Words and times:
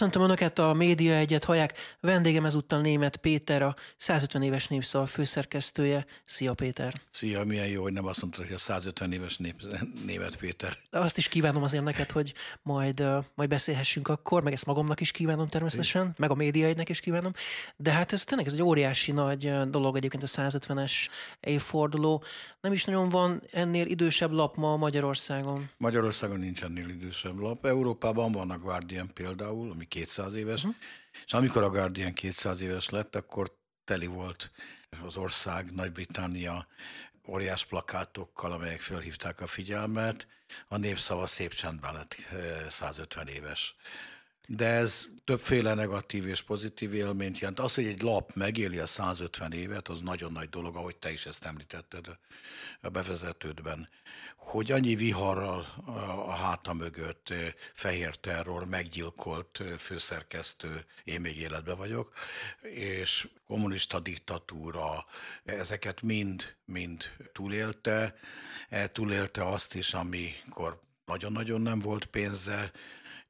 Köszöntöm 0.00 0.22
Önöket, 0.22 0.58
a 0.58 0.72
Média 0.72 1.14
Egyet 1.14 1.44
hallják. 1.44 1.78
Vendégem 2.00 2.44
ezúttal 2.44 2.80
német 2.80 3.16
Péter, 3.16 3.62
a 3.62 3.76
150 3.96 4.42
éves 4.42 4.68
népszava 4.68 5.06
főszerkesztője. 5.06 6.06
Szia 6.24 6.54
Péter! 6.54 7.00
Szia, 7.10 7.44
milyen 7.44 7.66
jó, 7.66 7.82
hogy 7.82 7.92
nem 7.92 8.06
azt 8.06 8.20
mondtad, 8.20 8.44
hogy 8.44 8.54
a 8.54 8.58
150 8.58 9.12
éves 9.12 9.36
nép, 9.36 9.54
német 10.06 10.36
Péter. 10.36 10.76
De 10.90 10.98
azt 10.98 11.16
is 11.16 11.28
kívánom 11.28 11.62
azért 11.62 11.84
neked, 11.84 12.10
hogy 12.10 12.34
majd, 12.62 13.04
majd 13.34 13.48
beszélhessünk 13.48 14.08
akkor, 14.08 14.42
meg 14.42 14.52
ezt 14.52 14.66
magamnak 14.66 15.00
is 15.00 15.10
kívánom 15.10 15.48
természetesen, 15.48 16.06
é. 16.06 16.10
meg 16.16 16.30
a 16.30 16.34
Média 16.34 16.66
Egynek 16.66 16.88
is 16.88 17.00
kívánom. 17.00 17.32
De 17.76 17.90
hát 17.90 18.12
ez 18.12 18.24
tényleg 18.24 18.46
ez 18.46 18.52
egy 18.52 18.62
óriási 18.62 19.12
nagy 19.12 19.70
dolog 19.70 19.96
egyébként 19.96 20.22
a 20.22 20.26
150-es 20.26 20.92
évforduló. 21.40 22.22
Nem 22.60 22.72
is 22.72 22.84
nagyon 22.84 23.08
van 23.08 23.42
ennél 23.52 23.86
idősebb 23.86 24.30
lap 24.30 24.56
ma 24.56 24.76
Magyarországon. 24.76 25.70
Magyarországon 25.76 26.38
nincs 26.38 26.62
ennél 26.62 26.88
idősebb 26.88 27.38
lap. 27.38 27.66
Európában 27.66 28.32
van 28.32 28.50
a 28.50 28.58
Guardian 28.58 29.10
például, 29.14 29.70
ami 29.70 29.88
200 29.90 30.34
éves, 30.34 30.64
uh-huh. 30.64 30.76
és 31.26 31.32
amikor 31.32 31.62
a 31.62 31.70
Guardian 31.70 32.12
200 32.12 32.60
éves 32.60 32.88
lett, 32.88 33.16
akkor 33.16 33.58
teli 33.84 34.06
volt 34.06 34.50
az 35.02 35.16
ország, 35.16 35.72
Nagy-Britannia 35.72 36.66
óriás 37.28 37.64
plakátokkal, 37.64 38.52
amelyek 38.52 38.80
fölhívták 38.80 39.40
a 39.40 39.46
figyelmet. 39.46 40.26
A 40.68 40.76
népszava 40.76 41.26
szép 41.26 41.52
csendben 41.52 41.92
lett 41.94 42.16
150 42.68 43.26
éves. 43.26 43.74
De 44.46 44.66
ez 44.66 45.04
többféle 45.24 45.74
negatív 45.74 46.26
és 46.26 46.42
pozitív 46.42 46.94
élményt 46.94 47.38
jelent. 47.38 47.60
Az, 47.60 47.74
hogy 47.74 47.86
egy 47.86 48.02
lap 48.02 48.32
megéli 48.34 48.78
a 48.78 48.86
150 48.86 49.52
évet, 49.52 49.88
az 49.88 50.00
nagyon 50.00 50.32
nagy 50.32 50.48
dolog, 50.48 50.76
ahogy 50.76 50.96
te 50.96 51.12
is 51.12 51.26
ezt 51.26 51.44
említetted 51.44 52.06
a 52.80 52.88
bevezetődben 52.88 53.88
hogy 54.40 54.72
annyi 54.72 54.94
viharral 54.94 55.66
a 56.26 56.32
háta 56.32 56.72
mögött 56.72 57.32
fehér 57.72 58.16
terror, 58.16 58.64
meggyilkolt 58.64 59.62
főszerkesztő, 59.78 60.84
én 61.04 61.20
még 61.20 61.36
életben 61.36 61.76
vagyok, 61.76 62.12
és 62.62 63.28
kommunista 63.46 64.00
diktatúra, 64.00 65.04
ezeket 65.44 66.02
mind, 66.02 66.56
mind 66.64 67.10
túlélte. 67.32 68.14
E, 68.68 68.88
túlélte 68.88 69.46
azt 69.46 69.74
is, 69.74 69.94
amikor 69.94 70.78
nagyon-nagyon 71.04 71.60
nem 71.60 71.78
volt 71.78 72.04
pénze, 72.04 72.72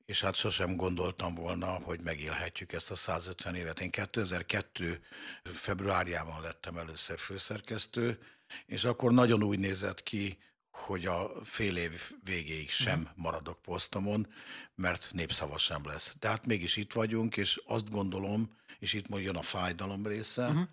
és 0.07 0.21
hát 0.21 0.35
sosem 0.35 0.77
gondoltam 0.77 1.35
volna, 1.35 1.67
hogy 1.67 2.01
megélhetjük 2.03 2.73
ezt 2.73 2.91
a 2.91 2.95
150 2.95 3.55
évet. 3.55 3.81
Én 3.81 3.91
2002. 3.91 5.01
februárjában 5.43 6.43
lettem 6.43 6.77
először 6.77 7.19
főszerkesztő, 7.19 8.19
és 8.67 8.85
akkor 8.85 9.13
nagyon 9.13 9.43
úgy 9.43 9.59
nézett 9.59 10.03
ki, 10.03 10.39
hogy 10.73 11.07
a 11.07 11.31
fél 11.45 11.77
év 11.77 12.13
végéig 12.25 12.71
sem 12.71 13.01
uh-huh. 13.01 13.17
maradok 13.17 13.63
posztomon, 13.63 14.27
mert 14.75 15.09
népszava 15.13 15.59
sem 15.59 15.81
lesz. 15.85 16.15
De 16.19 16.29
hát 16.29 16.47
mégis 16.47 16.77
itt 16.77 16.93
vagyunk, 16.93 17.37
és 17.37 17.63
azt 17.67 17.91
gondolom, 17.91 18.57
és 18.79 18.93
itt 18.93 19.19
jön 19.19 19.37
a 19.37 19.43
fájdalom 19.43 20.07
része, 20.07 20.47
uh-huh. 20.47 20.67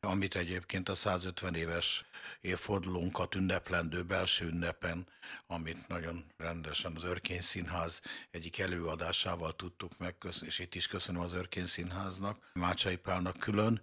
amit 0.00 0.36
egyébként 0.36 0.88
a 0.88 0.94
150 0.94 1.54
éves 1.54 2.04
évfordulónkat 2.40 3.34
ünneplendő 3.34 4.02
belső 4.02 4.46
ünnepen, 4.46 5.06
amit 5.46 5.88
nagyon 5.88 6.24
rendesen 6.36 6.92
az 6.96 7.04
Örkény 7.04 7.40
Színház 7.40 8.00
egyik 8.30 8.58
előadásával 8.58 9.56
tudtuk 9.56 9.98
meg, 9.98 10.16
és 10.40 10.58
itt 10.58 10.74
is 10.74 10.86
köszönöm 10.86 11.20
az 11.20 11.32
Örkény 11.32 11.66
Színháznak, 11.66 12.50
Mácsai 12.52 12.96
Pálnak 12.96 13.36
külön, 13.36 13.80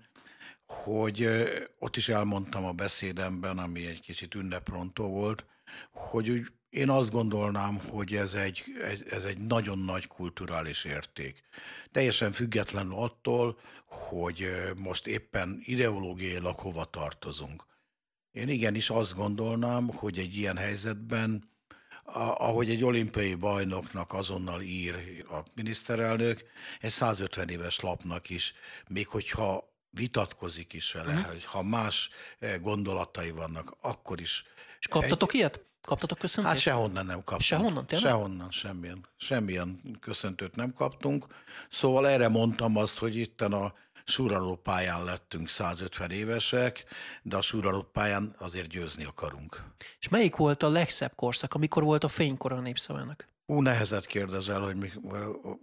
hogy 0.66 1.30
ott 1.80 1.96
is 1.96 2.10
elmondtam 2.10 2.66
a 2.66 2.72
beszédemben, 2.72 3.58
ami 3.58 3.86
egy 3.86 4.02
kicsit 4.02 4.36
ünneprontó 4.36 5.10
volt, 5.10 5.46
hogy 5.92 6.30
úgy 6.30 6.52
én 6.70 6.90
azt 6.90 7.12
gondolnám, 7.12 7.80
hogy 7.90 8.16
ez 8.16 8.34
egy, 8.34 8.64
ez 9.10 9.24
egy 9.24 9.38
nagyon 9.38 9.80
nagy 9.80 10.08
kulturális 10.08 10.84
érték. 10.84 11.42
Teljesen 11.92 12.32
független 12.32 12.90
attól, 12.90 13.60
hogy 13.86 14.50
most 14.78 15.08
éppen 15.08 15.60
ideológiailag 15.64 16.56
hova 16.56 16.86
tartozunk. 16.86 17.66
Én 18.32 18.50
igenis 18.50 18.90
azt 18.90 19.14
gondolnám, 19.14 19.88
hogy 19.88 20.18
egy 20.18 20.36
ilyen 20.36 20.58
helyzetben, 20.58 21.50
ahogy 22.38 22.70
egy 22.70 22.84
olimpiai 22.84 23.36
bajnoknak 23.36 24.14
azonnal 24.14 24.62
ír 24.62 25.26
a 25.30 25.44
miniszterelnök, 25.56 26.44
egy 26.80 26.92
150 26.92 27.50
éves 27.50 27.80
lapnak 27.80 28.30
is, 28.30 28.54
még 28.88 29.08
hogyha 29.08 29.74
vitatkozik 29.90 30.74
is 30.74 30.92
vele, 30.92 31.14
uh-huh. 31.14 31.28
hogy 31.28 31.46
ha 31.46 31.64
más 31.64 32.10
eh, 32.40 32.60
gondolatai 32.60 33.32
vannak, 33.32 33.78
akkor 33.82 34.22
is. 34.22 34.44
És 34.80 34.88
kaptatok 34.88 35.30
egy, 35.30 35.40
ilyet? 35.40 35.69
Kaptatok 35.82 36.18
köszöntést? 36.18 36.54
Hát 36.54 36.64
sehonnan 36.64 37.06
nem 37.06 37.18
kaptunk. 37.18 37.42
Sehonnan, 37.42 37.86
tényleg? 37.86 38.12
Sehonnan, 38.12 38.52
semmilyen, 38.52 39.06
semmilyen 39.18 39.82
köszöntőt 40.00 40.56
nem 40.56 40.74
kaptunk. 40.74 41.26
Szóval 41.70 42.08
erre 42.08 42.28
mondtam 42.28 42.76
azt, 42.78 42.98
hogy 42.98 43.16
itten 43.16 43.54
a 43.54 43.74
suraló 44.06 44.56
pályán 44.56 45.04
lettünk 45.04 45.48
150 45.48 46.12
évesek, 46.12 46.86
de 47.22 47.38
a 47.38 47.42
suraló 47.42 47.82
pályán 47.82 48.36
azért 48.38 48.68
győzni 48.68 49.04
akarunk. 49.06 49.64
És 50.00 50.10
melyik 50.10 50.36
volt 50.36 50.64
a 50.64 50.70
legszebb 50.70 51.16
korszak, 51.16 51.54
amikor 51.54 51.84
volt 51.84 52.04
a 52.04 52.08
fénykor 52.08 52.52
a 52.52 52.60
népszavának? 52.60 53.28
Ú, 53.50 53.62
nehezet 53.62 54.06
kérdezel, 54.06 54.60
hogy 54.60 54.76
mi, 54.76 54.90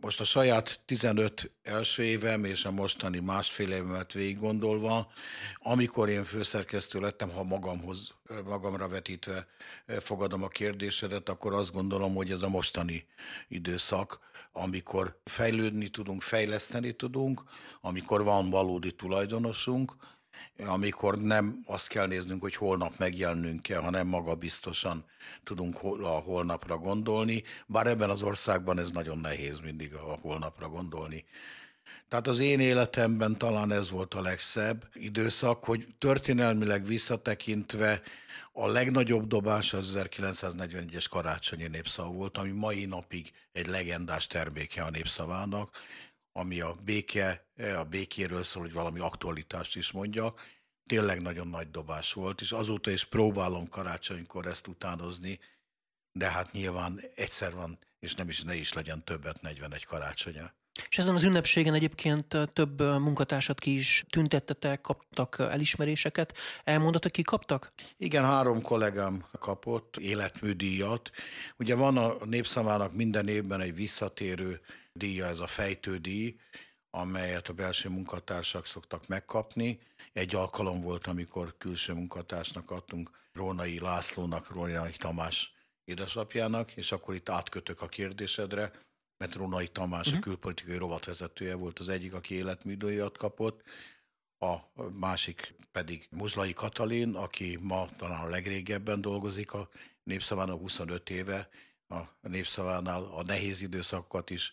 most 0.00 0.20
a 0.20 0.24
saját 0.24 0.80
15 0.84 1.50
első 1.62 2.02
évem 2.02 2.44
és 2.44 2.64
a 2.64 2.70
mostani 2.70 3.19
másfél 3.19 3.70
évemet 3.70 4.12
végig 4.12 4.38
gondolva, 4.38 5.12
amikor 5.58 6.08
én 6.08 6.24
főszerkesztő 6.24 7.00
lettem, 7.00 7.30
ha 7.30 7.42
magamhoz, 7.42 8.14
magamra 8.44 8.88
vetítve 8.88 9.47
fogadom 10.00 10.42
a 10.42 10.48
kérdésedet, 10.48 11.28
akkor 11.28 11.54
azt 11.54 11.72
gondolom, 11.72 12.14
hogy 12.14 12.30
ez 12.30 12.42
a 12.42 12.48
mostani 12.48 13.06
időszak, 13.48 14.18
amikor 14.53 15.20
fejlődni 15.24 15.88
tudunk, 15.88 16.22
fejleszteni 16.22 16.92
tudunk, 16.92 17.42
amikor 17.80 18.24
van 18.24 18.50
valódi 18.50 18.92
tulajdonosunk, 18.92 19.97
amikor 20.58 21.19
nem 21.19 21.62
azt 21.66 21.88
kell 21.88 22.06
néznünk, 22.06 22.41
hogy 22.41 22.54
holnap 22.54 22.92
megjelenünk 22.98 23.62
kell, 23.62 23.80
hanem 23.80 24.06
magabiztosan 24.06 25.04
tudunk 25.44 25.82
a 26.02 26.08
holnapra 26.08 26.78
gondolni, 26.78 27.42
bár 27.66 27.86
ebben 27.86 28.10
az 28.10 28.22
országban 28.22 28.78
ez 28.78 28.91
nagyon 28.91 29.19
nehéz 29.19 29.60
mindig 29.60 29.94
a 29.94 30.16
holnapra 30.22 30.69
gondolni. 30.69 31.24
Tehát 32.08 32.26
az 32.26 32.38
én 32.38 32.60
életemben 32.60 33.36
talán 33.36 33.72
ez 33.72 33.91
volt 33.91 34.14
a 34.14 34.20
legszebb 34.20 34.88
időszak, 34.92 35.64
hogy 35.64 35.86
történelmileg 35.98 36.84
visszatekintve 36.84 38.03
a 38.53 38.66
legnagyobb 38.66 39.26
dobás 39.26 39.72
az 39.72 39.92
1941-es 39.97 41.04
karácsonyi 41.10 41.66
népszava 41.66 42.10
volt, 42.10 42.36
ami 42.36 42.50
mai 42.50 42.84
napig 42.84 43.32
egy 43.53 43.66
legendás 43.66 44.26
terméke 44.26 44.82
a 44.82 44.91
népszavának, 44.91 45.76
ami 46.32 46.60
a 46.60 46.74
béke, 46.84 47.45
a 47.56 47.84
békéről 47.84 48.42
szól, 48.42 48.62
hogy 48.62 48.72
valami 48.72 49.00
aktualitást 49.00 49.76
is 49.76 49.92
mondjak, 49.92 50.40
tényleg 50.86 51.20
nagyon 51.20 51.48
nagy 51.48 51.70
dobás 51.70 52.12
volt, 52.12 52.40
és 52.40 52.52
azóta 52.52 52.90
is 52.90 53.04
próbálom 53.04 53.68
karácsonykor 53.68 54.46
ezt 54.46 54.66
utánozni, 54.66 55.38
de 56.12 56.30
hát 56.30 56.52
nyilván 56.52 57.00
egyszer 57.14 57.54
van, 57.54 57.78
és 57.98 58.14
nem 58.14 58.28
is 58.28 58.42
ne 58.42 58.54
is 58.54 58.72
legyen 58.72 59.04
többet 59.04 59.42
41 59.42 59.84
karácsonya. 59.84 60.54
És 60.88 60.98
ezen 60.98 61.14
az 61.14 61.22
ünnepségen 61.22 61.74
egyébként 61.74 62.36
több 62.52 62.80
munkatársat 62.80 63.60
ki 63.60 63.76
is 63.76 64.04
tüntettetek, 64.10 64.80
kaptak 64.80 65.36
elismeréseket. 65.38 66.36
Elmondott, 66.64 67.10
ki 67.10 67.22
kaptak? 67.22 67.72
Igen, 67.96 68.24
három 68.24 68.62
kollégám 68.62 69.24
kapott 69.38 69.96
életműdíjat. 69.96 71.10
Ugye 71.59 71.74
van 71.74 71.97
a 71.97 72.24
népszamának 72.24 72.94
minden 72.94 73.28
évben 73.28 73.60
egy 73.60 73.74
visszatérő 73.74 74.60
díja, 74.92 75.26
ez 75.26 75.38
a 75.38 75.47
fejtődíj, 75.47 76.36
amelyet 76.97 77.48
a 77.48 77.53
belső 77.53 77.89
munkatársak 77.89 78.66
szoktak 78.66 79.07
megkapni. 79.07 79.78
Egy 80.13 80.34
alkalom 80.34 80.81
volt, 80.81 81.07
amikor 81.07 81.54
külső 81.59 81.93
munkatársnak 81.93 82.71
adtunk 82.71 83.10
Rónai 83.33 83.78
Lászlónak, 83.78 84.54
Rónai 84.54 84.93
Tamás 84.93 85.54
édesapjának, 85.84 86.72
és 86.72 86.93
akkor 86.93 87.15
itt 87.15 87.28
átkötök 87.28 87.83
a 87.83 87.89
kérdésedre, 87.89 88.72
mert 89.19 89.34
Rónai 89.34 89.69
Tamás, 89.69 90.07
uh-huh. 90.07 90.15
a 90.15 90.19
mhm. 90.19 90.28
külpolitikai 90.28 90.77
rovatvezetője 90.77 91.54
volt 91.54 91.78
az 91.78 91.89
egyik, 91.89 92.13
aki 92.15 92.34
életműdőjat 92.34 93.16
kapott, 93.16 93.63
a 94.39 94.57
másik 94.93 95.54
pedig 95.72 96.09
Muzlai 96.10 96.53
Katalin, 96.53 97.15
aki 97.15 97.59
ma 97.63 97.89
talán 97.98 98.25
a 98.25 98.28
legrégebben 98.28 99.01
dolgozik 99.01 99.53
a 99.53 99.69
Népszavánál 100.03 100.57
25 100.57 101.10
éve, 101.10 101.48
a 101.89 102.01
Népszavánál 102.21 103.04
a 103.04 103.22
nehéz 103.22 103.63
időszakokat 103.63 104.31
is 104.31 104.53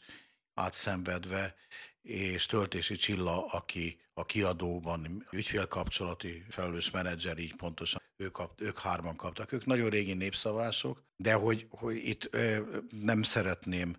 átszenvedve, 0.53 1.55
és 2.03 2.45
Töltési 2.45 2.95
Csilla, 2.95 3.45
aki 3.45 3.99
a 4.13 4.25
kiadóban 4.25 5.27
ügyfélkapcsolati 5.31 6.43
felelős 6.49 6.91
menedzser, 6.91 7.37
így 7.37 7.55
pontosan 7.55 8.01
ők, 8.17 8.31
kap, 8.31 8.61
ők 8.61 8.79
hárman 8.79 9.15
kaptak. 9.15 9.51
Ők 9.51 9.65
nagyon 9.65 9.89
régi 9.89 10.13
népszavások, 10.13 11.03
de 11.15 11.33
hogy, 11.33 11.67
hogy 11.69 11.95
itt 11.95 12.27
ö, 12.31 12.59
nem 12.89 13.23
szeretném 13.23 13.97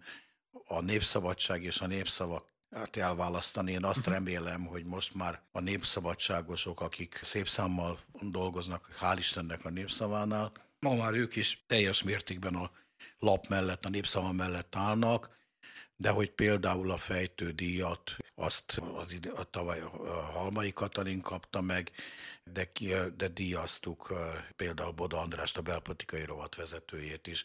a 0.66 0.80
népszabadság 0.80 1.62
és 1.62 1.80
a 1.80 1.86
népszavak 1.86 2.52
hát 2.70 2.96
elválasztani. 2.96 3.72
Én 3.72 3.84
azt 3.84 3.98
uh-huh. 3.98 4.14
remélem, 4.14 4.66
hogy 4.66 4.84
most 4.84 5.14
már 5.14 5.42
a 5.52 5.60
népszabadságosok, 5.60 6.80
akik 6.80 7.20
szép 7.22 7.48
számmal 7.48 7.98
dolgoznak, 8.20 8.88
hál' 9.00 9.16
Istennek 9.18 9.64
a 9.64 9.70
népszavánál, 9.70 10.52
ma 10.80 10.94
már 10.94 11.12
ők 11.12 11.36
is 11.36 11.64
teljes 11.66 12.02
mértékben 12.02 12.54
a 12.54 12.70
lap 13.18 13.46
mellett, 13.48 13.84
a 13.84 13.88
népszava 13.88 14.32
mellett 14.32 14.76
állnak, 14.76 15.30
de 15.96 16.10
hogy 16.10 16.30
például 16.30 16.90
a 16.90 16.96
fejtődíjat, 16.96 18.16
azt 18.34 18.80
az 18.96 19.12
ide, 19.12 19.30
a 19.30 19.44
tavaly 19.44 19.80
a 19.80 19.88
Halmai 20.32 20.72
Katalin 20.72 21.20
kapta 21.20 21.60
meg, 21.60 21.90
de, 22.52 22.70
de 23.16 23.28
díjaztuk 23.28 24.14
például 24.56 24.92
Boda 24.92 25.20
Andrást, 25.20 25.56
a 25.56 25.62
belpolitikai 25.62 26.24
rovat 26.24 26.54
vezetőjét 26.54 27.26
is. 27.26 27.44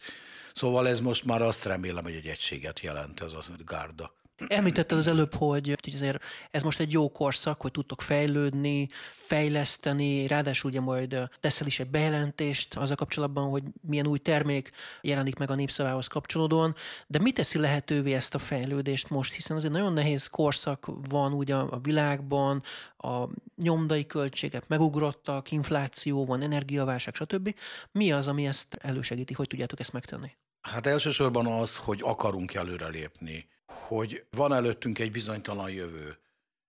Szóval 0.54 0.88
ez 0.88 1.00
most 1.00 1.26
már 1.26 1.42
azt 1.42 1.66
remélem, 1.66 2.04
hogy 2.04 2.16
egy 2.16 2.28
egységet 2.28 2.80
jelent 2.80 3.22
ez 3.22 3.34
a 3.34 3.44
gárda. 3.66 4.14
Említetted 4.48 4.98
az 4.98 5.08
előbb, 5.08 5.34
hogy 5.34 5.76
azért 5.94 6.24
ez 6.52 6.62
most 6.62 6.80
egy 6.80 6.92
jó 6.92 7.12
korszak, 7.12 7.62
hogy 7.62 7.72
tudtok 7.72 8.02
fejlődni, 8.02 8.90
fejleszteni, 9.10 10.28
ráadásul 10.28 10.70
ugye 10.70 10.80
majd 10.80 11.30
teszel 11.40 11.68
is 11.68 11.80
egy 11.80 11.90
bejelentést 11.90 12.76
az 12.76 12.92
a 12.92 12.96
kapcsolatban, 12.96 13.50
hogy 13.50 13.64
milyen 13.82 14.08
új 14.08 14.18
termék 14.18 14.72
jelenik 15.02 15.36
meg 15.36 15.50
a 15.50 15.56
népszavához 15.56 16.08
kapcsolódóan, 16.08 16.76
de 17.08 17.20
mi 17.20 17.32
teszi 17.32 17.60
lehetővé 17.60 18.14
ezt 18.14 18.36
a 18.36 18.40
fejlődést 18.40 19.10
most, 19.10 19.34
hiszen 19.34 19.58
azért 19.58 19.74
nagyon 19.74 19.94
nehéz 19.94 20.28
korszak 20.28 20.90
van 21.10 21.34
ugye 21.34 21.56
a 21.56 21.80
világban, 21.82 22.64
a 22.98 23.28
nyomdai 23.56 24.06
költségek 24.06 24.68
megugrottak, 24.68 25.52
infláció 25.52 26.26
van, 26.26 26.42
energiaválság, 26.42 27.16
stb. 27.16 27.56
Mi 27.92 28.12
az, 28.12 28.28
ami 28.28 28.48
ezt 28.48 28.78
elősegíti, 28.82 29.34
hogy 29.34 29.48
tudjátok 29.48 29.80
ezt 29.80 29.94
megtenni? 29.94 30.32
Hát 30.62 30.86
elsősorban 30.86 31.46
az, 31.46 31.76
hogy 31.76 32.00
akarunk 32.04 32.54
előrelépni 32.54 33.48
hogy 33.70 34.26
van 34.32 34.54
előttünk 34.54 35.00
egy 35.00 35.12
bizonytalan 35.12 35.72
jövő. 35.72 36.18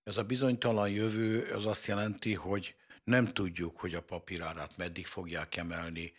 Ez 0.03 0.17
a 0.17 0.25
bizonytalan 0.25 0.91
jövő 0.91 1.53
az 1.53 1.67
azt 1.67 1.87
jelenti, 1.87 2.35
hogy 2.35 2.75
nem 3.05 3.27
tudjuk, 3.27 3.79
hogy 3.79 3.95
a 3.95 4.03
papírárát 4.03 4.77
meddig 4.77 5.07
fogják 5.07 5.57
emelni. 5.57 6.13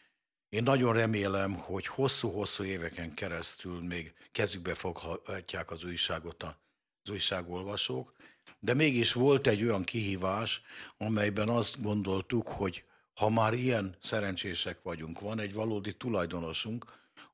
Én 0.50 0.64
nagyon 0.64 0.94
remélem, 0.94 1.54
hogy 1.54 1.88
hosszú-hosszú 1.88 2.64
éveken 2.64 3.14
keresztül 3.14 3.82
még 3.82 4.14
kezükbe 4.32 4.74
foghatják 4.74 5.72
az 5.72 5.84
újságot 5.84 6.44
az 6.44 7.10
újságolvasók, 7.12 8.14
de 8.60 8.74
mégis 8.74 9.14
volt 9.14 9.48
egy 9.48 9.64
olyan 9.64 9.84
kihívás, 9.84 10.62
amelyben 10.98 11.50
azt 11.50 11.82
gondoltuk, 11.82 12.48
hogy 12.48 12.86
ha 13.14 13.30
már 13.30 13.54
ilyen 13.54 13.96
szerencsések 14.02 14.82
vagyunk, 14.82 15.20
van 15.20 15.40
egy 15.40 15.54
valódi 15.54 15.94
tulajdonosunk, 15.94 16.86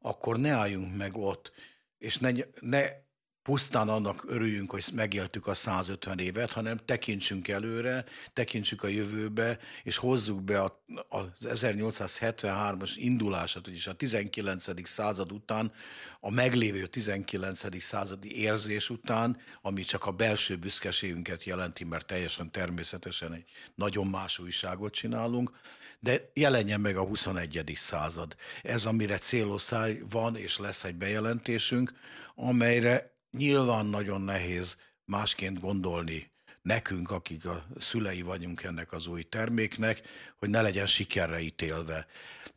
akkor 0.02 0.40
ne 0.40 0.52
álljunk 0.52 0.96
meg 0.96 1.16
ott, 1.16 1.52
és 1.98 2.18
ne, 2.18 2.32
ne 2.60 3.06
pusztán 3.48 3.90
annak 3.90 4.24
örüljünk, 4.28 4.72
hogy 4.72 4.86
megéltük 4.94 5.48
a 5.48 5.54
150 5.54 6.20
évet, 6.20 6.54
hanem 6.54 6.78
tekintsünk 6.86 7.48
előre, 7.48 8.06
tekintsük 8.34 8.84
a 8.84 8.88
jövőbe, 8.88 9.60
és 9.84 9.98
hozzuk 9.98 10.44
be 10.44 10.62
a, 10.62 10.84
az 11.10 11.28
1873-as 11.42 12.92
indulását, 12.96 13.66
vagyis 13.66 13.88
a 13.88 13.94
19. 13.94 14.88
század 14.88 15.32
után, 15.32 15.72
a 16.20 16.32
meglévő 16.32 16.86
19. 16.86 17.82
századi 17.84 18.40
érzés 18.42 18.90
után, 18.90 19.38
ami 19.62 19.82
csak 19.82 20.06
a 20.06 20.12
belső 20.12 20.56
büszkeségünket 20.56 21.44
jelenti, 21.44 21.84
mert 21.84 22.06
teljesen 22.06 22.52
természetesen 22.52 23.34
egy 23.34 23.46
nagyon 23.76 24.08
más 24.08 24.40
újságot 24.40 24.94
csinálunk, 24.94 25.52
de 26.00 26.32
jelenjen 26.34 26.82
meg 26.82 26.98
a 26.98 27.04
21. 27.04 27.74
század. 27.76 28.36
Ez, 28.64 28.86
amire 28.86 29.18
céloszáj 29.18 30.02
van, 30.10 30.36
és 30.36 30.58
lesz 30.58 30.84
egy 30.84 30.96
bejelentésünk, 30.96 31.94
amelyre 32.36 33.16
nyilván 33.38 33.86
nagyon 33.86 34.22
nehéz 34.22 34.78
másként 35.06 35.60
gondolni 35.60 36.32
nekünk, 36.62 37.12
akik 37.12 37.46
a 37.46 37.66
szülei 37.78 38.22
vagyunk 38.22 38.64
ennek 38.64 38.92
az 38.92 39.08
új 39.08 39.24
terméknek, 39.24 40.02
hogy 40.38 40.50
ne 40.50 40.62
legyen 40.62 40.86
sikerre 40.88 41.40
ítélve. 41.40 42.08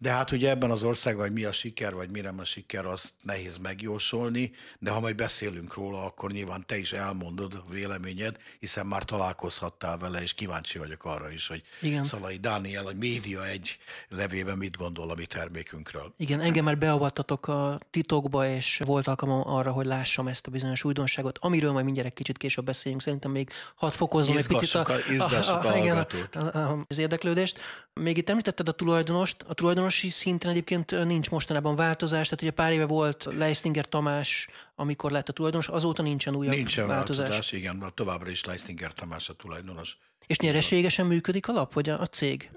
De 0.03 0.11
hát 0.11 0.31
ugye 0.31 0.51
ebben 0.51 0.71
az 0.71 0.83
országban, 0.83 1.25
hogy 1.25 1.33
mi 1.33 1.45
a 1.45 1.53
siker, 1.53 1.95
vagy 1.95 2.11
mire 2.11 2.33
a 2.37 2.45
siker, 2.45 2.87
azt 2.87 3.13
nehéz 3.23 3.57
megjósolni, 3.57 4.53
de 4.79 4.91
ha 4.91 5.01
majd 5.01 5.15
beszélünk 5.15 5.75
róla, 5.75 6.05
akkor 6.05 6.31
nyilván 6.31 6.67
te 6.67 6.79
is 6.79 6.93
elmondod 6.93 7.55
a 7.55 7.71
véleményed, 7.71 8.37
hiszen 8.59 8.87
már 8.87 9.05
találkozhattál 9.05 9.99
vele, 9.99 10.23
és 10.23 10.35
kíváncsi 10.35 10.79
vagyok 10.79 11.05
arra 11.05 11.31
is, 11.31 11.49
hogy 11.49 11.63
Igen. 11.81 12.05
Szalai 12.05 12.37
Dániel, 12.37 12.87
a 12.87 12.93
média 12.93 13.47
egy 13.47 13.79
levében 14.09 14.57
mit 14.57 14.77
gondol 14.77 15.11
a 15.11 15.15
mi 15.15 15.27
termékünkről. 15.27 16.15
Igen, 16.17 16.41
engem 16.41 16.65
már 16.65 16.79
beavattatok 16.79 17.49
a 17.49 17.81
titokba, 17.91 18.47
és 18.47 18.81
volt 18.85 19.07
alkalmam 19.07 19.49
arra, 19.49 19.73
hogy 19.73 19.87
lássam 19.87 20.29
ezt 20.29 20.47
a 20.47 20.51
bizonyos 20.51 20.85
újdonságot, 20.85 21.39
amiről 21.41 21.73
majd 21.73 21.85
mindjárt 21.85 22.09
egy 22.09 22.15
kicsit 22.15 22.37
később 22.37 22.65
beszéljünk. 22.65 23.03
Szerintem 23.03 23.31
még 23.31 23.51
hat 23.75 23.95
fokozzon 23.95 24.37
egy 24.37 24.47
picit 24.47 24.75
a, 24.75 24.87
a, 25.19 25.23
a, 25.23 25.69
a, 25.69 25.77
igen, 25.77 26.07
a, 26.33 26.39
a, 26.39 26.85
az 26.89 26.99
érdeklődést. 26.99 27.59
Még 27.95 28.17
itt 28.17 28.29
említetted 28.31 28.69
a 28.69 28.73
tulajdonost. 28.73 29.45
A 29.47 29.55
tulajdonosi 29.91 30.09
szinten 30.09 30.51
egyébként 30.51 31.05
nincs 31.05 31.31
mostanában 31.31 31.77
változás, 31.77 32.25
tehát 32.25 32.43
ugye 32.43 32.51
pár 32.51 32.73
éve 32.73 32.87
volt 32.87 33.29
Leistinger 33.37 33.89
Tamás, 33.89 34.49
amikor 34.75 35.11
lett 35.11 35.29
a 35.29 35.33
tulajdonos, 35.33 35.69
azóta 35.69 36.03
nincsen 36.03 36.35
újabb 36.35 36.55
nincsen 36.55 36.87
változás. 36.87 37.29
változás. 37.29 37.53
igen, 37.53 37.93
továbbra 37.95 38.31
is 38.31 38.45
Leistinger 38.45 38.93
Tamás 38.93 39.29
a 39.29 39.33
tulajdonos. 39.33 39.97
És 40.27 40.39
nyereségesen 40.39 41.07
működik 41.07 41.49
a 41.49 41.53
lap, 41.53 41.73
vagy 41.73 41.89
a, 41.89 42.01
a 42.01 42.07
cég? 42.07 42.51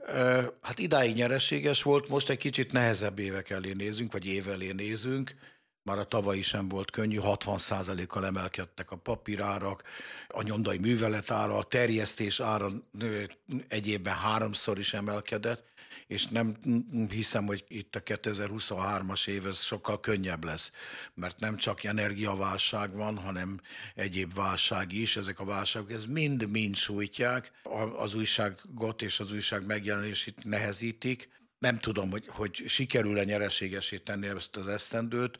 Hát 0.62 0.80
idáig 0.80 1.16
nyereséges 1.16 1.84
volt, 1.84 2.10
most 2.10 2.30
egy 2.30 2.38
kicsit 2.38 2.72
nehezebb 2.72 3.20
évek 3.20 3.50
elé 3.50 3.72
nézünk, 3.72 4.12
vagy 4.12 4.26
év 4.26 4.50
elé 4.50 4.72
nézünk 4.72 5.36
már 5.84 5.98
a 5.98 6.04
tavalyi 6.04 6.42
sem 6.42 6.70
volt 6.70 6.92
könnyű, 6.92 7.18
60%-kal 7.22 8.26
emelkedtek 8.26 8.92
a 8.92 8.96
papírárak, 8.96 9.84
a 10.28 10.42
nyomdai 10.42 10.78
művelet 10.78 11.32
ára, 11.32 11.58
a 11.58 11.64
terjesztés 11.64 12.40
ára 12.40 12.70
egyébben 13.68 14.16
háromszor 14.16 14.80
is 14.80 14.94
emelkedett, 14.94 15.73
és 16.14 16.28
nem 16.28 16.58
hiszem, 17.10 17.46
hogy 17.46 17.64
itt 17.68 17.96
a 17.96 18.04
2023-as 18.04 19.28
év 19.28 19.48
ez 19.48 19.60
sokkal 19.60 20.00
könnyebb 20.00 20.44
lesz, 20.44 20.72
mert 21.14 21.40
nem 21.40 21.58
csak 21.58 21.84
energiaválság 21.84 22.96
van, 22.96 23.18
hanem 23.18 23.60
egyéb 23.96 24.34
válság 24.34 24.92
is, 24.92 25.18
ezek 25.18 25.40
a 25.40 25.46
válságok, 25.46 25.92
ez 25.92 26.06
mind-mind 26.06 26.76
sújtják, 26.76 27.52
az 27.98 28.14
újságot 28.14 29.02
és 29.02 29.20
az 29.20 29.32
újság 29.32 29.66
megjelenését 29.66 30.44
nehezítik, 30.44 31.30
nem 31.60 31.78
tudom, 31.78 32.10
hogy, 32.10 32.28
hogy 32.28 32.64
sikerül-e 32.68 33.24
nyereségesé 33.24 33.98
tenni 33.98 34.28
ezt 34.28 34.56
az 34.56 34.68
esztendőt, 34.68 35.40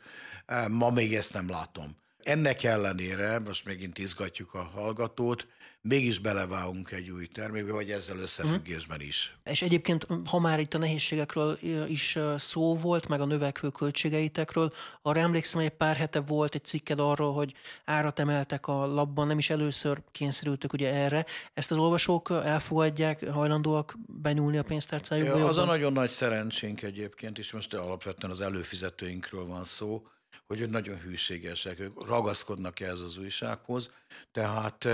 ma 0.68 0.90
még 0.90 1.14
ezt 1.14 1.32
nem 1.32 1.48
látom. 1.48 1.96
Ennek 2.22 2.62
ellenére, 2.62 3.38
most 3.38 3.66
megint 3.66 3.98
izgatjuk 3.98 4.54
a 4.54 4.62
hallgatót, 4.62 5.46
mégis 5.88 6.18
belevágunk 6.18 6.90
egy 6.90 7.10
új 7.10 7.26
termékbe, 7.26 7.72
vagy 7.72 7.90
ezzel 7.90 8.18
összefüggésben 8.18 9.00
is. 9.00 9.36
És 9.44 9.62
egyébként, 9.62 10.06
ha 10.24 10.38
már 10.38 10.60
itt 10.60 10.74
a 10.74 10.78
nehézségekről 10.78 11.58
is 11.88 12.18
szó 12.36 12.76
volt, 12.76 13.08
meg 13.08 13.20
a 13.20 13.24
növekvő 13.24 13.68
költségeitekről, 13.68 14.72
arra 15.02 15.20
emlékszem, 15.20 15.60
hogy 15.60 15.70
egy 15.70 15.76
pár 15.76 15.96
hete 15.96 16.20
volt 16.20 16.54
egy 16.54 16.64
cikked 16.64 17.00
arról, 17.00 17.32
hogy 17.32 17.52
árat 17.84 18.18
emeltek 18.18 18.66
a 18.66 18.86
labban, 18.86 19.26
nem 19.26 19.38
is 19.38 19.50
először 19.50 20.02
kényszerültök 20.12 20.72
ugye 20.72 20.92
erre. 20.92 21.26
Ezt 21.54 21.70
az 21.70 21.78
olvasók 21.78 22.30
elfogadják, 22.30 23.28
hajlandóak 23.28 23.96
benyúlni 24.06 24.56
a 24.56 24.62
pénztárcájukba? 24.62 25.38
Ja, 25.38 25.48
az 25.48 25.56
a 25.56 25.64
nagyon 25.64 25.92
nagy 25.92 26.10
szerencsénk 26.10 26.82
egyébként, 26.82 27.38
és 27.38 27.52
most 27.52 27.74
alapvetően 27.74 28.32
az 28.32 28.40
előfizetőinkről 28.40 29.46
van 29.46 29.64
szó, 29.64 30.06
hogy 30.46 30.70
nagyon 30.70 31.00
hűségesek, 31.00 31.80
ők 31.80 32.06
ragaszkodnak 32.06 32.80
ehhez 32.80 33.00
az 33.00 33.18
újsághoz, 33.18 33.90
tehát 34.32 34.88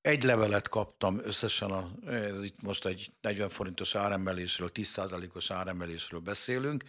egy 0.00 0.22
levelet 0.22 0.68
kaptam 0.68 1.20
összesen, 1.24 1.70
a, 1.70 1.90
ez 2.10 2.44
itt 2.44 2.62
most 2.62 2.86
egy 2.86 3.08
40 3.20 3.48
forintos 3.48 3.94
áremelésről, 3.94 4.70
10%-os 4.74 5.50
áremelésről 5.50 6.20
beszélünk, 6.20 6.84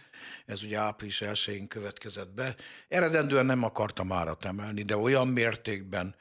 ez 0.46 0.62
ugye 0.62 0.78
április 0.78 1.20
1 1.20 1.66
következett 1.68 2.34
be. 2.34 2.56
Eredendően 2.88 3.46
nem 3.46 3.64
akartam 3.64 4.12
árat 4.12 4.44
emelni, 4.44 4.82
de 4.82 4.96
olyan 4.96 5.28
mértékben 5.28 6.14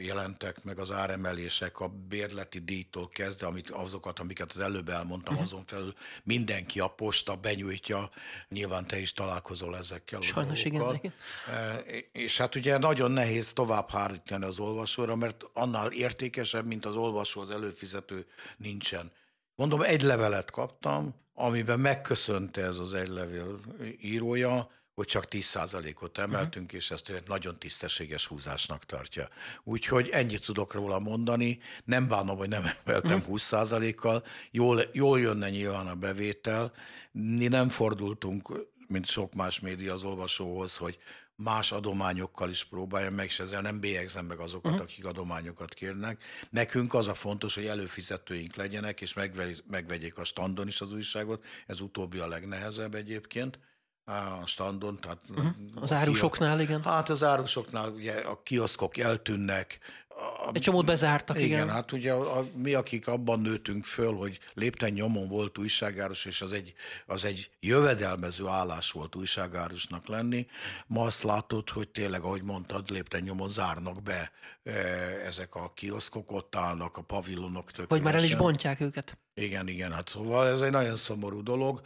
jelentek 0.00 0.64
meg 0.64 0.78
az 0.78 0.90
áremelések 0.90 1.80
a 1.80 1.88
bérleti 1.88 2.58
díjtól 2.58 3.08
kezdve, 3.08 3.46
amit, 3.46 3.70
azokat, 3.70 4.18
amiket 4.18 4.50
az 4.50 4.58
előbb 4.58 4.88
elmondtam, 4.88 5.34
uh-huh. 5.34 5.48
azon 5.48 5.64
felül 5.66 5.94
mindenki 6.24 6.80
a 6.80 6.88
posta 6.88 7.36
benyújtja, 7.36 8.10
nyilván 8.48 8.86
te 8.86 8.98
is 8.98 9.12
találkozol 9.12 9.76
ezekkel. 9.76 10.20
Sajnos 10.20 10.64
igen, 10.64 10.94
igen. 10.94 11.12
És 12.12 12.38
hát 12.38 12.54
ugye 12.54 12.78
nagyon 12.78 13.10
nehéz 13.10 13.52
tovább 13.52 13.90
hárítani 13.90 14.44
az 14.44 14.58
olvasóra, 14.58 15.16
mert 15.16 15.44
annál 15.52 15.92
értékesebb, 15.92 16.66
mint 16.66 16.86
az 16.86 16.96
olvasó, 16.96 17.40
az 17.40 17.50
előfizető 17.50 18.26
nincsen. 18.56 19.12
Mondom, 19.54 19.82
egy 19.82 20.02
levelet 20.02 20.50
kaptam, 20.50 21.14
amiben 21.34 21.80
megköszönte 21.80 22.62
ez 22.62 22.78
az 22.78 22.94
egy 22.94 23.08
levél 23.08 23.60
írója, 24.00 24.70
hogy 24.96 25.06
csak 25.06 25.24
10%-ot 25.30 26.18
emeltünk, 26.18 26.64
uh-huh. 26.64 26.80
és 26.80 26.90
ezt 26.90 27.08
egy 27.08 27.22
nagyon 27.26 27.58
tisztességes 27.58 28.26
húzásnak 28.26 28.84
tartja. 28.84 29.28
Úgyhogy 29.64 30.08
ennyit 30.08 30.44
tudok 30.44 30.72
róla 30.72 30.98
mondani, 30.98 31.58
nem 31.84 32.08
bánom, 32.08 32.36
hogy 32.36 32.48
nem 32.48 32.64
emeltem 32.84 33.18
uh-huh. 33.18 33.36
20%-kal, 33.38 34.24
jól, 34.50 34.82
jól 34.92 35.20
jönne 35.20 35.50
nyilván 35.50 35.86
a 35.86 35.94
bevétel, 35.94 36.72
mi 37.12 37.46
nem 37.46 37.68
fordultunk, 37.68 38.66
mint 38.88 39.06
sok 39.06 39.34
más 39.34 39.60
média 39.60 39.92
az 39.92 40.02
olvasóhoz, 40.02 40.76
hogy 40.76 40.98
más 41.34 41.72
adományokkal 41.72 42.50
is 42.50 42.64
próbálja 42.64 43.10
meg, 43.10 43.26
és 43.26 43.40
ezzel 43.40 43.60
nem 43.60 43.80
bélyegzem 43.80 44.26
meg 44.26 44.38
azokat, 44.38 44.72
uh-huh. 44.72 44.86
akik 44.86 45.04
adományokat 45.04 45.74
kérnek. 45.74 46.22
Nekünk 46.50 46.94
az 46.94 47.06
a 47.06 47.14
fontos, 47.14 47.54
hogy 47.54 47.66
előfizetőink 47.66 48.54
legyenek, 48.54 49.00
és 49.00 49.14
megvegyék 49.66 50.18
a 50.18 50.24
standon 50.24 50.66
is 50.66 50.80
az 50.80 50.92
újságot. 50.92 51.44
Ez 51.66 51.80
utóbbi 51.80 52.18
a 52.18 52.28
legnehezebb 52.28 52.94
egyébként 52.94 53.58
a 54.06 54.46
standon. 54.46 54.98
Tehát 55.00 55.20
uh-huh. 55.30 55.46
Az 55.74 55.92
árusoknál, 55.92 56.60
igen? 56.60 56.82
Hát 56.82 57.08
az 57.08 57.22
árusoknál 57.22 57.90
ugye 57.90 58.12
a 58.12 58.40
kioszkok 58.42 58.96
eltűnnek, 58.98 59.78
a, 60.18 60.50
Egy 60.52 60.60
csomót 60.60 60.84
bezártak, 60.84 61.36
igen. 61.36 61.48
Igen, 61.48 61.68
hát 61.68 61.92
ugye 61.92 62.12
a, 62.12 62.38
a, 62.38 62.46
mi, 62.56 62.74
akik 62.74 63.08
abban 63.08 63.40
nőtünk 63.40 63.84
föl, 63.84 64.12
hogy 64.14 64.38
lépten 64.54 64.92
nyomon 64.92 65.28
volt 65.28 65.58
újságárus, 65.58 66.24
és 66.24 66.40
az 66.40 66.52
egy, 66.52 66.74
az 67.06 67.24
egy 67.24 67.50
jövedelmező 67.60 68.46
állás 68.46 68.90
volt 68.90 69.14
újságárusnak 69.16 70.08
lenni, 70.08 70.46
ma 70.86 71.02
azt 71.02 71.22
látod, 71.22 71.70
hogy 71.70 71.88
tényleg, 71.88 72.22
ahogy 72.22 72.42
mondtad, 72.42 72.90
lépten 72.90 73.22
nyomon 73.22 73.48
zárnak 73.48 74.02
be 74.02 74.30
e, 74.64 74.72
ezek 75.26 75.54
a 75.54 75.72
kioszkok, 75.74 76.32
ott 76.32 76.56
állnak 76.56 76.96
a 76.96 77.02
pavilonok 77.02 77.70
tökéletesen. 77.70 77.86
Vagy 77.88 78.02
már 78.02 78.14
el 78.14 78.24
is 78.24 78.36
bontják 78.36 78.80
őket. 78.80 79.18
Igen, 79.34 79.68
igen, 79.68 79.92
hát 79.92 80.08
szóval 80.08 80.48
ez 80.48 80.60
egy 80.60 80.70
nagyon 80.70 80.96
szomorú 80.96 81.42
dolog. 81.42 81.80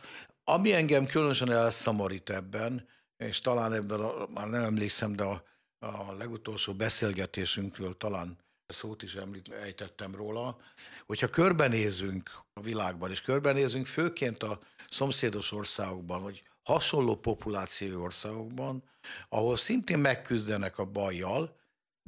Ami 0.52 0.72
engem 0.72 1.06
különösen 1.06 1.50
elszomorít 1.50 2.30
ebben, 2.30 2.88
és 3.16 3.40
talán 3.40 3.72
ebben, 3.72 4.00
a, 4.00 4.26
már 4.26 4.48
nem 4.48 4.62
emlékszem, 4.62 5.12
de 5.12 5.22
a 5.22 5.44
a 5.80 6.12
legutolsó 6.12 6.74
beszélgetésünkről 6.74 7.96
talán 7.96 8.38
szót 8.66 9.02
is 9.02 9.14
említettem 9.14 10.14
róla, 10.14 10.58
hogyha 11.06 11.28
körbenézünk 11.28 12.30
a 12.52 12.60
világban, 12.60 13.10
és 13.10 13.20
körbenézünk 13.20 13.86
főként 13.86 14.42
a 14.42 14.60
szomszédos 14.90 15.52
országokban, 15.52 16.22
vagy 16.22 16.42
hasonló 16.62 17.16
populációi 17.16 17.94
országokban, 17.94 18.82
ahol 19.28 19.56
szintén 19.56 19.98
megküzdenek 19.98 20.78
a 20.78 20.84
bajjal, 20.84 21.56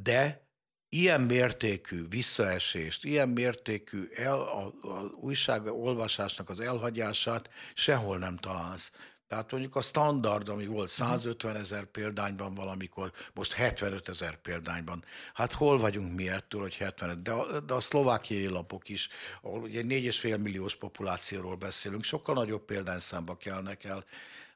de 0.02 0.46
ilyen 0.94 1.20
mértékű 1.20 2.08
visszaesést, 2.08 3.04
ilyen 3.04 3.28
mértékű 3.28 4.08
el, 4.14 4.40
a, 4.40 4.66
a 4.66 5.10
újság 5.20 5.66
olvasásnak 5.66 6.50
az 6.50 6.60
elhagyását 6.60 7.48
sehol 7.74 8.18
nem 8.18 8.36
találsz. 8.36 8.90
Tehát 9.28 9.50
mondjuk 9.50 9.76
a 9.76 9.82
standard, 9.82 10.48
ami 10.48 10.66
volt 10.66 10.90
150 10.90 11.56
ezer 11.56 11.84
példányban 11.84 12.54
valamikor, 12.54 13.12
most 13.34 13.52
75 13.52 14.08
ezer 14.08 14.40
példányban. 14.40 15.04
Hát 15.34 15.52
hol 15.52 15.78
vagyunk 15.78 16.14
mi 16.14 16.28
ettől, 16.28 16.60
hogy 16.60 16.74
75? 16.74 17.22
De 17.22 17.30
a, 17.30 17.60
de 17.60 17.74
a 17.74 17.80
szlovákiai 17.80 18.46
lapok 18.46 18.88
is, 18.88 19.08
ahol 19.42 19.60
ugye 19.60 19.82
4,5 19.82 20.42
milliós 20.42 20.76
populációról 20.76 21.56
beszélünk, 21.56 22.04
sokkal 22.04 22.34
nagyobb 22.34 22.64
példányszámba 22.64 23.36
kellnek 23.36 23.84
el. 23.84 24.04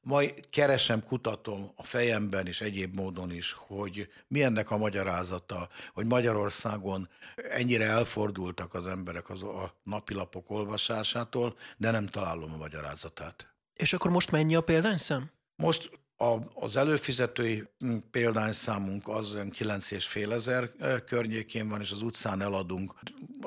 Majd 0.06 0.48
keresem, 0.50 1.02
kutatom 1.02 1.72
a 1.76 1.82
fejemben 1.82 2.46
és 2.46 2.60
egyéb 2.60 2.94
módon 2.94 3.30
is, 3.30 3.52
hogy 3.52 4.08
mi 4.28 4.42
ennek 4.42 4.70
a 4.70 4.76
magyarázata, 4.76 5.68
hogy 5.92 6.06
Magyarországon 6.06 7.08
ennyire 7.50 7.84
elfordultak 7.84 8.74
az 8.74 8.86
emberek 8.86 9.30
az 9.30 9.42
a 9.42 9.74
napilapok 9.82 10.50
olvasásától, 10.50 11.56
de 11.76 11.90
nem 11.90 12.06
találom 12.06 12.52
a 12.52 12.56
magyarázatát. 12.56 13.54
És 13.74 13.92
akkor 13.92 14.10
most 14.10 14.30
mennyi 14.30 14.54
a 14.54 14.60
példányszám? 14.60 15.30
Most 15.56 15.90
a, 16.16 16.36
az 16.54 16.76
előfizetői 16.76 17.68
példányszámunk 18.10 19.08
az 19.08 19.34
olyan 19.34 19.50
9,5 19.58 20.32
ezer 20.32 20.68
környékén 21.04 21.68
van, 21.68 21.80
és 21.80 21.90
az 21.90 22.02
utcán 22.02 22.40
eladunk, 22.40 22.94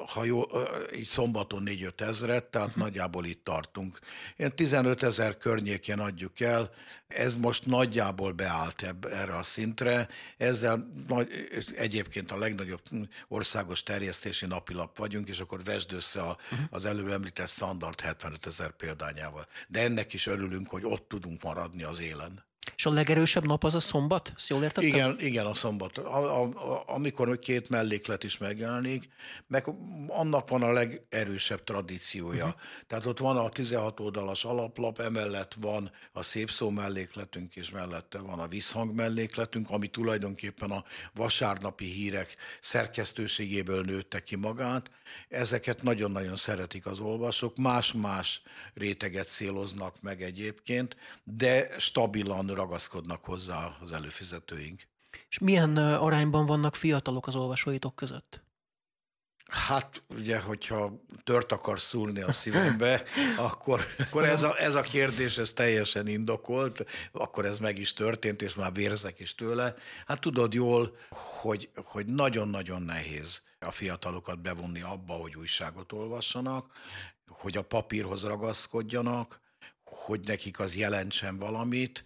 ha 0.10 0.24
jó, 0.24 0.44
így 0.96 1.08
szombaton 1.08 1.64
4-5 1.66 2.02
ezeret, 2.02 2.44
tehát 2.44 2.68
uh-huh. 2.68 2.84
nagyjából 2.84 3.26
itt 3.26 3.44
tartunk. 3.44 4.00
Ilyen 4.38 4.56
15 4.56 5.04
ezer 5.04 5.38
környékén 5.38 6.00
adjuk 6.00 6.40
el, 6.40 6.72
ez 7.08 7.36
most 7.36 7.66
nagyjából 7.66 8.32
beállt 8.32 8.82
ebb, 8.82 9.06
erre 9.06 9.36
a 9.36 9.44
szintre, 9.44 10.08
ezzel 10.38 10.92
nagy, 11.08 11.30
egyébként 11.76 12.32
a 12.32 12.38
legnagyobb 12.38 12.82
országos 13.28 13.84
terjesztési 13.84 14.46
napilap 14.46 14.98
vagyunk, 14.98 15.28
és 15.28 15.40
akkor 15.40 15.64
vesd 15.64 15.94
össze 15.94 16.22
a, 16.22 16.38
uh-huh. 16.52 16.68
az 16.70 16.86
előbb 16.86 17.08
említett 17.08 17.50
standard 17.50 18.02
75 18.02 18.46
ezer 18.46 18.72
példányával. 18.72 19.46
De 19.68 19.82
ennek 19.82 20.14
is 20.14 20.28
örülünk, 20.28 20.70
hogy 20.70 20.86
ott 20.86 21.08
tudunk 21.08 21.44
maradni 21.44 21.84
az 21.84 22.00
élen. 22.00 22.48
És 22.76 22.86
a 22.86 22.92
legerősebb 22.92 23.46
nap 23.46 23.64
az 23.64 23.76
a 23.76 23.80
szombat? 23.80 24.32
Ezt 24.36 24.50
jól 24.50 24.64
értettem? 24.64 24.90
Igen, 24.90 25.20
igen 25.20 25.46
a 25.46 25.54
szombat. 25.54 25.98
A, 25.98 26.42
a, 26.42 26.44
a, 26.44 26.84
amikor 26.88 27.40
két 27.40 27.70
melléklet 27.70 28.24
is 28.24 28.38
megjelenik, 28.38 29.10
meg 29.48 29.66
annak 30.08 30.50
van 30.50 30.64
a 30.64 30.72
legerősebb 30.72 31.64
tradíciója. 31.64 32.46
Uh-huh. 32.46 32.62
Tehát 32.88 33.06
ott 33.06 33.20
van 33.20 33.38
a 33.38 33.50
16 33.50 34.00
oldalas 34.00 34.46
alaplap, 34.46 35.00
emellett 35.00 35.56
van 35.60 35.92
a 36.12 36.22
szép 36.22 36.50
szó 36.50 36.70
mellékletünk, 36.70 37.56
és 37.56 37.70
mellette 37.70 38.20
van 38.20 38.40
a 38.40 38.48
visszhang 38.48 38.94
mellékletünk, 38.94 39.70
ami 39.70 39.88
tulajdonképpen 39.88 40.72
a 40.72 40.84
vasárnapi 41.14 41.86
hírek 41.86 42.36
szerkesztőségéből 42.62 43.84
nőtte 43.84 44.24
ki 44.24 44.36
magát. 44.36 44.90
Ezeket 45.30 45.84
nagyon-nagyon 45.84 46.36
szeretik 46.36 46.86
az 46.86 47.00
olvasók, 47.00 47.58
más-más 47.58 48.42
réteget 48.74 49.28
céloznak 49.28 50.02
meg 50.02 50.22
egyébként, 50.22 50.96
de 51.24 51.70
stabilan 51.78 52.49
ragaszkodnak 52.54 53.26
hozzá 53.26 53.78
az 53.82 53.92
előfizetőink. 53.92 54.88
És 55.30 55.40
milyen 55.40 55.78
arányban 55.78 56.46
vannak 56.46 56.76
fiatalok 56.76 57.28
az 57.28 57.36
olvasóitok 57.36 57.96
között? 57.96 58.42
Hát 59.50 60.04
ugye, 60.10 60.40
hogyha 60.40 61.04
tört 61.24 61.52
akarsz 61.52 61.84
szúrni 61.84 62.22
a 62.22 62.34
szívembe, 62.34 63.04
akkor, 63.38 63.86
akkor 63.98 64.26
ez, 64.26 64.44
a, 64.44 64.60
ez 64.60 64.76
a 64.76 64.82
kérdés 64.82 65.38
ez 65.38 65.54
teljesen 65.54 66.08
indokolt, 66.08 66.86
akkor 67.12 67.46
ez 67.46 67.60
meg 67.60 67.78
is 67.78 67.94
történt, 67.94 68.42
és 68.42 68.56
már 68.56 68.74
vérzek 68.74 69.20
is 69.20 69.36
tőle. 69.36 69.76
Hát 70.06 70.20
tudod 70.20 70.54
jól, 70.54 70.98
hogy, 71.42 71.70
hogy 71.76 72.06
nagyon-nagyon 72.06 72.82
nehéz 72.82 73.42
a 73.60 73.72
fiatalokat 73.72 74.42
bevonni 74.42 74.82
abba, 74.82 75.14
hogy 75.14 75.36
újságot 75.36 75.92
olvassanak, 75.92 76.72
hogy 77.28 77.58
a 77.58 77.62
papírhoz 77.62 78.24
ragaszkodjanak, 78.24 79.42
hogy 79.84 80.20
nekik 80.26 80.60
az 80.60 80.76
jelentsen 80.76 81.38
valamit. 81.38 82.06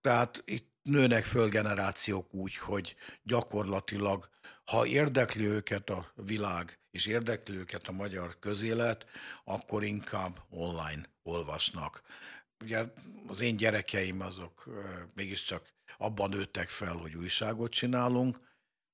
Tehát 0.00 0.42
itt 0.44 0.68
nőnek 0.82 1.24
föl 1.24 1.48
generációk 1.48 2.34
úgy, 2.34 2.56
hogy 2.56 2.96
gyakorlatilag, 3.22 4.28
ha 4.64 4.86
érdekli 4.86 5.44
őket 5.46 5.90
a 5.90 6.12
világ, 6.14 6.78
és 6.90 7.06
érdekli 7.06 7.56
őket 7.56 7.88
a 7.88 7.92
magyar 7.92 8.38
közélet, 8.38 9.06
akkor 9.44 9.84
inkább 9.84 10.38
online 10.48 11.02
olvasnak. 11.22 12.02
Ugye 12.62 12.84
az 13.28 13.40
én 13.40 13.56
gyerekeim 13.56 14.20
azok 14.20 14.64
mégiscsak 15.14 15.72
abban 15.98 16.30
nőttek 16.30 16.68
fel, 16.68 16.94
hogy 16.94 17.14
újságot 17.14 17.70
csinálunk, 17.70 18.40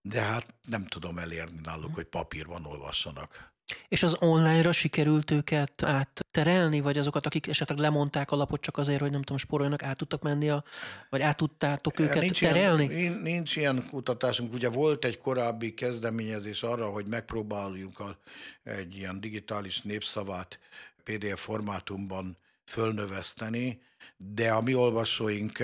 de 0.02 0.20
hát 0.20 0.54
nem 0.68 0.86
tudom 0.86 1.18
elérni 1.18 1.60
náluk, 1.62 1.94
hogy 1.94 2.04
papírban 2.04 2.64
olvassanak. 2.64 3.54
És 3.88 4.02
az 4.02 4.16
online-ra 4.20 4.72
sikerült 4.72 5.30
őket 5.30 5.82
átterelni, 5.82 6.80
vagy 6.80 6.98
azokat, 6.98 7.26
akik 7.26 7.46
esetleg 7.46 7.78
lemondták 7.78 8.30
a 8.30 8.36
lapot 8.36 8.60
csak 8.60 8.78
azért, 8.78 9.00
hogy 9.00 9.10
nem 9.10 9.20
tudom, 9.20 9.36
sporoljanak, 9.36 9.82
át 9.82 9.96
tudtak 9.96 10.22
menni, 10.22 10.50
a, 10.50 10.64
vagy 11.10 11.20
át 11.20 11.36
tudtátok 11.36 11.98
őket 11.98 12.20
nincs 12.20 12.40
terelni? 12.40 12.84
Ilyen, 12.84 13.12
nincs 13.12 13.56
ilyen 13.56 13.82
kutatásunk. 13.90 14.52
Ugye 14.52 14.68
volt 14.68 15.04
egy 15.04 15.18
korábbi 15.18 15.74
kezdeményezés 15.74 16.62
arra, 16.62 16.86
hogy 16.86 17.08
megpróbáljuk 17.08 18.00
a, 18.00 18.18
egy 18.64 18.96
ilyen 18.96 19.20
digitális 19.20 19.80
népszavát 19.80 20.58
PDF 21.04 21.40
formátumban 21.40 22.36
fölnöveszteni, 22.64 23.80
de 24.16 24.52
a 24.52 24.60
mi 24.60 24.74
olvasóink 24.74 25.58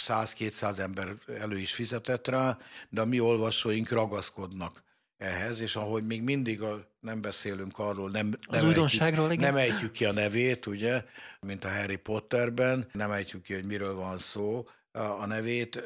100-200 0.00 0.78
ember 0.78 1.14
elő 1.40 1.58
is 1.58 1.74
fizetett 1.74 2.28
rá, 2.28 2.58
de 2.88 3.00
a 3.00 3.04
mi 3.04 3.20
olvasóink 3.20 3.88
ragaszkodnak 3.88 4.82
ehhez, 5.18 5.60
és 5.60 5.76
ahogy 5.76 6.04
még 6.04 6.22
mindig 6.22 6.62
a, 6.62 6.88
nem 7.00 7.20
beszélünk 7.20 7.78
arról, 7.78 8.10
nem, 8.10 8.34
az 8.46 8.60
nem 8.60 8.68
újdonságról, 8.68 9.30
ejtjük, 9.30 9.44
nem 9.44 9.56
ejtjük 9.56 9.92
ki 9.92 10.04
a 10.04 10.12
nevét, 10.12 10.66
ugye, 10.66 11.04
mint 11.40 11.64
a 11.64 11.70
Harry 11.70 11.96
Potterben, 11.96 12.88
nem 12.92 13.10
ejtjük 13.10 13.42
ki, 13.42 13.54
hogy 13.54 13.66
miről 13.66 13.94
van 13.94 14.18
szó, 14.18 14.66
a 14.94 15.26
nevét, 15.26 15.82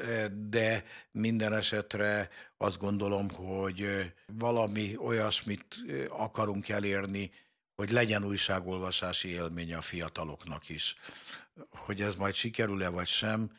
de 0.48 0.84
minden 1.10 1.52
esetre 1.52 2.28
azt 2.56 2.78
gondolom, 2.78 3.30
hogy 3.30 4.12
valami 4.26 4.96
olyasmit 4.96 5.76
akarunk 6.08 6.68
elérni, 6.68 7.30
hogy 7.74 7.90
legyen 7.90 8.24
újságolvasási 8.24 9.28
élménye 9.28 9.76
a 9.76 9.80
fiataloknak 9.80 10.68
is. 10.68 10.96
Hogy 11.70 12.00
ez 12.00 12.14
majd 12.14 12.34
sikerül-e 12.34 12.88
vagy 12.88 13.06
sem, 13.06 13.50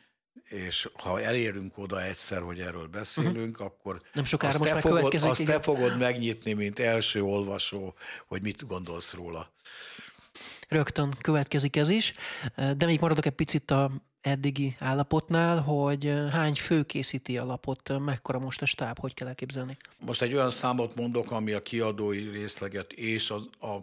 és 0.44 0.88
ha 0.92 1.20
elérünk 1.20 1.78
oda 1.78 2.02
egyszer, 2.02 2.42
hogy 2.42 2.60
erről 2.60 2.86
beszélünk, 2.86 3.50
uh-huh. 3.50 3.66
akkor 3.66 4.00
Nem 4.12 4.24
sokára 4.24 4.52
azt, 4.52 4.58
most 4.58 4.72
te 4.72 4.80
fogod, 4.80 5.14
azt 5.14 5.44
te 5.44 5.60
fogod 5.60 5.98
megnyitni, 5.98 6.52
mint 6.52 6.78
első 6.78 7.22
olvasó, 7.22 7.94
hogy 8.26 8.42
mit 8.42 8.66
gondolsz 8.66 9.14
róla. 9.14 9.52
Rögtön 10.68 11.14
következik 11.20 11.76
ez 11.76 11.88
is, 11.88 12.12
de 12.76 12.86
még 12.86 13.00
maradok 13.00 13.26
egy 13.26 13.32
picit 13.32 13.70
a 13.70 13.90
eddigi 14.20 14.76
állapotnál, 14.78 15.60
hogy 15.60 16.12
hány 16.30 16.54
fő 16.54 16.82
készíti 16.82 17.38
a 17.38 17.44
lapot, 17.44 17.98
mekkora 17.98 18.38
most 18.38 18.62
a 18.62 18.66
stáb, 18.66 18.98
hogy 18.98 19.14
kell 19.14 19.28
elképzelni? 19.28 19.76
Most 19.98 20.22
egy 20.22 20.34
olyan 20.34 20.50
számot 20.50 20.94
mondok, 20.94 21.30
ami 21.30 21.52
a 21.52 21.62
kiadói 21.62 22.28
részleget 22.28 22.92
és 22.92 23.30
az, 23.30 23.42
a 23.60 23.76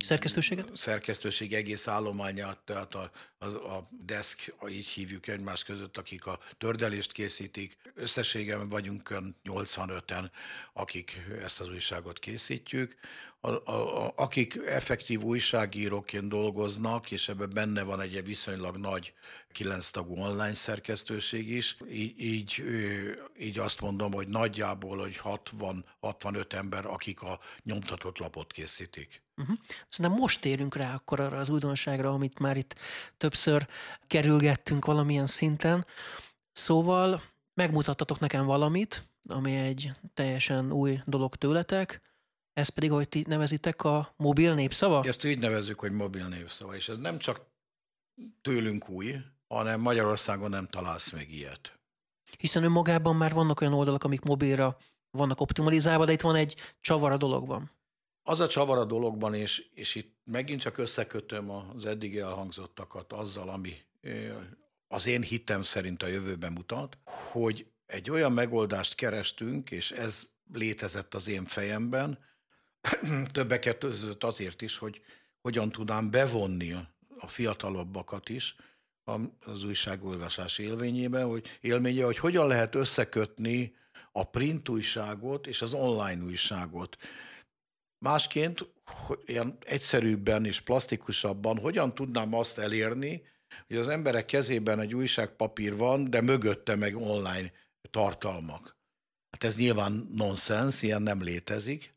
Szerkesztőséget? 0.00 0.76
Szerkesztőség 0.76 1.54
egész 1.54 1.88
állományát, 1.88 2.58
tehát 2.58 2.94
a, 2.94 3.10
a, 3.38 3.46
a 3.46 3.84
desk, 4.04 4.54
így 4.68 4.86
hívjuk 4.86 5.26
egymás 5.26 5.62
között, 5.62 5.96
akik 5.96 6.26
a 6.26 6.38
tördelést 6.58 7.12
készítik. 7.12 7.76
Összességében 7.94 8.68
vagyunk 8.68 9.08
85-en, 9.44 10.30
akik 10.72 11.26
ezt 11.42 11.60
az 11.60 11.68
újságot 11.68 12.18
készítjük. 12.18 12.96
A, 13.40 13.50
a, 13.50 14.04
a, 14.04 14.12
akik 14.16 14.56
effektív 14.66 15.22
újságíróként 15.22 16.28
dolgoznak, 16.28 17.10
és 17.10 17.28
ebben 17.28 17.50
benne 17.50 17.82
van 17.82 18.00
egy 18.00 18.24
viszonylag 18.24 18.76
nagy 18.76 19.14
kilenc 19.52 19.88
tagú 19.88 20.16
online 20.16 20.54
szerkesztőség 20.54 21.48
is, 21.48 21.76
így, 21.90 22.20
így, 22.20 22.64
így 23.38 23.58
azt 23.58 23.80
mondom, 23.80 24.12
hogy 24.12 24.28
nagyjából 24.28 24.98
hogy 24.98 25.20
60-65 25.22 26.52
ember, 26.52 26.86
akik 26.86 27.22
a 27.22 27.40
nyomtatott 27.62 28.18
lapot 28.18 28.52
készítik. 28.52 29.23
Uh-huh. 29.36 29.56
Szerintem 29.88 30.20
most 30.20 30.40
térünk 30.40 30.74
rá 30.74 30.94
akkor 30.94 31.20
arra 31.20 31.38
az 31.38 31.48
újdonságra, 31.48 32.10
amit 32.12 32.38
már 32.38 32.56
itt 32.56 32.74
többször 33.16 33.66
kerülgettünk 34.06 34.84
valamilyen 34.84 35.26
szinten. 35.26 35.86
Szóval 36.52 37.22
megmutattatok 37.54 38.18
nekem 38.18 38.46
valamit, 38.46 39.08
ami 39.28 39.56
egy 39.56 39.92
teljesen 40.14 40.72
új 40.72 41.00
dolog 41.04 41.36
tőletek, 41.36 42.00
ez 42.52 42.68
pedig, 42.68 42.90
ahogy 42.90 43.08
ti 43.08 43.24
nevezitek, 43.26 43.84
a 43.84 44.14
mobil 44.16 44.54
népszava? 44.54 45.02
Ezt 45.04 45.24
így 45.24 45.38
nevezzük, 45.38 45.80
hogy 45.80 45.92
mobil 45.92 46.28
népszava, 46.28 46.74
és 46.74 46.88
ez 46.88 46.98
nem 46.98 47.18
csak 47.18 47.40
tőlünk 48.42 48.88
új, 48.88 49.16
hanem 49.48 49.80
Magyarországon 49.80 50.50
nem 50.50 50.66
találsz 50.66 51.12
még 51.12 51.32
ilyet. 51.32 51.78
Hiszen 52.38 52.64
önmagában 52.64 53.16
már 53.16 53.32
vannak 53.32 53.60
olyan 53.60 53.72
oldalak, 53.72 54.04
amik 54.04 54.20
mobilra 54.20 54.76
vannak 55.10 55.40
optimalizálva, 55.40 56.04
de 56.04 56.12
itt 56.12 56.20
van 56.20 56.34
egy 56.34 56.74
csavar 56.80 57.12
a 57.12 57.16
dologban. 57.16 57.70
Az 58.26 58.40
a 58.40 58.48
csavar 58.48 58.78
a 58.78 58.84
dologban, 58.84 59.34
és, 59.34 59.66
és 59.74 59.94
itt 59.94 60.16
megint 60.24 60.60
csak 60.60 60.78
összekötöm 60.78 61.50
az 61.50 61.86
eddig 61.86 62.16
elhangzottakat 62.16 63.12
azzal, 63.12 63.48
ami 63.48 63.76
az 64.88 65.06
én 65.06 65.22
hitem 65.22 65.62
szerint 65.62 66.02
a 66.02 66.06
jövőben 66.06 66.52
mutat, 66.52 66.98
hogy 67.04 67.66
egy 67.86 68.10
olyan 68.10 68.32
megoldást 68.32 68.94
kerestünk, 68.94 69.70
és 69.70 69.90
ez 69.90 70.26
létezett 70.52 71.14
az 71.14 71.28
én 71.28 71.44
fejemben, 71.44 72.18
többeket 73.32 73.78
között 73.78 74.24
azért 74.24 74.62
is, 74.62 74.78
hogy 74.78 75.00
hogyan 75.40 75.70
tudnám 75.70 76.10
bevonni 76.10 76.72
a 77.18 77.26
fiatalabbakat 77.26 78.28
is 78.28 78.56
az 79.40 79.64
újságolvasás 79.64 80.58
élményébe, 80.58 81.22
hogy 81.22 81.58
élménye, 81.60 82.04
hogy 82.04 82.18
hogyan 82.18 82.46
lehet 82.46 82.74
összekötni 82.74 83.74
a 84.12 84.24
print 84.24 84.68
újságot 84.68 85.46
és 85.46 85.62
az 85.62 85.72
online 85.72 86.22
újságot. 86.22 86.96
Másként, 88.04 88.72
ilyen 89.24 89.56
egyszerűbben 89.60 90.44
és 90.44 90.60
plastikusabban, 90.60 91.58
hogyan 91.58 91.94
tudnám 91.94 92.34
azt 92.34 92.58
elérni, 92.58 93.22
hogy 93.66 93.76
az 93.76 93.88
emberek 93.88 94.24
kezében 94.24 94.80
egy 94.80 94.94
újságpapír 94.94 95.76
van, 95.76 96.10
de 96.10 96.20
mögötte 96.20 96.76
meg 96.76 96.96
online 96.96 97.52
tartalmak. 97.90 98.76
Hát 99.30 99.44
ez 99.44 99.56
nyilván 99.56 100.08
nonsens, 100.14 100.82
ilyen 100.82 101.02
nem 101.02 101.22
létezik, 101.22 101.94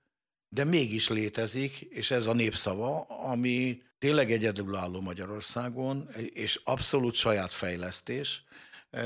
de 0.49 0.63
mégis 0.63 1.09
létezik, 1.09 1.79
és 1.79 2.11
ez 2.11 2.27
a 2.27 2.33
népszava, 2.33 3.01
ami 3.01 3.81
tényleg 3.99 4.31
egyedülálló 4.31 5.01
Magyarországon, 5.01 6.09
és 6.33 6.61
abszolút 6.63 7.13
saját 7.13 7.51
fejlesztés, 7.51 8.43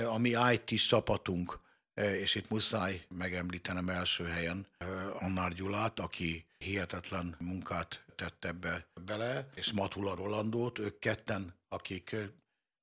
ami 0.06 0.30
IT 0.30 0.88
csapatunk, 0.88 1.60
és 1.94 2.36
itt 2.36 2.50
muszáj 2.50 3.06
megemlítenem 3.16 3.90
első 3.90 4.24
helyen 4.24 4.68
Annár 5.20 5.54
Gyulát, 5.54 6.00
aki 6.00 6.46
hihetetlen 6.58 7.36
munkát 7.40 8.06
tett 8.16 8.46
ebbe 8.46 8.88
bele, 9.06 9.50
és 9.56 9.72
Matula 9.72 10.16
Rolandót, 10.16 10.80
ők 10.80 11.00
ketten, 11.00 11.56
akik 11.70 12.16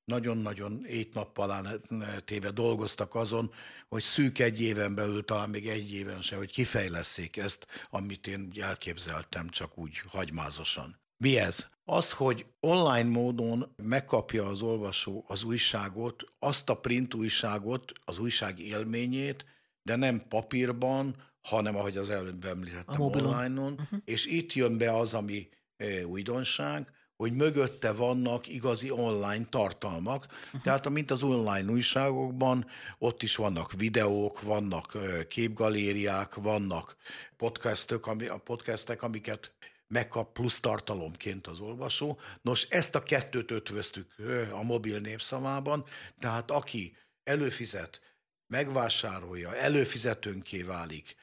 nagyon-nagyon 0.04 0.86
éjt-nappalán 0.86 1.80
téve 2.24 2.50
dolgoztak 2.50 3.14
azon, 3.14 3.52
hogy 3.88 4.02
szűk 4.02 4.38
egy 4.38 4.60
éven 4.60 4.94
belül, 4.94 5.24
talán 5.24 5.50
még 5.50 5.68
egy 5.68 5.92
éven 5.92 6.22
se, 6.22 6.36
hogy 6.36 6.50
kifejleszék 6.50 7.36
ezt, 7.36 7.66
amit 7.90 8.26
én 8.26 8.52
elképzeltem, 8.60 9.48
csak 9.48 9.78
úgy 9.78 10.00
hagymázosan. 10.08 11.00
Mi 11.18 11.38
ez? 11.38 11.66
Az, 11.84 12.12
hogy 12.12 12.46
online 12.60 13.08
módon 13.08 13.74
megkapja 13.76 14.46
az 14.46 14.62
olvasó 14.62 15.24
az 15.28 15.42
újságot, 15.42 16.24
azt 16.38 16.68
a 16.68 16.74
print 16.74 17.14
újságot, 17.14 17.92
az 18.04 18.18
újság 18.18 18.58
élményét, 18.58 19.44
de 19.82 19.96
nem 19.96 20.22
papírban, 20.28 21.14
hanem 21.42 21.76
ahogy 21.76 21.96
az 21.96 22.10
előbb 22.10 22.44
említettem, 22.44 23.00
online-on, 23.00 23.72
uh-huh. 23.72 24.00
és 24.04 24.26
itt 24.26 24.52
jön 24.52 24.78
be 24.78 24.96
az, 24.96 25.14
ami 25.14 25.48
e, 25.76 26.06
újdonság, 26.06 26.92
hogy 27.16 27.32
mögötte 27.32 27.92
vannak 27.92 28.46
igazi 28.46 28.90
online 28.90 29.44
tartalmak. 29.50 30.26
Uh-huh. 30.30 30.60
Tehát, 30.60 30.88
mint 30.88 31.10
az 31.10 31.22
online 31.22 31.70
újságokban, 31.70 32.66
ott 32.98 33.22
is 33.22 33.36
vannak 33.36 33.72
videók, 33.72 34.42
vannak 34.42 34.94
e, 34.94 35.26
képgalériák, 35.26 36.34
vannak 36.34 36.96
podcastok, 37.36 38.06
ami, 38.06 38.26
a 38.26 38.36
podcastek, 38.36 39.02
amiket 39.02 39.52
megkap 39.88 40.32
plusz 40.32 40.60
tartalomként 40.60 41.46
az 41.46 41.60
olvasó. 41.60 42.18
Nos, 42.42 42.62
ezt 42.62 42.94
a 42.94 43.02
kettőt 43.02 43.50
ötvöztük 43.50 44.14
a 44.52 44.62
mobil 44.62 44.98
népszamában, 44.98 45.84
tehát 46.18 46.50
aki 46.50 46.96
előfizet, 47.24 48.00
megvásárolja, 48.46 49.56
előfizetőnké 49.56 50.62
válik, 50.62 51.16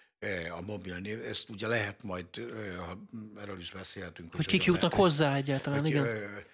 a 0.58 0.62
mobil 0.66 0.98
név, 0.98 1.26
ezt 1.26 1.50
ugye 1.50 1.68
lehet 1.68 2.04
majd, 2.04 2.26
erről 3.42 3.60
is 3.60 3.72
beszélhetünk. 3.72 4.36
Hogy, 4.36 4.46
kik 4.46 4.64
jutnak 4.64 4.92
lehet, 4.92 5.06
hozzá 5.06 5.36
egyáltalán, 5.36 5.80
hogy, 5.80 5.90
igen. 5.90 6.08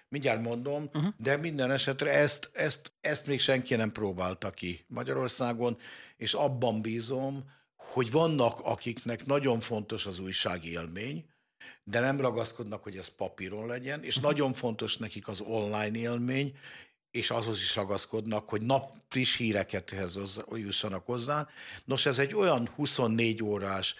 Mindjárt 0.08 0.42
mondom, 0.42 0.84
uh-huh. 0.92 1.14
de 1.16 1.36
minden 1.36 1.70
esetre 1.70 2.10
ezt, 2.10 2.50
ezt, 2.52 2.92
ezt 3.00 3.26
még 3.26 3.40
senki 3.40 3.74
nem 3.74 3.92
próbálta 3.92 4.50
ki 4.50 4.84
Magyarországon, 4.88 5.78
és 6.16 6.34
abban 6.34 6.82
bízom, 6.82 7.50
hogy 7.76 8.10
vannak, 8.10 8.60
akiknek 8.60 9.26
nagyon 9.26 9.60
fontos 9.60 10.06
az 10.06 10.18
újsági 10.18 10.70
élmény, 10.70 11.31
de 11.84 12.00
nem 12.00 12.20
ragaszkodnak, 12.20 12.82
hogy 12.82 12.96
ez 12.96 13.08
papíron 13.08 13.66
legyen, 13.66 14.02
és 14.02 14.16
uh-huh. 14.16 14.32
nagyon 14.32 14.52
fontos 14.52 14.96
nekik 14.96 15.28
az 15.28 15.40
online 15.40 15.98
élmény, 15.98 16.56
és 17.10 17.30
azhoz 17.30 17.60
is 17.60 17.74
ragaszkodnak, 17.74 18.48
hogy 18.48 18.62
nap 18.62 18.94
friss 19.08 19.36
híreket 19.36 19.94
jussanak 20.52 21.06
hozzá. 21.06 21.48
Nos, 21.84 22.06
ez 22.06 22.18
egy 22.18 22.34
olyan 22.34 22.68
24 22.74 23.42
órás, 23.42 23.94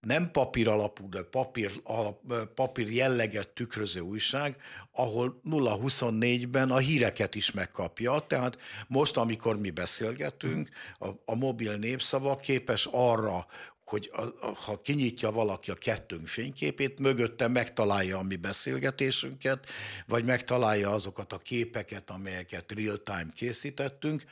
nem 0.00 0.30
papír 0.30 0.68
alapú, 0.68 1.08
de 1.08 1.22
papír, 1.22 1.72
alap, 1.82 2.20
papír 2.54 2.90
jelleget 2.90 3.48
tükröző 3.48 4.00
újság, 4.00 4.56
ahol 4.92 5.40
0-24-ben 5.44 6.70
a 6.70 6.78
híreket 6.78 7.34
is 7.34 7.50
megkapja. 7.50 8.18
Tehát 8.18 8.58
most, 8.88 9.16
amikor 9.16 9.58
mi 9.58 9.70
beszélgetünk, 9.70 10.68
a, 10.98 11.06
a 11.24 11.34
mobil 11.34 11.76
népszava 11.76 12.36
képes 12.36 12.88
arra, 12.90 13.46
hogy 13.88 14.10
a, 14.12 14.22
a, 14.22 14.54
ha 14.54 14.80
kinyitja 14.80 15.30
valaki 15.30 15.70
a 15.70 15.74
kettőnk 15.74 16.26
fényképét, 16.26 17.00
mögötte 17.00 17.48
megtalálja 17.48 18.18
a 18.18 18.22
mi 18.22 18.36
beszélgetésünket, 18.36 19.66
vagy 20.06 20.24
megtalálja 20.24 20.90
azokat 20.90 21.32
a 21.32 21.38
képeket, 21.38 22.10
amelyeket 22.10 22.72
real-time 22.72 23.26
készítettünk. 23.34 24.24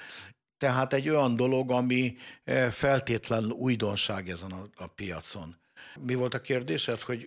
Tehát 0.58 0.92
egy 0.92 1.08
olyan 1.08 1.36
dolog, 1.36 1.70
ami 1.70 2.16
eh, 2.44 2.70
feltétlen 2.70 3.52
újdonság 3.52 4.28
ezen 4.28 4.50
a, 4.50 4.68
a 4.76 4.86
piacon. 4.86 5.56
Mi 6.00 6.14
volt 6.14 6.34
a 6.34 6.40
kérdésed, 6.40 7.00
hogy 7.00 7.26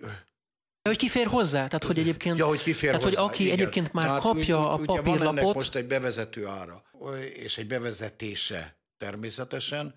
hogy 0.87 0.97
kifér 0.97 1.27
hozzá? 1.27 1.67
Tehát, 1.67 1.83
hogy 1.83 1.99
egyébként, 1.99 2.37
ja, 2.37 2.45
hogy 2.45 2.61
kifér 2.61 2.89
tehát, 2.89 3.03
hozzá, 3.03 3.21
hogy 3.21 3.29
aki 3.29 3.43
igen. 3.43 3.53
egyébként 3.53 3.93
már 3.93 4.05
tehát 4.05 4.21
kapja 4.21 4.57
úgy, 4.57 4.81
a 4.81 4.93
papírlapot... 4.93 5.17
Van 5.17 5.37
ennek 5.37 5.53
most 5.53 5.75
egy 5.75 5.87
bevezető 5.87 6.45
ára, 6.45 6.83
és 7.33 7.57
egy 7.57 7.67
bevezetése 7.67 8.76
természetesen. 8.97 9.95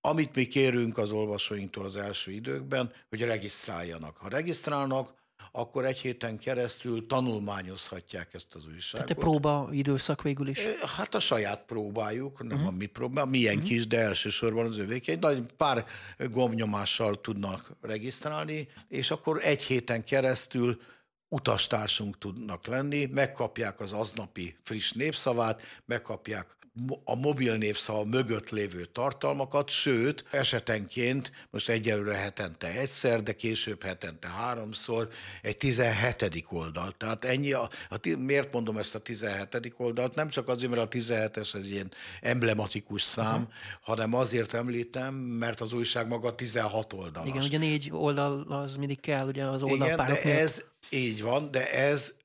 Amit 0.00 0.34
mi 0.34 0.44
kérünk 0.46 0.98
az 0.98 1.10
olvasóinktól 1.10 1.84
az 1.84 1.96
első 1.96 2.30
időkben, 2.30 2.92
hogy 3.08 3.20
regisztráljanak. 3.20 4.16
Ha 4.16 4.28
regisztrálnak, 4.28 5.16
akkor 5.52 5.84
egy 5.84 5.98
héten 5.98 6.38
keresztül 6.38 7.06
tanulmányozhatják 7.06 8.34
ezt 8.34 8.54
az 8.54 8.66
újságot. 8.66 9.06
Tehát 9.06 9.22
próba 9.22 9.68
időszak 9.72 10.22
végül 10.22 10.48
is? 10.48 10.58
Hát 10.96 11.14
a 11.14 11.20
saját 11.20 11.64
próbájuk, 11.64 12.42
nem 12.42 12.56
uh-huh. 12.56 12.72
a 12.72 12.76
mi 12.76 12.86
próbá, 12.86 13.24
milyen 13.24 13.54
uh-huh. 13.54 13.68
kis, 13.68 13.86
de 13.86 13.98
elsősorban 13.98 14.66
az 14.66 14.78
övék. 14.78 15.08
Egy 15.08 15.18
nagy 15.18 15.52
pár 15.56 15.86
gombnyomással 16.18 17.20
tudnak 17.20 17.76
regisztrálni, 17.80 18.68
és 18.88 19.10
akkor 19.10 19.40
egy 19.42 19.62
héten 19.62 20.04
keresztül 20.04 20.80
utastársunk 21.28 22.18
tudnak 22.18 22.66
lenni, 22.66 23.06
megkapják 23.06 23.80
az 23.80 23.92
aznapi 23.92 24.56
friss 24.62 24.92
népszavát, 24.92 25.62
megkapják 25.84 26.56
a 27.04 27.14
mobil 27.14 27.56
népszava 27.56 28.04
mögött 28.04 28.50
lévő 28.50 28.84
tartalmakat, 28.84 29.68
sőt, 29.70 30.24
esetenként 30.30 31.32
most 31.50 31.68
egyelőre 31.68 32.14
hetente 32.14 32.66
egyszer, 32.66 33.22
de 33.22 33.32
később 33.32 33.82
hetente 33.82 34.28
háromszor, 34.28 35.08
egy 35.42 35.56
17. 35.56 36.44
oldal. 36.48 36.92
Tehát 36.92 37.24
ennyi, 37.24 37.52
a, 37.52 37.68
a, 37.88 38.16
miért 38.18 38.52
mondom 38.52 38.76
ezt 38.76 38.94
a 38.94 38.98
17. 38.98 39.74
oldalt? 39.76 40.14
Nem 40.14 40.28
csak 40.28 40.48
azért, 40.48 40.70
mert 40.70 40.82
a 40.82 40.98
17-es 40.98 41.54
egy 41.54 41.70
ilyen 41.70 41.92
emblematikus 42.20 43.02
szám, 43.02 43.40
uh-huh. 43.40 43.52
hanem 43.80 44.14
azért 44.14 44.54
említem, 44.54 45.14
mert 45.14 45.60
az 45.60 45.72
újság 45.72 46.08
maga 46.08 46.34
16 46.34 46.92
oldal. 46.92 47.26
Igen, 47.26 47.42
ugye 47.42 47.58
négy 47.58 47.88
oldal 47.92 48.40
az 48.40 48.76
mindig 48.76 49.00
kell, 49.00 49.26
ugye 49.26 49.44
az 49.44 49.62
oldalpárok 49.62 50.16
Igen, 50.16 50.22
de 50.22 50.28
miatt. 50.28 50.42
ez 50.42 50.62
így 50.90 51.22
van, 51.22 51.50
de 51.50 51.72
ez 51.72 52.16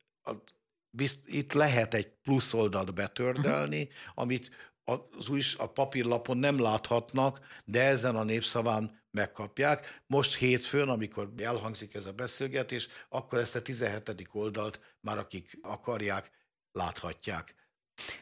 bizt, 0.95 1.27
itt 1.27 1.53
lehet 1.53 1.93
egy 1.93 2.08
plusz 2.23 2.53
oldalt 2.53 2.93
betördelni, 2.93 3.82
uh-huh. 3.82 3.93
amit 4.15 4.73
az 5.17 5.27
új, 5.27 5.41
a 5.58 5.67
papírlapon 5.67 6.38
nem 6.38 6.62
láthatnak, 6.62 7.39
de 7.65 7.84
ezen 7.84 8.15
a 8.15 8.23
népszaván 8.23 9.01
megkapják. 9.12 10.01
Most 10.08 10.36
hétfőn, 10.36 10.89
amikor 10.89 11.34
elhangzik 11.38 11.93
ez 11.93 12.06
a 12.06 12.12
beszélgetés, 12.12 12.88
akkor 13.10 13.39
ezt 13.39 13.56
a 13.56 13.62
17. 13.62 14.27
oldalt 14.32 14.79
már 14.99 15.17
akik 15.17 15.60
akarják, 15.62 16.32
láthatják. 16.71 17.56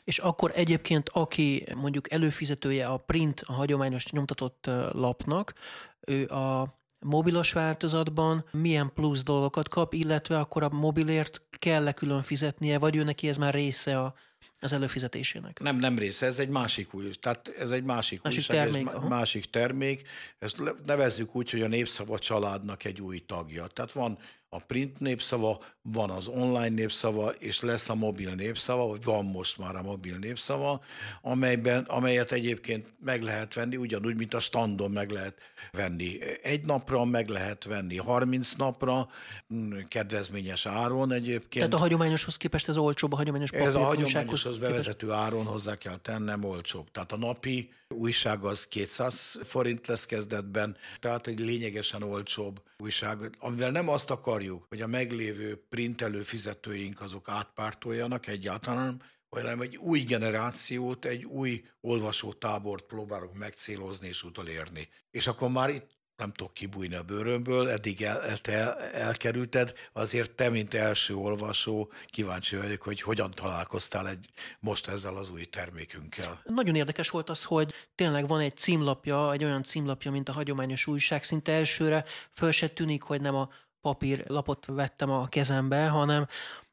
És 0.04 0.20
akkor 0.20 0.52
egyébként, 0.54 1.10
aki 1.10 1.66
mondjuk 1.76 2.12
előfizetője 2.12 2.88
a 2.88 2.98
print, 2.98 3.42
a 3.46 3.54
hagyományos 3.54 4.12
nyomtatott 4.12 4.66
lapnak, 4.92 5.54
ő 6.00 6.28
a 6.28 6.80
mobilos 7.02 7.52
változatban 7.54 8.46
milyen 8.52 8.92
plusz 8.94 9.24
dolgokat 9.24 9.70
kap, 9.70 9.94
illetve 9.94 10.40
akkor 10.40 10.64
a 10.64 10.70
mobilért 10.70 11.42
kell-e 11.50 11.92
külön 11.92 12.22
fizetnie, 12.22 12.80
vagy 12.80 12.96
ő 12.96 13.04
neki 13.04 13.28
ez 13.28 13.38
már 13.38 13.54
része 13.54 14.00
a, 14.00 14.14
az 14.60 14.74
előfizetésének? 14.74 15.60
Nem, 15.60 15.78
nem 15.78 15.98
része, 15.98 16.26
ez 16.26 16.40
egy 16.40 16.50
másik 16.50 16.94
új, 16.94 17.10
tehát 17.10 17.54
ez 17.58 17.72
egy 17.72 17.84
másik, 17.84 18.22
másik 18.22 18.40
újság, 18.40 18.56
termék. 18.56 18.88
Ez 18.88 19.10
másik 19.10 19.46
termék. 19.46 20.08
Ezt 20.40 20.64
nevezzük 20.86 21.36
úgy, 21.36 21.50
hogy 21.50 21.62
a 21.62 21.68
Népszava 21.68 22.20
családnak 22.20 22.84
egy 22.84 23.02
új 23.02 23.20
tagja. 23.20 23.68
Tehát 23.68 23.92
van 23.92 24.18
a 24.54 24.60
print 24.60 25.00
népszava, 25.00 25.60
van 25.82 26.10
az 26.10 26.28
online 26.28 26.70
népszava, 26.70 27.30
és 27.30 27.62
lesz 27.62 27.90
a 27.90 27.96
mobil 27.96 28.34
népszava, 28.34 28.88
vagy 28.88 29.04
van 29.04 29.26
most 29.26 29.58
már 29.58 29.76
a 29.76 29.82
mobil 29.82 30.18
népszava, 30.18 30.82
amelyben, 31.22 31.84
amelyet 31.84 32.32
egyébként 32.32 32.94
meg 33.00 33.22
lehet 33.22 33.54
venni, 33.54 33.76
ugyanúgy, 33.76 34.18
mint 34.18 34.34
a 34.34 34.40
standon 34.40 34.92
meg 34.92 35.10
lehet 35.10 35.38
venni. 35.72 36.20
Egy 36.42 36.66
napra 36.66 37.06
meg 37.06 37.28
lehet 37.28 37.64
venni, 37.64 37.98
30 37.98 38.54
napra, 38.54 39.10
mm, 39.54 39.80
kedvezményes 39.88 40.66
áron 40.66 41.12
egyébként. 41.12 41.50
Tehát 41.50 41.74
a 41.74 41.78
hagyományoshoz 41.78 42.38
képest 42.38 42.68
ez 42.68 42.78
olcsóbb, 42.78 43.14
a 43.14 43.16
hagyományos 43.16 43.52
Ez 43.52 43.76
a 43.76 43.84
hagyományoshoz 43.84 44.58
bevezető 44.58 45.12
áron 45.12 45.46
hozzá 45.46 45.76
kell 45.76 45.98
tennem 45.98 46.44
olcsóbb. 46.44 46.92
Tehát 46.92 47.12
a 47.12 47.18
napi 47.18 47.70
újság 47.92 48.44
az 48.44 48.68
200 48.68 49.38
forint 49.44 49.88
lesz 49.88 50.06
kezdetben, 50.06 50.78
tehát 51.00 51.28
egy 51.28 51.40
lényegesen 51.40 52.04
olcsóbb 52.04 52.62
újság, 52.78 53.36
amivel 53.40 53.72
nem 53.72 53.90
azt 53.90 54.10
akarjuk, 54.10 54.66
hogy 54.70 54.82
a 54.82 54.88
meglévő 54.88 55.66
printelő 55.70 56.22
fizetőink 56.22 57.02
azok 57.02 57.30
átpártoljanak 57.30 58.28
egyáltalán, 58.28 59.02
hanem 59.30 59.62
egy 59.62 59.78
új 59.78 60.00
generációt, 60.00 61.06
egy 61.06 61.26
új 61.26 61.64
olvasótábort 61.82 62.84
próbálok 62.84 63.34
megcélozni 63.34 64.08
és 64.08 64.24
utolérni. 64.24 64.90
És 65.12 65.28
akkor 65.28 65.50
már 65.50 65.70
itt 65.70 66.01
nem 66.22 66.32
tudok 66.32 66.54
kibújni 66.54 66.96
a 66.96 67.04
bőrömből, 67.04 67.70
eddig 67.70 68.02
el, 68.02 68.22
el, 68.22 68.38
el, 68.44 68.80
elkerülted, 68.80 69.74
azért 69.94 70.32
te, 70.32 70.50
mint 70.50 70.74
első 70.74 71.16
olvasó, 71.16 71.92
kíváncsi 72.06 72.56
vagyok, 72.56 72.82
hogy 72.82 73.02
hogyan 73.02 73.32
találkoztál 73.32 74.10
egy, 74.10 74.26
most 74.60 74.88
ezzel 74.88 75.16
az 75.16 75.32
új 75.32 75.44
termékünkkel. 75.44 76.42
Nagyon 76.46 76.76
érdekes 76.76 77.10
volt 77.10 77.30
az, 77.30 77.44
hogy 77.44 77.74
tényleg 77.96 78.28
van 78.28 78.40
egy 78.40 78.58
címlapja, 78.58 79.32
egy 79.32 79.44
olyan 79.44 79.64
címlapja, 79.64 80.12
mint 80.12 80.30
a 80.30 80.34
hagyományos 80.34 80.88
újság, 80.88 81.24
szinte 81.24 81.52
elsőre 81.52 82.06
föl 82.32 82.52
se 82.52 82.68
tűnik, 82.68 83.02
hogy 83.02 83.22
nem 83.22 83.36
a 83.36 83.50
papírlapot 83.82 84.66
vettem 84.66 85.10
a 85.10 85.28
kezembe, 85.28 85.88
hanem 85.88 86.28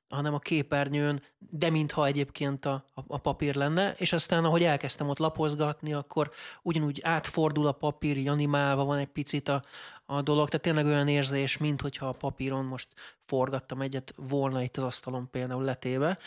hanem 0.08 0.34
a 0.34 0.38
képernyőn, 0.38 1.22
de 1.38 1.70
mintha 1.70 2.06
egyébként 2.06 2.64
a, 2.64 2.84
a, 2.94 3.00
a 3.06 3.18
papír 3.18 3.54
lenne, 3.54 3.92
és 3.92 4.12
aztán 4.12 4.44
ahogy 4.44 4.62
elkezdtem 4.62 5.08
ott 5.08 5.18
lapozgatni, 5.18 5.92
akkor 5.92 6.30
ugyanúgy 6.62 7.00
átfordul 7.02 7.66
a 7.66 7.72
papír, 7.72 8.28
animálva 8.28 8.84
van 8.84 8.98
egy 8.98 9.06
picit 9.06 9.48
a, 9.48 9.62
a 10.06 10.22
dolog, 10.22 10.48
tehát 10.48 10.64
tényleg 10.64 10.86
olyan 10.86 11.08
érzés, 11.08 11.56
mint 11.56 11.80
hogyha 11.80 12.08
a 12.08 12.12
papíron 12.12 12.64
most 12.64 12.88
forgattam 13.26 13.80
egyet 13.80 14.14
volna 14.16 14.62
itt 14.62 14.76
az 14.76 14.84
asztalon 14.84 15.30
például 15.30 15.64
letéve. 15.64 16.18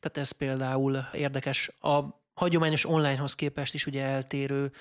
Tehát 0.00 0.18
ez 0.18 0.30
például 0.30 1.08
érdekes. 1.12 1.70
A 1.80 2.00
hagyományos 2.34 2.84
onlinehoz 2.84 3.34
képest 3.34 3.74
is 3.74 3.86
ugye 3.86 4.02
eltérő 4.02 4.72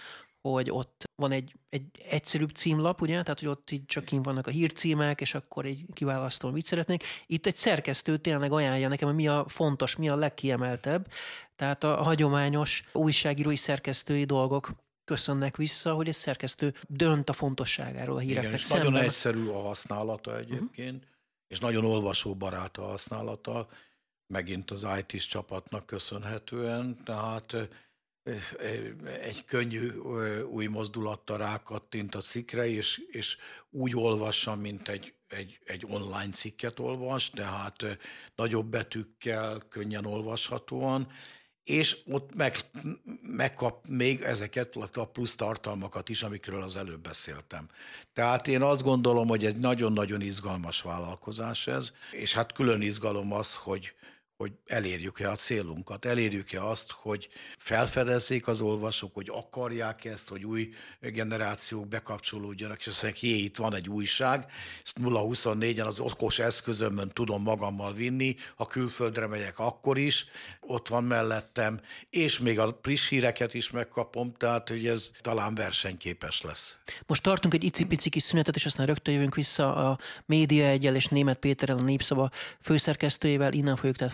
hogy 0.54 0.70
ott 0.72 1.04
van 1.16 1.32
egy, 1.32 1.54
egy 1.70 1.84
egyszerűbb 2.10 2.50
címlap, 2.50 3.02
ugye, 3.02 3.22
tehát 3.22 3.40
hogy 3.40 3.48
ott 3.48 3.72
így 3.72 3.86
csak 3.86 4.06
kint 4.06 4.26
vannak 4.26 4.48
a 4.48 4.52
hírcímek, 4.52 5.22
és 5.22 5.34
akkor 5.34 5.66
egy 5.66 5.86
kiválasztom, 5.94 6.54
mit 6.54 6.66
szeretnék. 6.66 7.04
Itt 7.26 7.46
egy 7.46 7.56
szerkesztő 7.56 8.18
tényleg 8.18 8.52
ajánlja 8.52 8.88
nekem, 8.88 9.08
hogy 9.08 9.18
mi 9.18 9.28
a 9.28 9.46
fontos, 9.48 9.96
mi 9.96 10.10
a 10.10 10.16
legkiemeltebb. 10.16 11.08
Tehát 11.56 11.84
a 11.84 12.04
hagyományos 12.04 12.84
újságírói 12.94 13.56
szerkesztői 13.56 14.24
dolgok 14.24 14.70
köszönnek 15.04 15.58
vissza, 15.58 15.94
hogy 15.94 16.08
egy 16.08 16.14
szerkesztő 16.14 16.74
dönt 16.88 17.30
a 17.30 17.34
fontosságáról 17.34 18.16
a 18.16 18.20
híreknek. 18.20 18.46
Igen, 18.46 18.60
és 18.60 18.68
nagyon 18.68 18.96
egyszerű 18.96 19.48
a 19.48 19.62
használata 19.62 20.38
egyébként, 20.38 20.96
uh-huh. 20.96 21.12
és 21.48 21.60
nagyon 21.60 21.86
olvasóbarát 21.86 22.78
a 22.78 22.84
használata, 22.84 23.68
megint 24.34 24.72
az 24.72 24.88
IT-s 25.00 25.26
csapatnak 25.26 25.86
köszönhetően, 25.86 27.04
tehát 27.04 27.56
egy 29.22 29.46
könnyű 29.46 29.92
új 30.42 30.66
mozdulattal 30.66 31.38
rákattint 31.38 32.16
a 32.16 32.22
cikkre, 32.22 32.68
és, 32.68 33.02
és 33.08 33.38
úgy 33.70 33.96
olvassa, 33.96 34.56
mint 34.56 34.88
egy, 34.88 35.14
egy, 35.28 35.60
egy 35.66 35.86
online 35.90 36.32
cikket 36.32 36.80
olvas, 36.80 37.30
tehát 37.30 37.98
nagyobb 38.36 38.66
betűkkel, 38.66 39.64
könnyen 39.70 40.06
olvashatóan, 40.06 41.08
és 41.68 41.98
ott 42.06 42.36
meg, 42.36 42.56
megkap 43.22 43.88
még 43.88 44.22
ezeket 44.22 44.76
a 44.76 45.06
plusz 45.06 45.36
tartalmakat 45.36 46.10
is, 46.10 46.24
amikről 46.24 46.62
az 46.62 46.78
előbb 46.78 47.02
beszéltem. 47.02 47.70
Tehát 48.14 48.48
én 48.48 48.62
azt 48.62 48.82
gondolom, 48.84 49.28
hogy 49.28 49.46
egy 49.46 49.58
nagyon-nagyon 49.58 50.22
izgalmas 50.22 50.82
vállalkozás 50.82 51.68
ez, 51.68 51.92
és 52.12 52.34
hát 52.34 52.52
külön 52.52 52.82
izgalom 52.82 53.34
az, 53.34 53.56
hogy 53.56 53.94
hogy 54.38 54.52
elérjük-e 54.66 55.30
a 55.30 55.36
célunkat, 55.36 56.06
elérjük-e 56.06 56.64
azt, 56.64 56.92
hogy 56.92 57.28
felfedezzék 57.58 58.48
az 58.48 58.62
olvasók, 58.62 59.14
hogy 59.14 59.30
akarják 59.32 60.06
ezt, 60.06 60.28
hogy 60.30 60.46
új 60.46 60.70
generációk 61.02 61.88
bekapcsolódjanak, 61.88 62.80
és 62.80 62.88
azt 62.88 63.04
mondják, 63.04 63.24
jé, 63.24 63.38
itt 63.38 63.58
van 63.58 63.76
egy 63.76 63.90
újság, 63.90 64.46
ezt 64.84 64.98
0-24-en 65.02 65.86
az 65.86 66.00
okos 66.00 66.40
eszközömön 66.40 67.10
tudom 67.10 67.44
magammal 67.44 67.94
vinni, 67.94 68.36
ha 68.56 68.66
külföldre 68.66 69.28
megyek, 69.28 69.60
akkor 69.60 69.98
is, 69.98 70.26
ott 70.62 70.88
van 70.88 71.04
mellettem, 71.04 71.82
és 72.10 72.40
még 72.40 72.60
a 72.60 72.80
friss 72.82 73.10
híreket 73.10 73.54
is 73.54 73.70
megkapom, 73.70 74.34
tehát 74.34 74.70
hogy 74.70 74.88
ez 74.88 75.12
talán 75.22 75.56
versenyképes 75.56 76.42
lesz. 76.42 76.76
Most 77.06 77.24
tartunk 77.24 77.54
egy 77.54 77.64
icipici 77.64 78.10
kis 78.10 78.24
szünetet, 78.24 78.56
és 78.56 78.66
aztán 78.66 78.86
rögtön 78.86 79.14
jövünk 79.14 79.36
vissza 79.36 79.76
a 79.76 79.98
Média 80.26 80.66
Egyel 80.66 80.96
és 80.96 81.08
Német 81.08 81.38
Péterrel, 81.38 81.78
a 81.78 81.82
Népszava 81.82 82.30
főszerkesztőjével, 82.62 83.54
innen 83.54 83.76
fogjuk 83.76 83.96
tehát 83.96 84.14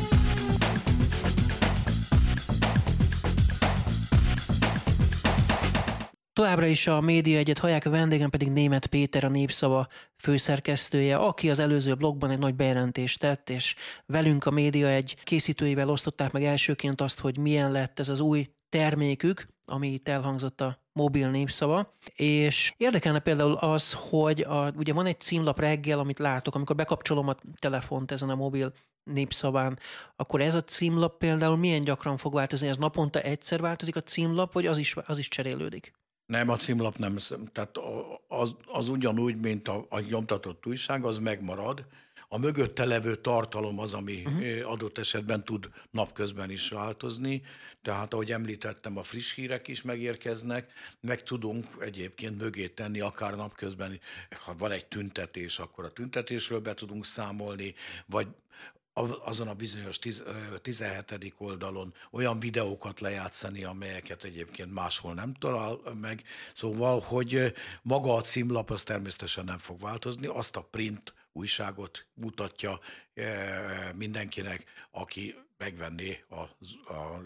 Továbbra 6.51 6.71
is 6.71 6.87
a 6.87 7.01
Média 7.01 7.37
Egyet 7.37 7.57
hallják, 7.57 7.85
a 7.85 7.89
vendégem 7.89 8.29
pedig 8.29 8.51
Német 8.51 8.87
Péter, 8.87 9.23
a 9.23 9.29
Népszava 9.29 9.87
főszerkesztője, 10.17 11.15
aki 11.15 11.49
az 11.49 11.59
előző 11.59 11.95
blogban 11.95 12.29
egy 12.29 12.39
nagy 12.39 12.55
bejelentést 12.55 13.19
tett, 13.19 13.49
és 13.49 13.75
velünk 14.05 14.45
a 14.45 14.51
Média 14.51 14.87
egy 14.87 15.17
készítőivel 15.23 15.89
osztották 15.89 16.31
meg 16.31 16.43
elsőként 16.43 17.01
azt, 17.01 17.19
hogy 17.19 17.37
milyen 17.37 17.71
lett 17.71 17.99
ez 17.99 18.09
az 18.09 18.19
új 18.19 18.49
termékük, 18.69 19.47
ami 19.65 19.87
itt 19.87 20.09
elhangzott 20.09 20.61
a 20.61 20.85
mobil 20.93 21.29
népszava, 21.29 21.97
és 22.15 22.73
érdekelne 22.77 23.19
például 23.19 23.53
az, 23.53 23.93
hogy 23.93 24.41
a, 24.41 24.71
ugye 24.71 24.93
van 24.93 25.05
egy 25.05 25.19
címlap 25.19 25.59
reggel, 25.59 25.99
amit 25.99 26.19
látok, 26.19 26.55
amikor 26.55 26.75
bekapcsolom 26.75 27.27
a 27.27 27.35
telefont 27.59 28.11
ezen 28.11 28.29
a 28.29 28.35
mobil 28.35 28.73
népszaván, 29.03 29.79
akkor 30.15 30.41
ez 30.41 30.55
a 30.55 30.63
címlap 30.63 31.17
például 31.17 31.57
milyen 31.57 31.83
gyakran 31.83 32.17
fog 32.17 32.33
változni? 32.33 32.67
Ez 32.67 32.77
naponta 32.77 33.19
egyszer 33.19 33.61
változik 33.61 33.95
a 33.95 34.01
címlap, 34.01 34.53
vagy 34.53 34.65
az 34.65 34.77
is, 34.77 34.95
az 35.05 35.17
is 35.17 35.27
cserélődik? 35.27 35.99
Nem, 36.31 36.49
a 36.49 36.55
címlap 36.55 36.97
nem. 36.97 37.17
Tehát 37.51 37.77
az, 38.27 38.55
az 38.65 38.87
ugyanúgy, 38.87 39.39
mint 39.39 39.67
a, 39.67 39.85
a 39.89 39.99
nyomtatott 39.99 40.65
újság, 40.65 41.03
az 41.03 41.17
megmarad. 41.17 41.85
A 42.27 42.37
mögötte 42.37 42.85
levő 42.85 43.15
tartalom 43.15 43.79
az, 43.79 43.93
ami 43.93 44.23
uh-huh. 44.25 44.71
adott 44.71 44.97
esetben 44.97 45.43
tud 45.43 45.69
napközben 45.89 46.49
is 46.49 46.69
változni. 46.69 47.41
Tehát, 47.81 48.13
ahogy 48.13 48.31
említettem, 48.31 48.97
a 48.97 49.03
friss 49.03 49.33
hírek 49.33 49.67
is 49.67 49.81
megérkeznek, 49.81 50.71
meg 50.99 51.23
tudunk 51.23 51.65
egyébként 51.79 52.41
mögé 52.41 52.67
tenni, 52.67 52.99
akár 52.99 53.35
napközben, 53.35 53.99
ha 54.45 54.55
van 54.57 54.71
egy 54.71 54.85
tüntetés, 54.85 55.59
akkor 55.59 55.85
a 55.85 55.91
tüntetésről 55.91 56.59
be 56.59 56.73
tudunk 56.73 57.05
számolni, 57.05 57.73
vagy 58.05 58.27
azon 59.23 59.47
a 59.47 59.53
bizonyos 59.53 59.99
17. 60.61 61.33
oldalon 61.37 61.93
olyan 62.11 62.39
videókat 62.39 62.99
lejátszani, 62.99 63.63
amelyeket 63.63 64.23
egyébként 64.23 64.73
máshol 64.73 65.13
nem 65.13 65.33
talál 65.33 65.79
meg. 66.01 66.23
Szóval, 66.55 66.99
hogy 66.99 67.53
maga 67.81 68.13
a 68.13 68.21
címlap 68.21 68.69
az 68.69 68.83
természetesen 68.83 69.45
nem 69.45 69.57
fog 69.57 69.79
változni, 69.79 70.27
azt 70.27 70.55
a 70.55 70.67
print 70.71 71.13
újságot 71.33 72.05
mutatja 72.13 72.79
mindenkinek, 73.95 74.63
aki 74.91 75.35
megvenné 75.57 76.23
a, 76.29 76.39
a 76.93 77.21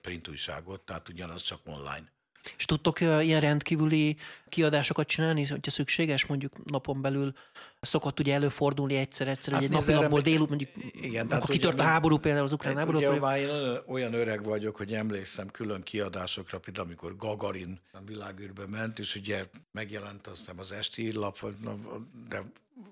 print 0.00 0.28
újságot, 0.28 0.80
tehát 0.80 1.08
ugyanaz 1.08 1.42
csak 1.42 1.60
online. 1.64 2.16
És 2.56 2.64
tudtok 2.64 3.00
ilyen 3.00 3.40
rendkívüli 3.40 4.16
kiadásokat 4.48 5.06
csinálni, 5.06 5.46
hogyha 5.46 5.70
szükséges, 5.70 6.26
mondjuk 6.26 6.64
napon 6.64 7.00
belül 7.00 7.32
szokott 7.80 8.20
ugye 8.20 8.34
előfordulni 8.34 8.96
egyszer-egyszer, 8.96 9.52
hát 9.52 9.62
hogy 9.62 9.82
egy 9.88 10.00
napból 10.00 10.20
dél, 10.20 10.38
mondjuk 10.38 10.70
igen, 10.92 11.26
akkor 11.26 11.48
kitört 11.48 11.74
ugye, 11.74 11.82
a 11.82 11.86
háború 11.86 12.16
például 12.16 12.44
az 12.44 12.52
ukrán 12.52 12.76
háború. 12.76 12.98
Ugye, 12.98 13.18
már 13.18 13.38
én 13.38 13.78
olyan 13.86 14.14
öreg 14.14 14.44
vagyok, 14.44 14.76
hogy 14.76 14.94
emlékszem 14.94 15.48
külön 15.48 15.82
kiadásokra, 15.82 16.58
például 16.58 16.86
amikor 16.86 17.16
Gagarin 17.16 17.80
a 17.92 17.98
világűrbe 18.06 18.66
ment, 18.66 18.98
és 18.98 19.14
ugye 19.14 19.44
megjelent 19.72 20.26
azt 20.26 20.38
hiszem 20.38 20.58
az 20.58 20.72
esti 20.72 21.02
írlap, 21.02 21.38
de 22.28 22.42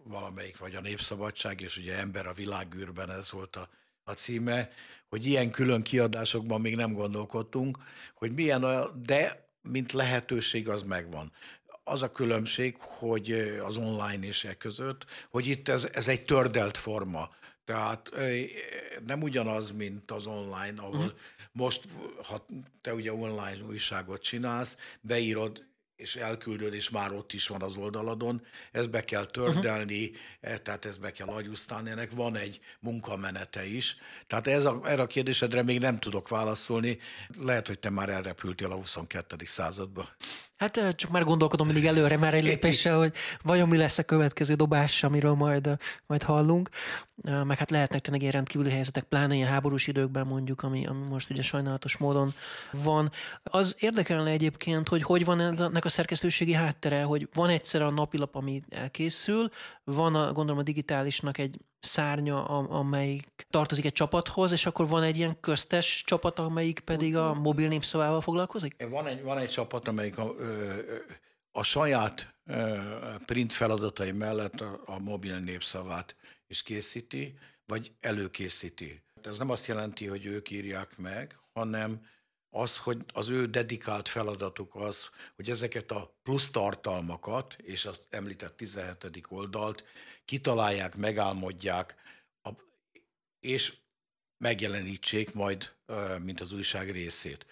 valamelyik, 0.03 0.59
vagy 0.59 0.75
a 0.75 0.81
Népszabadság, 0.81 1.61
és 1.61 1.77
ugye 1.77 1.99
Ember 1.99 2.27
a 2.27 2.33
világűrben 2.33 3.11
ez 3.11 3.31
volt 3.31 3.57
a 3.57 3.69
a 4.09 4.13
címe, 4.13 4.71
hogy 5.09 5.27
ilyen 5.27 5.51
külön 5.51 5.83
kiadásokban 5.83 6.61
még 6.61 6.77
nem 6.77 6.93
gondolkodtunk, 6.93 7.79
hogy 8.15 8.33
milyen 8.33 8.65
olyan, 8.65 9.03
de 9.07 9.49
mint 9.63 9.93
lehetőség 9.93 10.69
az 10.69 10.83
megvan. 10.83 11.33
Az 11.85 12.03
a 12.03 12.13
különbség, 12.13 12.77
hogy 12.79 13.31
az 13.65 13.77
online 13.77 14.27
és 14.27 14.45
e 14.45 14.55
között, 14.55 15.07
hogy 15.31 15.47
itt 15.47 15.69
ez, 15.69 15.89
ez 15.93 16.09
egy 16.09 16.25
tördelt 16.25 16.77
forma. 16.77 17.31
Tehát 17.65 18.11
nem 19.05 19.23
ugyanaz, 19.23 19.71
mint 19.71 20.11
az 20.11 20.27
online, 20.27 20.75
ahol 20.77 20.97
uh-huh. 20.97 21.13
most, 21.53 21.85
ha 22.25 22.47
te 22.81 22.95
ugye 22.95 23.13
online 23.13 23.65
újságot 23.69 24.23
csinálsz, 24.23 24.77
beírod 25.01 25.66
és 25.97 26.17
elküldöd, 26.17 26.75
és 26.75 26.91
már 26.91 27.13
ott 27.13 27.33
is 27.33 27.47
van 27.47 27.63
az 27.63 27.77
oldaladon, 27.77 28.47
ezt 28.73 28.91
be 28.91 29.05
kell 29.05 29.25
tördelni, 29.25 30.05
uh-huh. 30.43 30.63
tehát 30.63 30.85
ezt 30.85 31.01
be 31.01 31.13
kell 31.13 31.29
agyusztálni, 31.29 31.91
ennek 31.91 32.11
van 32.11 32.37
egy 32.37 32.61
munkamenete 32.81 33.67
is. 33.67 33.97
Tehát 34.27 34.47
ez 34.47 34.65
a, 34.65 34.81
erre 34.85 35.03
a 35.03 35.07
kérdésedre 35.07 35.63
még 35.63 35.81
nem 35.81 35.97
tudok 35.97 36.29
válaszolni. 36.29 36.99
Lehet, 37.39 37.67
hogy 37.67 37.79
te 37.79 37.91
már 37.91 38.09
elrepültél 38.09 38.71
a 38.71 38.75
22. 38.75 39.37
századba. 39.45 40.09
Hát 40.57 40.95
csak 40.95 41.11
már 41.11 41.25
gondolkodom 41.25 41.67
mindig 41.67 41.87
előre, 41.87 42.17
már 42.17 42.35
egy 42.35 42.45
lépéssel, 42.45 42.99
hogy 42.99 43.13
vajon 43.43 43.69
mi 43.69 43.77
lesz 43.77 43.99
a 43.99 44.03
következő 44.03 44.55
dobás, 44.55 45.03
amiről 45.03 45.35
majd, 45.35 45.77
majd 46.07 46.23
hallunk. 46.23 46.69
Meg 47.45 47.59
hát 47.59 47.71
lehetnek 47.71 48.01
tényleg 48.01 48.21
ilyen 48.21 48.33
rendkívüli 48.33 48.71
helyzetek, 48.71 49.05
pláne 49.05 49.35
ilyen 49.35 49.49
háborús 49.49 49.87
időkben 49.87 50.27
mondjuk, 50.27 50.63
ami, 50.63 50.87
ami 50.87 51.07
most 51.09 51.31
ugye 51.31 51.43
sajnálatos 51.43 51.97
módon 51.97 52.35
van. 52.73 53.11
Az 53.43 53.77
érdekelne 53.79 54.31
egyébként, 54.31 54.89
hogy 54.89 55.03
hogy 55.03 55.25
van 55.25 55.41
ennek 55.41 55.85
a 55.85 55.89
szerkesztőségi 55.89 56.53
háttere, 56.53 57.03
hogy 57.03 57.29
van 57.35 57.49
egyszer 57.49 57.83
a 57.83 57.91
napilap, 57.91 58.35
ami 58.35 58.63
elkészül, 58.69 59.49
van 59.85 60.15
a, 60.15 60.33
gondolom 60.33 60.61
a 60.61 60.63
digitálisnak 60.63 61.39
egy 61.39 61.59
szárnya, 61.81 62.45
amelyik 62.69 63.47
tartozik 63.51 63.85
egy 63.85 63.93
csapathoz, 63.93 64.53
és 64.53 64.67
akkor 64.67 64.89
van 64.89 65.03
egy 65.03 65.17
ilyen 65.17 65.41
köztes 65.41 66.03
csapat, 66.07 66.39
amelyik 66.39 66.81
pedig 66.81 67.17
a 67.17 67.35
mobil 67.35 67.69
népszavával 67.69 68.21
foglalkozik? 68.21 68.87
Van 68.89 69.07
egy, 69.07 69.23
van 69.23 69.39
egy 69.39 69.51
csapat, 69.51 69.89
amelyik 69.89 70.19
a, 70.19 70.35
a 71.53 71.63
saját 71.63 72.35
print 73.27 73.53
feladatai 73.53 74.13
mellett 74.13 74.61
a, 74.61 74.81
a 74.85 74.99
mobil 74.99 75.39
népszavát 75.39 76.17
is 76.47 76.63
készíti, 76.63 77.39
vagy 77.67 77.93
előkészíti. 78.01 79.03
Ez 79.23 79.39
nem 79.39 79.51
azt 79.51 79.67
jelenti, 79.67 80.07
hogy 80.07 80.27
ők 80.27 80.51
írják 80.51 80.97
meg, 80.97 81.37
hanem 81.53 82.07
az, 82.57 82.77
hogy 82.77 82.99
az 83.13 83.29
ő 83.29 83.47
dedikált 83.47 84.09
feladatuk 84.09 84.75
az, 84.75 85.09
hogy 85.37 85.51
ezeket 85.51 85.91
a 85.91 86.17
plusz 86.23 86.51
tartalmakat, 86.51 87.57
és 87.63 87.85
azt 87.85 88.07
említett 88.11 88.57
17. 88.57 89.27
oldalt 89.29 89.85
kitalálják, 90.25 90.97
megálmodják, 90.97 91.97
és 93.41 93.77
megjelenítsék 94.39 95.35
majd, 95.35 95.73
mint 96.23 96.41
az 96.41 96.53
újság 96.53 96.91
részét. 96.91 97.47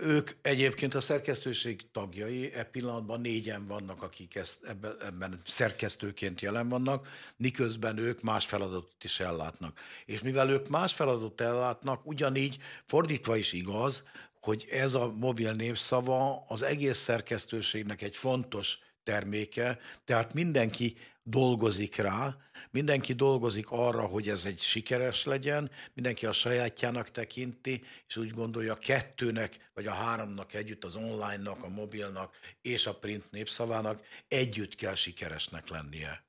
Ők 0.00 0.30
egyébként 0.42 0.94
a 0.94 1.00
szerkesztőség 1.00 1.90
tagjai, 1.90 2.52
e 2.52 2.64
pillanatban 2.64 3.20
négyen 3.20 3.66
vannak, 3.66 4.02
akik 4.02 4.34
ezt, 4.34 4.58
ebben, 4.64 4.96
ebben 5.02 5.40
szerkesztőként 5.44 6.40
jelen 6.40 6.68
vannak, 6.68 7.08
miközben 7.36 7.98
ők 7.98 8.22
más 8.22 8.46
feladatot 8.46 9.04
is 9.04 9.20
ellátnak. 9.20 9.80
És 10.04 10.20
mivel 10.20 10.50
ők 10.50 10.68
más 10.68 10.92
feladatot 10.92 11.40
ellátnak, 11.40 12.06
ugyanígy 12.06 12.58
fordítva 12.84 13.36
is 13.36 13.52
igaz, 13.52 14.02
hogy 14.40 14.66
ez 14.70 14.94
a 14.94 15.12
mobil 15.16 15.52
népszava 15.52 16.44
az 16.48 16.62
egész 16.62 16.98
szerkesztőségnek 16.98 18.02
egy 18.02 18.16
fontos 18.16 18.78
terméke, 19.02 19.78
tehát 20.04 20.34
mindenki 20.34 20.96
dolgozik 21.22 21.96
rá, 21.96 22.36
mindenki 22.70 23.12
dolgozik 23.12 23.70
arra, 23.70 24.06
hogy 24.06 24.28
ez 24.28 24.44
egy 24.44 24.58
sikeres 24.58 25.24
legyen, 25.24 25.70
mindenki 25.94 26.26
a 26.26 26.32
sajátjának 26.32 27.10
tekinti, 27.10 27.84
és 28.08 28.16
úgy 28.16 28.30
gondolja 28.30 28.72
a 28.72 28.78
kettőnek, 28.78 29.70
vagy 29.74 29.86
a 29.86 29.92
háromnak 29.92 30.54
együtt, 30.54 30.84
az 30.84 30.94
online-nak, 30.94 31.62
a 31.62 31.68
mobilnak 31.68 32.34
és 32.62 32.86
a 32.86 32.94
print 32.94 33.30
népszavának 33.30 34.00
együtt 34.28 34.74
kell 34.74 34.94
sikeresnek 34.94 35.68
lennie. 35.68 36.26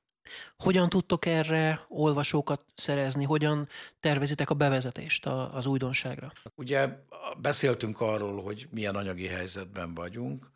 Hogyan 0.58 0.88
tudtok 0.88 1.26
erre 1.26 1.80
olvasókat 1.88 2.64
szerezni? 2.74 3.24
Hogyan 3.24 3.68
tervezitek 4.00 4.50
a 4.50 4.54
bevezetést 4.54 5.26
az 5.26 5.66
újdonságra? 5.66 6.32
Ugye 6.54 6.88
beszéltünk 7.38 8.00
arról, 8.00 8.42
hogy 8.42 8.68
milyen 8.70 8.96
anyagi 8.96 9.26
helyzetben 9.26 9.94
vagyunk, 9.94 10.46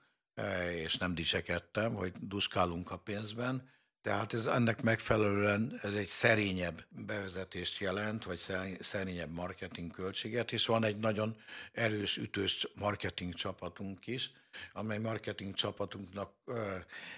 és 0.71 0.97
nem 0.97 1.15
dicsekedtem, 1.15 1.95
hogy 1.95 2.13
duskálunk 2.21 2.91
a 2.91 2.97
pénzben, 2.97 3.73
tehát 4.05 4.35
ez 4.35 4.47
ennek 4.47 4.83
megfelelően 4.83 5.79
ez 5.83 5.95
egy 5.95 6.07
szerényebb 6.07 6.87
bevezetést 6.89 7.79
jelent, 7.79 8.25
vagy 8.25 8.41
szerényebb 8.81 9.31
marketing 9.31 9.91
költséget, 9.91 10.53
és 10.53 10.67
van 10.67 10.85
egy 10.85 10.97
nagyon 10.97 11.37
erős, 11.73 12.17
ütős 12.17 12.69
marketing 12.75 13.35
csapatunk 13.35 14.07
is, 14.07 14.31
amely 14.73 14.99
marketing 14.99 15.55
csapatunknak 15.55 16.33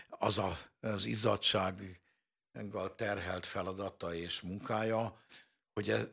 az 0.09 0.39
a, 0.39 0.59
az 0.81 1.05
izzadsággal 1.05 2.95
terhelt 2.97 3.47
feladata 3.47 4.15
és 4.15 4.41
munkája, 4.41 5.21
hogy 5.73 5.91
ez, 5.91 6.09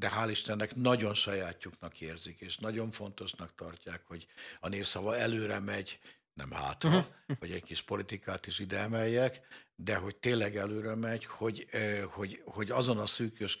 de 0.00 0.10
hál' 0.16 0.30
Istennek 0.30 0.74
nagyon 0.74 1.14
sajátjuknak 1.14 2.00
érzik, 2.00 2.40
és 2.40 2.56
nagyon 2.56 2.90
fontosnak 2.90 3.54
tartják, 3.54 4.02
hogy 4.06 4.26
a 4.60 4.68
névszava 4.68 5.16
előre 5.16 5.58
megy, 5.58 5.98
nem 6.34 6.50
hátra, 6.50 6.88
uh-huh. 6.88 7.36
hogy 7.38 7.50
egy 7.50 7.62
kis 7.62 7.82
politikát 7.82 8.46
is 8.46 8.58
ide 8.58 8.78
emeljek, 8.78 9.40
de 9.74 9.96
hogy 9.96 10.16
tényleg 10.16 10.56
előre 10.56 10.94
megy, 10.94 11.24
hogy, 11.24 11.66
hogy, 12.04 12.42
hogy 12.44 12.70
azon 12.70 12.98
a 12.98 13.06
szűkös 13.06 13.58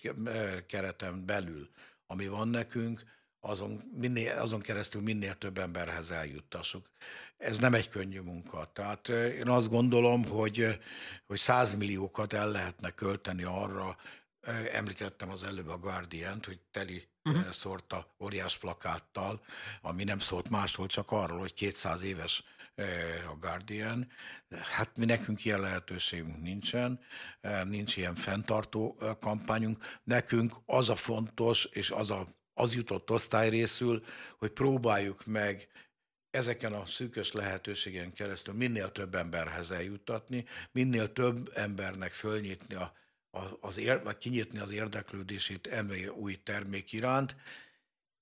kereten 0.66 1.26
belül, 1.26 1.70
ami 2.06 2.26
van 2.28 2.48
nekünk, 2.48 3.02
azon, 3.40 3.82
minél, 3.92 4.38
azon 4.38 4.60
keresztül 4.60 5.02
minél 5.02 5.34
több 5.34 5.58
emberhez 5.58 6.10
eljuttassuk. 6.10 6.90
Ez 7.36 7.58
nem 7.58 7.74
egy 7.74 7.88
könnyű 7.88 8.20
munka. 8.20 8.70
Tehát 8.72 9.08
én 9.08 9.48
azt 9.48 9.68
gondolom, 9.68 10.24
hogy, 10.24 10.78
hogy 11.26 11.38
százmilliókat 11.38 12.32
el 12.32 12.50
lehetne 12.50 12.90
költeni 12.90 13.42
arra, 13.42 13.96
említettem 14.72 15.30
az 15.30 15.42
előbb 15.42 15.68
a 15.68 15.78
guardian 15.78 16.40
hogy 16.46 16.60
teli 16.70 17.08
uh-huh. 17.24 17.50
szórta 17.50 18.14
óriás 18.20 18.58
plakáttal, 18.58 19.44
ami 19.80 20.04
nem 20.04 20.18
szólt 20.18 20.48
másról, 20.48 20.86
csak 20.86 21.10
arról, 21.10 21.38
hogy 21.38 21.54
200 21.54 22.02
éves 22.02 22.44
a 23.30 23.36
Guardian. 23.40 24.10
Hát 24.50 24.96
mi 24.96 25.04
nekünk 25.04 25.44
ilyen 25.44 25.60
lehetőségünk 25.60 26.40
nincsen, 26.40 27.00
nincs 27.64 27.96
ilyen 27.96 28.14
fenntartó 28.14 28.98
kampányunk. 29.20 30.00
Nekünk 30.04 30.54
az 30.66 30.88
a 30.88 30.96
fontos, 30.96 31.64
és 31.64 31.90
az, 31.90 32.10
a, 32.10 32.26
az 32.54 32.74
jutott 32.74 33.10
osztály 33.10 33.48
részül, 33.48 34.04
hogy 34.38 34.50
próbáljuk 34.50 35.26
meg 35.26 35.68
ezeken 36.30 36.72
a 36.72 36.86
szűkös 36.86 37.32
lehetőségen 37.32 38.12
keresztül 38.12 38.54
minél 38.54 38.92
több 38.92 39.14
emberhez 39.14 39.70
eljuttatni, 39.70 40.44
minél 40.72 41.12
több 41.12 41.50
embernek 41.54 42.12
fölnyitni 42.12 42.74
a, 42.74 42.92
az 43.60 43.78
ér, 43.78 44.02
vagy 44.02 44.18
kinyitni 44.18 44.58
az 44.58 44.70
érdeklődését 44.70 45.66
ennél 45.66 46.10
új 46.10 46.34
termék 46.34 46.92
iránt, 46.92 47.36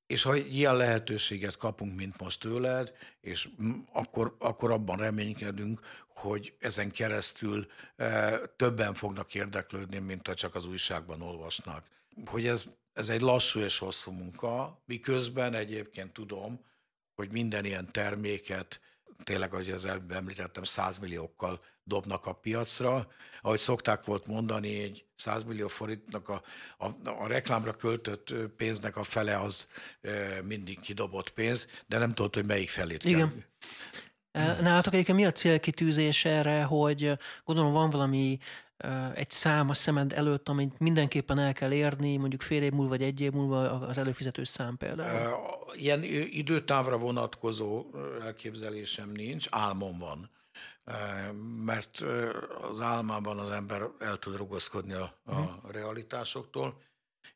és 0.07 0.23
ha 0.23 0.37
ilyen 0.37 0.77
lehetőséget 0.77 1.57
kapunk, 1.57 1.97
mint 1.97 2.21
most 2.21 2.41
tőled, 2.41 2.93
és 3.21 3.49
akkor, 3.93 4.37
akkor 4.39 4.71
abban 4.71 4.99
reménykedünk, 4.99 5.81
hogy 6.09 6.55
ezen 6.59 6.91
keresztül 6.91 7.67
e, 7.97 8.39
többen 8.57 8.95
fognak 8.95 9.35
érdeklődni, 9.35 9.99
mint 9.99 10.27
ha 10.27 10.35
csak 10.35 10.55
az 10.55 10.67
újságban 10.67 11.23
olvasnak. 11.23 11.87
Hogy 12.25 12.47
ez, 12.47 12.65
ez 12.93 13.09
egy 13.09 13.21
lassú 13.21 13.61
és 13.61 13.79
hosszú 13.79 14.11
munka, 14.11 14.83
miközben 14.87 15.55
egyébként 15.55 16.13
tudom, 16.13 16.65
hogy 17.15 17.33
minden 17.33 17.65
ilyen 17.65 17.93
terméket 17.93 18.81
tényleg, 19.25 19.53
ahogy 19.53 19.71
az 19.71 19.85
előbb 19.85 20.13
említettem, 20.13 20.65
százmilliókkal 20.65 21.61
dobnak 21.85 22.27
a 22.27 22.33
piacra. 22.33 23.09
Ahogy 23.43 23.59
szokták 23.59 24.05
volt 24.05 24.27
mondani, 24.27 24.83
egy 24.83 25.05
100 25.17 25.45
millió 25.45 25.69
forintnak 25.69 26.29
a, 26.29 26.43
a, 26.79 26.87
a 27.09 27.27
reklámra 27.27 27.73
költött 27.73 28.35
pénznek 28.57 28.97
a 28.97 29.03
fele 29.03 29.39
az 29.39 29.67
e, 30.01 30.43
mindig 30.43 30.81
kidobott 30.81 31.31
pénz, 31.31 31.67
de 31.87 31.99
nem 31.99 32.13
tudod, 32.13 32.35
hogy 32.35 32.47
melyik 32.47 32.69
felét 32.69 33.05
Igen. 33.05 33.19
kell. 34.33 34.45
E, 34.45 34.61
nálatok 34.61 34.93
egyébként 34.93 35.19
mi 35.19 35.25
a 35.25 35.33
célkitűzés 35.33 36.25
erre, 36.25 36.63
hogy 36.63 37.13
gondolom 37.45 37.73
van 37.73 37.91
valami 37.91 38.39
egy 39.15 39.31
szám 39.31 39.69
a 39.69 39.75
szemed 39.75 40.13
előtt, 40.13 40.49
amit 40.49 40.79
mindenképpen 40.79 41.39
el 41.39 41.53
kell 41.53 41.73
érni, 41.73 42.17
mondjuk 42.17 42.43
fél 42.43 42.63
év 42.63 42.73
múlva 42.73 42.89
vagy 42.89 43.03
egy 43.03 43.21
év 43.21 43.33
múlva 43.33 43.71
az 43.71 43.99
előfizetős 43.99 44.49
szám 44.49 44.77
például? 44.77 45.39
Ilyen 45.75 46.03
időtávra 46.31 46.99
vonatkozó 46.99 47.87
elképzelésem 48.23 49.11
nincs, 49.11 49.47
álmom 49.51 49.99
van. 49.99 50.31
Mert 51.65 52.01
az 52.71 52.81
álmában 52.81 53.39
az 53.39 53.51
ember 53.51 53.83
el 53.99 54.17
tud 54.17 54.37
rugaszkodni 54.37 54.93
a, 54.93 55.19
a 55.25 55.41
uh-huh. 55.41 55.71
realitásoktól. 55.71 56.83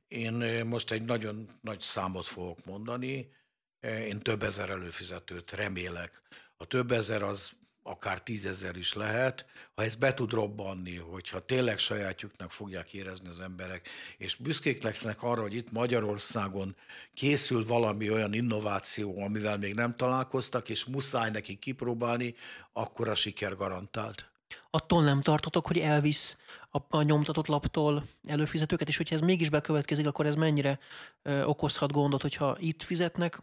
Én 0.09 0.65
most 0.67 0.91
egy 0.91 1.05
nagyon 1.05 1.47
nagy 1.61 1.81
számot 1.81 2.27
fogok 2.27 2.65
mondani. 2.65 3.33
Én 3.81 4.19
több 4.19 4.43
ezer 4.43 4.71
előfizetőt 4.71 5.53
remélek. 5.53 6.23
A 6.57 6.65
több 6.65 6.93
ezer 6.93 7.23
az 7.23 7.53
akár 7.83 8.23
tízezer 8.23 8.77
is 8.77 8.93
lehet, 8.93 9.47
ha 9.75 9.83
ez 9.83 9.95
be 9.95 10.15
tud 10.15 10.33
robbanni, 10.33 10.97
hogyha 10.97 11.41
tényleg 11.41 11.79
sajátjuknak 11.79 12.51
fogják 12.51 12.93
érezni 12.93 13.29
az 13.29 13.39
emberek, 13.39 13.89
és 14.19 14.37
büszkék 14.37 14.83
lesznek 14.83 15.23
arra, 15.23 15.41
hogy 15.41 15.55
itt 15.55 15.73
Magyarországon 15.73 16.77
készül 17.15 17.67
valami 17.67 18.11
olyan 18.11 18.33
innováció, 18.33 19.23
amivel 19.23 19.57
még 19.57 19.75
nem 19.75 19.97
találkoztak, 19.97 20.69
és 20.69 20.85
muszáj 20.85 21.31
nekik 21.31 21.59
kipróbálni, 21.59 22.35
akkor 22.73 23.09
a 23.09 23.15
siker 23.15 23.55
garantált. 23.57 24.31
Attól 24.71 25.03
nem 25.03 25.21
tartotok, 25.21 25.67
hogy 25.67 25.79
elvisz 25.79 26.37
a, 26.71 26.79
a 26.97 27.03
nyomtatott 27.03 27.47
laptól 27.47 28.05
előfizetőket, 28.27 28.89
és 28.89 28.97
hogyha 28.97 29.15
ez 29.15 29.21
mégis 29.21 29.51
bekövetkezik, 29.51 30.07
akkor 30.07 30.27
ez 30.27 30.35
mennyire 30.35 30.79
ö, 31.23 31.43
okozhat 31.43 31.93
gondot, 31.93 32.23
hogyha 32.23 32.57
itt 32.59 32.83
fizetnek, 32.83 33.39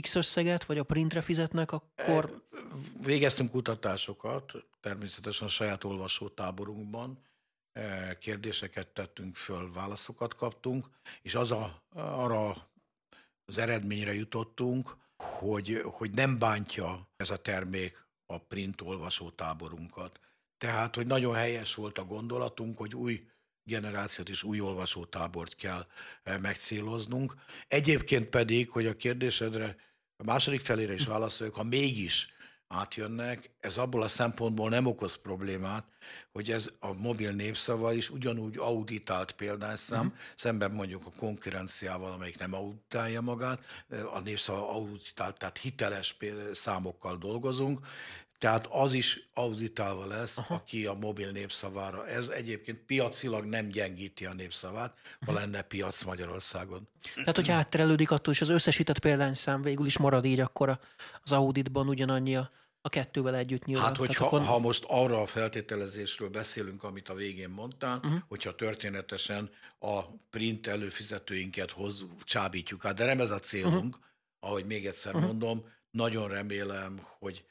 X 0.00 0.14
összeget, 0.14 0.64
vagy 0.64 0.78
a 0.78 0.84
printre 0.84 1.20
fizetnek, 1.20 1.72
akkor... 1.72 2.42
Végeztünk 3.02 3.50
kutatásokat, 3.50 4.52
természetesen 4.80 5.46
a 5.46 5.50
saját 5.50 5.84
olvasótáborunkban, 5.84 7.18
kérdéseket 8.18 8.88
tettünk 8.88 9.36
föl, 9.36 9.72
válaszokat 9.72 10.34
kaptunk, 10.34 10.86
és 11.22 11.34
az 11.34 11.50
a, 11.50 11.82
arra 11.94 12.70
az 13.44 13.58
eredményre 13.58 14.14
jutottunk, 14.14 14.96
hogy, 15.16 15.80
hogy 15.84 16.10
nem 16.10 16.38
bántja 16.38 17.08
ez 17.16 17.30
a 17.30 17.36
termék 17.36 18.06
a 18.26 18.38
print 18.38 18.80
olvasótáborunkat. 18.80 20.20
Tehát, 20.56 20.94
hogy 20.94 21.06
nagyon 21.06 21.34
helyes 21.34 21.74
volt 21.74 21.98
a 21.98 22.04
gondolatunk, 22.04 22.76
hogy 22.78 22.94
új 22.94 23.28
generációt 23.64 24.28
és 24.28 24.42
új 24.42 24.60
olvasótábort 24.60 25.56
kell 25.56 25.86
eh, 26.22 26.38
megcéloznunk. 26.38 27.34
Egyébként 27.68 28.28
pedig, 28.28 28.70
hogy 28.70 28.86
a 28.86 28.96
kérdésedre 28.96 29.76
a 30.16 30.24
második 30.24 30.60
felére 30.60 30.94
is 30.94 31.06
válaszoljuk, 31.06 31.54
ha 31.54 31.62
mégis 31.62 32.32
átjönnek, 32.68 33.50
ez 33.60 33.76
abból 33.76 34.02
a 34.02 34.08
szempontból 34.08 34.68
nem 34.68 34.86
okoz 34.86 35.14
problémát, 35.14 35.84
hogy 36.32 36.50
ez 36.50 36.70
a 36.78 36.92
mobil 36.92 37.30
népszava 37.30 37.92
is 37.92 38.10
ugyanúgy 38.10 38.56
auditált 38.58 39.32
példányszám, 39.32 40.06
uh-huh. 40.06 40.18
szemben 40.36 40.70
mondjuk 40.70 41.06
a 41.06 41.18
konkurenciával, 41.18 42.12
amelyik 42.12 42.38
nem 42.38 42.54
auditálja 42.54 43.20
magát, 43.20 43.64
a 44.12 44.20
népszava 44.20 44.70
auditált, 44.70 45.38
tehát 45.38 45.58
hiteles 45.58 46.16
számokkal 46.52 47.16
dolgozunk, 47.16 47.80
tehát 48.44 48.66
az 48.70 48.92
is 48.92 49.28
auditálva 49.34 50.06
lesz, 50.06 50.38
Aha. 50.38 50.54
aki 50.54 50.86
a 50.86 50.92
mobil 50.92 51.30
népszavára. 51.30 52.06
Ez 52.06 52.28
egyébként 52.28 52.78
piacilag 52.78 53.44
nem 53.44 53.68
gyengíti 53.68 54.26
a 54.26 54.32
népszavát, 54.32 54.90
ha 54.90 55.16
uh-huh. 55.20 55.36
lenne 55.36 55.62
piac 55.62 56.02
Magyarországon. 56.02 56.88
Tehát, 57.14 57.36
hogyha 57.36 57.52
átterelődik 57.52 58.10
attól, 58.10 58.32
és 58.32 58.40
az 58.40 58.48
összesített 58.48 58.98
példányszám 58.98 59.62
végül 59.62 59.86
is 59.86 59.98
marad 59.98 60.24
így, 60.24 60.40
akkor 60.40 60.78
az 61.22 61.32
auditban 61.32 61.88
ugyanannyi 61.88 62.36
a, 62.36 62.50
a 62.80 62.88
kettővel 62.88 63.36
együtt 63.36 63.64
nyilván. 63.64 63.86
Hát, 63.86 63.96
hogyha, 63.96 64.26
akkor... 64.26 64.40
ha 64.40 64.58
most 64.58 64.84
arra 64.88 65.20
a 65.20 65.26
feltételezésről 65.26 66.28
beszélünk, 66.28 66.82
amit 66.82 67.08
a 67.08 67.14
végén 67.14 67.50
mondtál, 67.50 67.96
uh-huh. 67.96 68.20
hogyha 68.28 68.54
történetesen 68.54 69.50
a 69.78 70.02
print 70.30 70.66
előfizetőinket 70.66 71.70
hoz, 71.70 72.04
csábítjuk 72.22 72.84
át, 72.84 72.94
de 72.94 73.04
nem 73.04 73.20
ez 73.20 73.30
a 73.30 73.38
célunk, 73.38 73.94
uh-huh. 73.94 74.04
ahogy 74.40 74.66
még 74.66 74.86
egyszer 74.86 75.14
uh-huh. 75.14 75.28
mondom, 75.28 75.64
nagyon 75.90 76.28
remélem, 76.28 77.00
hogy 77.18 77.44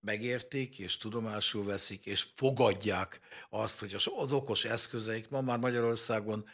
megértik, 0.00 0.78
és 0.78 0.96
tudomásul 0.96 1.64
veszik, 1.64 2.06
és 2.06 2.26
fogadják 2.34 3.20
azt, 3.50 3.78
hogy 3.78 3.94
az 3.94 4.32
okos 4.32 4.64
eszközeik, 4.64 5.28
ma 5.28 5.40
már 5.40 5.58
Magyarországon 5.58 6.48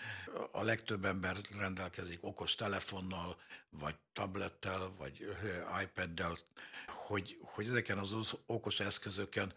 a 0.52 0.62
legtöbb 0.62 1.04
ember 1.04 1.37
rendelkezik 1.59 2.18
okos 2.20 2.54
telefonnal, 2.54 3.37
vagy 3.70 3.94
tablettel, 4.12 4.94
vagy 4.98 5.37
iPaddel, 5.82 6.38
hogy, 6.87 7.38
hogy 7.42 7.66
ezeken 7.66 7.98
az 7.98 8.14
okos 8.46 8.80
eszközöken 8.80 9.52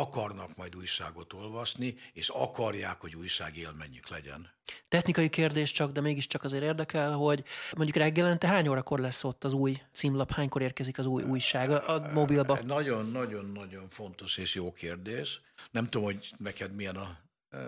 akarnak 0.00 0.56
majd 0.56 0.76
újságot 0.76 1.32
olvasni, 1.32 1.96
és 2.12 2.28
akarják, 2.28 3.00
hogy 3.00 3.14
újságélményük 3.14 4.08
legyen. 4.08 4.50
Technikai 4.88 5.28
kérdés 5.28 5.70
csak, 5.70 5.92
de 5.92 6.00
mégiscsak 6.00 6.44
azért 6.44 6.62
érdekel, 6.62 7.12
hogy 7.12 7.44
mondjuk 7.76 7.96
reggelente 7.96 8.46
hány 8.46 8.68
órakor 8.68 8.98
lesz 8.98 9.24
ott 9.24 9.44
az 9.44 9.52
új 9.52 9.80
címlap, 9.92 10.32
hánykor 10.32 10.62
érkezik 10.62 10.98
az 10.98 11.06
új 11.06 11.22
újság 11.22 11.70
a 11.70 12.10
mobilba? 12.12 12.58
Nagyon-nagyon-nagyon 12.62 13.88
fontos 13.88 14.36
és 14.36 14.54
jó 14.54 14.72
kérdés. 14.72 15.40
Nem 15.70 15.84
tudom, 15.84 16.04
hogy 16.04 16.30
neked 16.38 16.74
milyen 16.74 16.96
a 16.96 17.24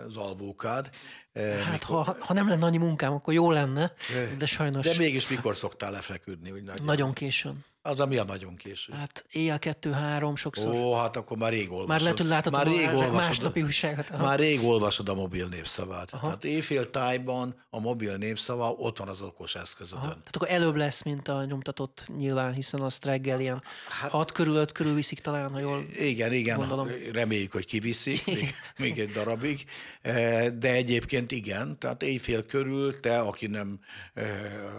az 0.07 0.15
alvókád. 0.15 0.89
Eh, 1.31 1.59
hát 1.63 1.71
mikor... 1.71 2.05
ha, 2.05 2.15
ha 2.19 2.33
nem 2.33 2.47
lenne 2.47 2.65
annyi 2.65 2.77
munkám, 2.77 3.13
akkor 3.13 3.33
jó 3.33 3.51
lenne, 3.51 3.93
de 4.37 4.45
sajnos... 4.45 4.85
De 4.85 4.97
mégis 4.97 5.27
mikor 5.27 5.55
szoktál 5.55 5.91
lefeküdni? 5.91 6.51
Úgy 6.51 6.63
nagyon, 6.63 6.85
nagyon 6.85 7.13
későn. 7.13 7.65
Az, 7.89 7.99
ami 7.99 8.17
a 8.17 8.23
nagyon 8.23 8.55
késő. 8.55 8.93
Hát 8.93 9.23
éjjel 9.31 9.59
kettő-három 9.59 10.35
sokszor. 10.35 10.75
Ó, 10.75 10.95
hát 10.95 11.15
akkor 11.15 11.37
már 11.37 11.51
rég 11.51 11.71
olvasod. 11.71 11.89
Már 11.89 12.01
lehet, 12.01 12.19
látod 12.19 12.53
már 12.53 12.67
rég 12.67 12.87
olvasod, 12.87 13.13
másnapi 13.13 13.61
újságot. 13.61 14.09
Aha. 14.09 14.25
Már 14.25 14.39
rég 14.39 14.63
olvasod 14.63 15.09
a 15.09 15.13
mobil 15.13 15.47
népszavát. 15.47 16.13
Aha. 16.13 16.25
Tehát 16.25 16.43
éjfél 16.43 16.89
tájban 16.89 17.55
a 17.69 17.79
mobil 17.79 18.15
népszava 18.15 18.69
ott 18.69 18.97
van 18.97 19.07
az 19.07 19.21
okos 19.21 19.55
eszközödön. 19.55 20.03
Aha. 20.03 20.13
Tehát 20.13 20.35
akkor 20.35 20.49
előbb 20.49 20.75
lesz, 20.75 21.03
mint 21.03 21.27
a 21.27 21.45
nyomtatott 21.45 22.03
nyilván, 22.17 22.53
hiszen 22.53 22.81
azt 22.81 23.05
reggel 23.05 23.39
ilyen 23.39 23.63
hát, 23.89 24.11
hat 24.11 24.31
körül, 24.31 24.55
öt 24.55 24.71
körül 24.71 24.93
viszik 24.93 25.19
talán, 25.19 25.49
ha 25.49 25.59
jól 25.59 25.85
Igen, 25.97 26.33
igen. 26.33 26.57
Gondolom. 26.57 26.87
Reméljük, 27.11 27.51
hogy 27.51 27.65
kiviszik 27.65 28.25
még, 28.25 28.55
még 28.77 28.99
egy 28.99 29.11
darabig. 29.11 29.65
Eh, 30.01 30.47
de 30.49 30.71
egyébként 30.71 31.31
igen, 31.31 31.79
tehát 31.79 32.03
éjfél 32.03 32.45
körül 32.45 32.99
te, 32.99 33.19
aki 33.19 33.47
nem 33.47 33.79
eh, 34.13 34.27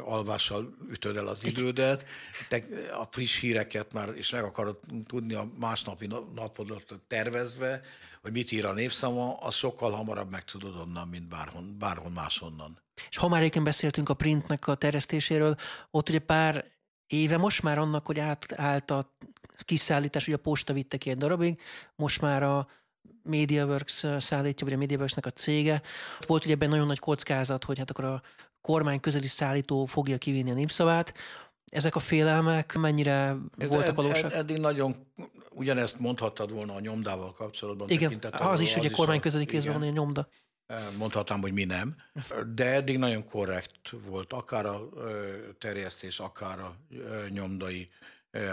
alvással 0.05 0.75
ütöd 0.91 1.17
el 1.17 1.27
az 1.27 1.45
idődet, 1.45 2.05
te 2.49 2.63
a 3.01 3.09
friss 3.11 3.41
híreket 3.41 3.93
már, 3.93 4.09
és 4.15 4.31
meg 4.31 4.45
akarod 4.45 4.79
tudni 5.07 5.35
a 5.35 5.49
másnapi 5.59 6.07
napodat 6.35 7.01
tervezve, 7.09 7.81
hogy 8.23 8.33
mit 8.33 8.53
ír 8.53 8.67
a 8.67 8.73
népszama, 8.73 9.37
az 9.37 9.55
sokkal 9.55 9.91
hamarabb 9.91 10.31
meg 10.31 10.45
tudod 10.45 10.77
onnan, 10.77 11.09
mint 11.09 11.29
bárhon, 11.29 11.77
bárhol 11.79 12.11
máshonnan. 12.11 12.79
És 13.11 13.17
ha 13.17 13.29
már 13.29 13.43
éken 13.43 13.65
beszéltünk 13.65 14.09
a 14.09 14.15
printnek 14.15 14.67
a 14.67 14.75
terjesztéséről, 14.75 15.57
ott 15.91 16.09
ugye 16.09 16.19
pár 16.19 16.65
éve 17.07 17.37
most 17.37 17.63
már 17.63 17.79
annak, 17.79 18.07
hogy 18.07 18.19
átállt 18.19 18.91
a 18.91 19.17
kiszállítás, 19.57 20.25
hogy 20.25 20.35
a 20.35 20.39
posta 20.39 20.73
vitte 20.73 20.97
ki 20.97 21.11
egy 21.11 21.19
darabig, 21.19 21.61
most 21.97 22.21
már 22.21 22.43
a 22.43 22.69
MediaWorks 23.23 24.07
szállítja, 24.19 24.67
vagy 24.67 24.75
a 24.75 24.79
MediaWorksnek 24.79 25.27
a 25.27 25.31
cége. 25.31 25.83
Volt 26.27 26.45
ugye 26.45 26.55
ebben 26.55 26.69
nagyon 26.69 26.87
nagy 26.87 26.99
kockázat, 26.99 27.65
hogy 27.65 27.79
hát 27.79 27.91
akkor 27.91 28.05
a 28.05 28.23
kormány 28.61 29.01
közeli 29.01 29.27
szállító 29.27 29.85
fogja 29.85 30.19
kivinni 30.19 30.51
a 30.51 30.55
népszavát. 30.55 31.15
Ezek 31.71 31.95
a 31.95 31.99
félelmek 31.99 32.75
mennyire 32.75 33.37
voltak 33.57 33.89
ed, 33.89 33.95
valósak? 33.95 34.33
Ed, 34.33 34.39
eddig 34.39 34.59
nagyon 34.59 35.07
ugyanezt 35.51 35.99
mondhattad 35.99 36.53
volna 36.53 36.75
a 36.75 36.81
nyomdával 36.81 37.33
kapcsolatban. 37.33 37.89
Igen, 37.89 38.19
az 38.31 38.61
is, 38.61 38.75
hogy 38.75 38.87
a 38.87 38.91
kormány 38.91 39.21
közeli 39.21 39.47
kézben 39.47 39.73
van 39.73 39.83
egy 39.83 39.93
nyomda. 39.93 40.29
Mondhatnám, 40.97 41.41
hogy 41.41 41.53
mi 41.53 41.65
nem, 41.65 41.97
de 42.55 42.65
eddig 42.65 42.99
nagyon 42.99 43.25
korrekt 43.25 43.91
volt, 44.07 44.33
akár 44.33 44.67
a 44.67 44.89
terjesztés, 45.59 46.19
akár 46.19 46.59
a 46.59 46.77
nyomdai 47.29 47.89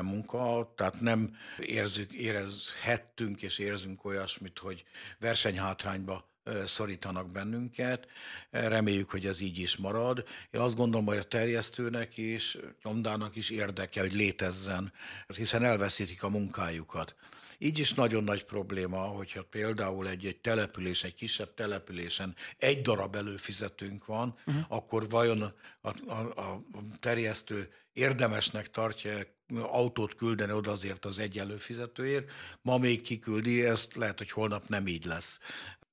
munka, 0.01 0.73
tehát 0.75 1.01
nem 1.01 1.35
érzük, 1.59 2.11
érezhettünk 2.11 3.41
és 3.41 3.57
érzünk 3.57 4.05
olyasmit, 4.05 4.59
hogy 4.59 4.83
versenyhátrányba 5.19 6.29
szorítanak 6.65 7.31
bennünket. 7.31 8.07
Reméljük, 8.49 9.09
hogy 9.09 9.25
ez 9.25 9.39
így 9.39 9.57
is 9.59 9.75
marad. 9.77 10.23
Én 10.51 10.61
azt 10.61 10.75
gondolom, 10.75 11.05
hogy 11.05 11.17
a 11.17 11.23
terjesztőnek 11.23 12.17
is, 12.17 12.57
nyomdának 12.83 13.35
is 13.35 13.49
érdeke, 13.49 14.01
hogy 14.01 14.13
létezzen, 14.13 14.93
hiszen 15.27 15.63
elveszítik 15.63 16.23
a 16.23 16.29
munkájukat. 16.29 17.15
Így 17.59 17.79
is 17.79 17.93
nagyon 17.93 18.23
nagy 18.23 18.43
probléma, 18.43 18.97
hogyha 18.97 19.43
például 19.43 20.07
egy, 20.07 20.25
egy 20.25 20.37
település, 20.37 21.03
egy 21.03 21.13
kisebb 21.13 21.53
településen 21.53 22.35
egy 22.57 22.81
darab 22.81 23.15
előfizetőnk 23.15 24.05
van, 24.05 24.35
uh-huh. 24.45 24.63
akkor 24.67 25.09
vajon 25.09 25.41
a, 25.81 26.11
a, 26.11 26.41
a 26.41 26.63
terjesztő 26.99 27.69
érdemesnek 27.93 28.69
tartja 28.69 29.35
autót 29.55 30.15
küldeni 30.15 30.51
oda 30.51 30.71
azért 30.71 31.05
az 31.05 31.19
egy 31.19 31.39
előfizetőért, 31.39 32.31
ma 32.61 32.77
még 32.77 33.01
kiküldi, 33.01 33.65
ezt 33.65 33.95
lehet, 33.95 34.17
hogy 34.17 34.31
holnap 34.31 34.67
nem 34.67 34.87
így 34.87 35.05
lesz. 35.05 35.39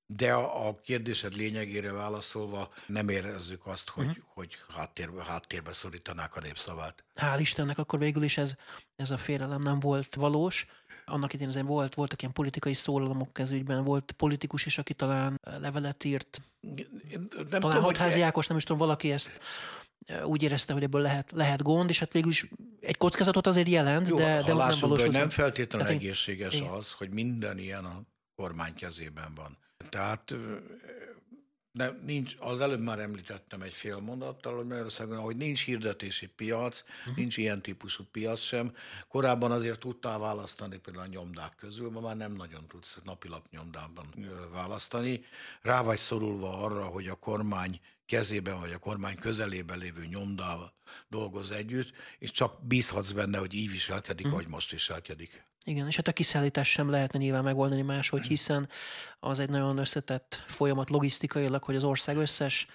De 0.06 0.32
a, 0.32 0.68
a 0.68 0.80
kérdésed 0.82 1.34
lényegére 1.34 1.92
válaszolva 1.92 2.72
nem 2.86 3.08
érezzük 3.08 3.66
azt, 3.66 3.88
hogy, 3.88 4.06
uh-huh. 4.06 4.24
hogy 4.26 4.56
háttérbe, 4.76 5.24
háttérbe 5.24 5.72
szorítanák 5.72 6.36
a 6.36 6.40
népszavát. 6.40 7.04
Hál' 7.14 7.36
Istennek 7.38 7.78
akkor 7.78 7.98
végül 7.98 8.22
is 8.22 8.38
ez, 8.38 8.54
ez 8.96 9.10
a 9.10 9.16
félelem 9.16 9.62
nem 9.62 9.80
volt 9.80 10.14
valós. 10.14 10.66
Annak 11.04 11.32
idén 11.32 11.48
azért 11.48 11.66
volt, 11.66 11.94
voltak 11.94 12.20
ilyen 12.20 12.32
politikai 12.32 12.74
szólalomok 12.74 13.32
kezügyben, 13.32 13.84
volt 13.84 14.12
politikus 14.12 14.66
is, 14.66 14.78
aki 14.78 14.94
talán 14.94 15.40
levelet 15.42 16.04
írt. 16.04 16.40
Nem 17.50 17.60
talán 17.60 17.82
Hatházi 17.82 18.20
Ákos, 18.20 18.46
nem 18.46 18.56
is 18.56 18.64
tudom, 18.64 18.78
valaki 18.78 19.12
ezt 19.12 19.30
úgy 20.24 20.42
érezte, 20.42 20.72
hogy 20.72 20.82
ebből 20.82 21.00
lehet, 21.00 21.30
lehet 21.30 21.62
gond, 21.62 21.90
és 21.90 21.98
hát 21.98 22.12
végül 22.12 22.30
is 22.30 22.46
egy 22.80 22.96
kockázatot 22.96 23.46
azért 23.46 23.68
jelent, 23.68 24.08
Jó, 24.08 24.16
de, 24.16 24.42
de 24.42 24.54
nem 24.54 24.72
valósult. 24.80 25.10
nem 25.10 25.30
feltétlenül 25.30 25.86
hát 25.86 25.96
egészséges 25.96 26.54
én... 26.54 26.68
az, 26.68 26.92
hogy 26.92 27.10
minden 27.10 27.58
ilyen 27.58 27.84
a 27.84 28.02
kormány 28.36 28.74
kezében 28.74 29.34
van. 29.34 29.58
Tehát 29.88 30.34
de 31.76 31.98
nincs, 32.04 32.36
az 32.38 32.60
előbb 32.60 32.80
már 32.80 32.98
említettem 32.98 33.62
egy 33.62 33.72
fél 33.72 33.98
mondattal, 33.98 34.56
hogy 34.56 34.66
Magyarországon, 34.66 35.18
hogy 35.18 35.36
nincs 35.36 35.64
hirdetési 35.64 36.26
piac, 36.26 36.82
uh-huh. 36.98 37.16
nincs 37.16 37.36
ilyen 37.36 37.62
típusú 37.62 38.04
piac 38.12 38.40
sem. 38.40 38.76
Korábban 39.08 39.52
azért 39.52 39.78
tudtál 39.78 40.18
választani 40.18 40.78
például 40.78 41.04
a 41.04 41.08
nyomdák 41.08 41.54
közül, 41.56 41.90
ma 41.90 42.00
már 42.00 42.16
nem 42.16 42.32
nagyon 42.32 42.66
tudsz 42.68 42.98
napilap 43.04 43.46
nyomdában 43.50 44.06
választani. 44.52 45.24
Rá 45.62 45.82
vagy 45.82 45.98
szorulva 45.98 46.62
arra, 46.64 46.84
hogy 46.84 47.06
a 47.06 47.14
kormány 47.14 47.80
kezében 48.06 48.60
vagy 48.60 48.72
a 48.72 48.78
kormány 48.78 49.16
közelében 49.16 49.78
lévő 49.78 50.06
nyomdával 50.06 50.74
dolgoz 51.08 51.50
együtt, 51.50 51.92
és 52.18 52.30
csak 52.30 52.66
bízhatsz 52.66 53.10
benne, 53.10 53.38
hogy 53.38 53.54
így 53.54 53.70
viselkedik, 53.70 54.24
uh-huh. 54.24 54.40
ahogy 54.40 54.52
most 54.52 54.70
viselkedik. 54.70 55.44
Igen, 55.66 55.86
és 55.86 55.96
hát 55.96 56.08
a 56.08 56.12
kiszállítás 56.12 56.70
sem 56.70 56.90
lehetne 56.90 57.18
nyilván 57.18 57.44
megoldani 57.44 57.82
máshogy, 57.82 58.26
hiszen 58.26 58.68
az 59.20 59.38
egy 59.38 59.48
nagyon 59.48 59.78
összetett 59.78 60.44
folyamat 60.46 60.90
logisztikailag, 60.90 61.62
hogy 61.62 61.76
az 61.76 61.84
ország 61.84 62.16
összes 62.16 62.66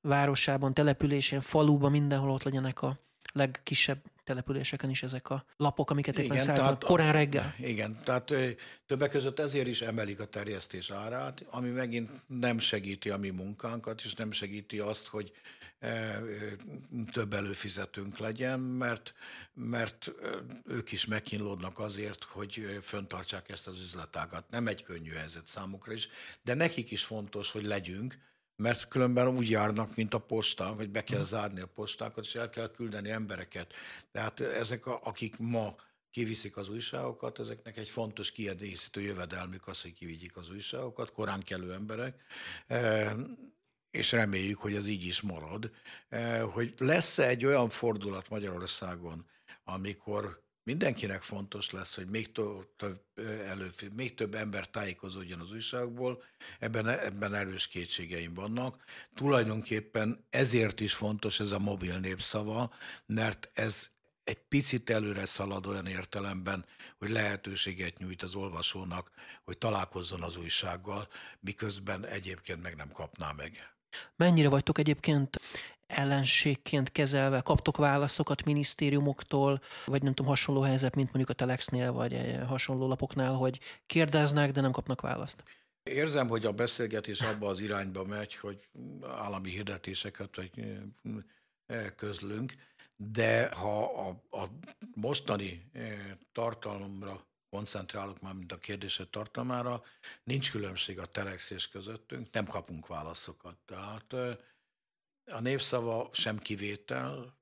városában, 0.00 0.74
településén, 0.74 1.40
faluban, 1.40 1.90
mindenhol 1.90 2.30
ott 2.30 2.42
legyenek 2.42 2.82
a 2.82 3.00
legkisebb 3.32 4.02
településeken 4.26 4.90
is 4.90 5.02
ezek 5.02 5.30
a 5.30 5.44
lapok, 5.56 5.90
amiket 5.90 6.18
éppen 6.18 6.38
szállítanak 6.38 6.78
korán 6.78 7.12
reggel. 7.12 7.54
Igen, 7.58 7.98
tehát 8.04 8.34
többek 8.86 9.10
között 9.10 9.38
ezért 9.38 9.66
is 9.66 9.80
emelik 9.80 10.20
a 10.20 10.24
terjesztés 10.26 10.90
árát, 10.90 11.44
ami 11.50 11.68
megint 11.68 12.10
nem 12.26 12.58
segíti 12.58 13.10
a 13.10 13.16
mi 13.16 13.30
munkánkat, 13.30 14.00
és 14.04 14.14
nem 14.14 14.32
segíti 14.32 14.78
azt, 14.78 15.06
hogy 15.06 15.32
több 17.12 17.32
előfizetőnk 17.32 18.18
legyen, 18.18 18.60
mert, 18.60 19.14
mert 19.54 20.12
ők 20.64 20.92
is 20.92 21.06
megkínlódnak 21.06 21.78
azért, 21.78 22.24
hogy 22.24 22.78
föntartsák 22.82 23.48
ezt 23.48 23.66
az 23.66 23.80
üzletágat. 23.80 24.50
Nem 24.50 24.66
egy 24.66 24.82
könnyű 24.82 25.10
helyzet 25.10 25.46
számukra 25.46 25.92
is, 25.92 26.08
de 26.42 26.54
nekik 26.54 26.90
is 26.90 27.04
fontos, 27.04 27.50
hogy 27.50 27.64
legyünk, 27.64 28.18
mert 28.56 28.88
különben 28.88 29.28
úgy 29.28 29.50
járnak, 29.50 29.96
mint 29.96 30.14
a 30.14 30.18
posta, 30.18 30.66
hogy 30.66 30.90
be 30.90 31.04
kell 31.04 31.24
zárni 31.24 31.60
a 31.60 31.66
postákat, 31.66 32.24
és 32.24 32.34
el 32.34 32.50
kell 32.50 32.70
küldeni 32.70 33.10
embereket. 33.10 33.72
Tehát 34.12 34.40
ezek, 34.40 34.86
a, 34.86 35.00
akik 35.02 35.38
ma 35.38 35.74
kiviszik 36.10 36.56
az 36.56 36.68
újságokat, 36.68 37.38
ezeknek 37.38 37.76
egy 37.76 37.88
fontos 37.88 38.32
kiedészítő 38.32 39.00
jövedelmük 39.00 39.68
az, 39.68 39.82
hogy 39.82 39.92
kivigyik 39.92 40.36
az 40.36 40.50
újságokat, 40.50 41.12
korán 41.12 41.40
kelő 41.40 41.72
emberek 41.72 42.24
és 43.96 44.12
reméljük, 44.12 44.58
hogy 44.58 44.74
ez 44.74 44.86
így 44.86 45.04
is 45.04 45.20
marad, 45.20 45.70
eh, 46.08 46.42
hogy 46.52 46.74
lesz-e 46.78 47.26
egy 47.26 47.44
olyan 47.44 47.68
fordulat 47.68 48.28
Magyarországon, 48.28 49.26
amikor 49.64 50.44
mindenkinek 50.66 51.22
fontos 51.22 51.70
lesz, 51.70 51.94
hogy 51.94 52.10
még 52.10 52.32
több, 52.32 53.00
elő, 53.46 53.70
még 53.94 54.14
több 54.14 54.34
ember 54.34 54.68
tájékozódjon 54.68 55.40
az 55.40 55.52
újságból, 55.52 56.22
ebben, 56.58 56.88
ebben 56.88 57.34
erős 57.34 57.68
kétségeim 57.68 58.34
vannak. 58.34 58.84
Tulajdonképpen 59.14 60.24
ezért 60.30 60.80
is 60.80 60.94
fontos 60.94 61.40
ez 61.40 61.50
a 61.50 61.58
mobil 61.58 61.98
népszava, 61.98 62.74
mert 63.06 63.50
ez 63.54 63.88
egy 64.24 64.38
picit 64.48 64.90
előre 64.90 65.26
szalad 65.26 65.66
olyan 65.66 65.86
értelemben, 65.86 66.64
hogy 66.98 67.10
lehetőséget 67.10 67.98
nyújt 67.98 68.22
az 68.22 68.34
olvasónak, 68.34 69.10
hogy 69.44 69.58
találkozzon 69.58 70.22
az 70.22 70.36
újsággal, 70.36 71.08
miközben 71.40 72.06
egyébként 72.06 72.62
meg 72.62 72.76
nem 72.76 72.88
kapná 72.88 73.32
meg. 73.36 73.76
Mennyire 74.16 74.48
vagytok 74.48 74.78
egyébként 74.78 75.40
ellenségként 75.86 76.92
kezelve? 76.92 77.40
Kaptok 77.40 77.76
válaszokat 77.76 78.44
minisztériumoktól, 78.44 79.60
vagy 79.86 80.02
nem 80.02 80.14
tudom, 80.14 80.30
hasonló 80.30 80.60
helyzet, 80.60 80.94
mint 80.94 81.12
mondjuk 81.12 81.30
a 81.30 81.32
Telexnél, 81.32 81.92
vagy 81.92 82.38
hasonló 82.46 82.88
lapoknál, 82.88 83.32
hogy 83.32 83.60
kérdeznek, 83.86 84.50
de 84.50 84.60
nem 84.60 84.72
kapnak 84.72 85.00
választ? 85.00 85.44
Érzem, 85.82 86.28
hogy 86.28 86.44
a 86.44 86.52
beszélgetés 86.52 87.20
abba 87.20 87.48
az 87.48 87.60
irányba 87.60 88.04
megy, 88.04 88.34
hogy 88.34 88.68
állami 89.02 89.50
hirdetéseket 89.50 90.36
vagy 90.36 90.78
közlünk, 91.96 92.54
de 92.96 93.54
ha 93.54 93.84
a, 93.84 94.36
a 94.36 94.48
mostani 94.94 95.70
tartalomra 96.32 97.26
koncentrálok 97.50 98.20
már, 98.20 98.32
mint 98.34 98.52
a 98.52 98.58
kérdésed 98.58 99.08
tartalmára, 99.08 99.82
nincs 100.24 100.50
különbség 100.50 100.98
a 100.98 101.06
telexés 101.06 101.68
közöttünk, 101.68 102.30
nem 102.32 102.46
kapunk 102.46 102.86
válaszokat. 102.86 103.56
Tehát 103.64 104.14
a 105.26 105.40
népszava 105.40 106.10
sem 106.12 106.38
kivétel, 106.38 107.36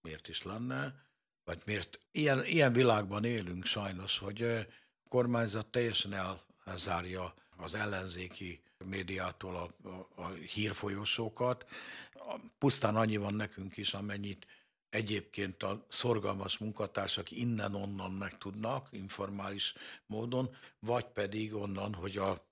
miért 0.00 0.28
is 0.28 0.42
lenne, 0.42 1.04
vagy 1.44 1.62
miért 1.64 2.00
ilyen, 2.10 2.44
ilyen 2.44 2.72
világban 2.72 3.24
élünk 3.24 3.64
sajnos, 3.64 4.18
hogy 4.18 4.42
a 4.42 5.08
kormányzat 5.08 5.66
teljesen 5.66 6.42
elzárja 6.64 7.34
az 7.56 7.74
ellenzéki 7.74 8.60
médiától 8.84 9.56
a, 9.56 9.88
a, 9.88 10.22
a 10.22 10.28
hírfolyósókat. 10.28 11.64
Pusztán 12.58 12.96
annyi 12.96 13.16
van 13.16 13.34
nekünk 13.34 13.76
is, 13.76 13.94
amennyit 13.94 14.46
egyébként 14.96 15.62
a 15.62 15.86
szorgalmas 15.88 16.58
munkatársak 16.58 17.30
innen-onnan 17.30 18.10
megtudnak 18.10 18.88
informális 18.90 19.74
módon, 20.06 20.56
vagy 20.78 21.04
pedig 21.04 21.54
onnan, 21.54 21.94
hogy 21.94 22.16
a, 22.16 22.46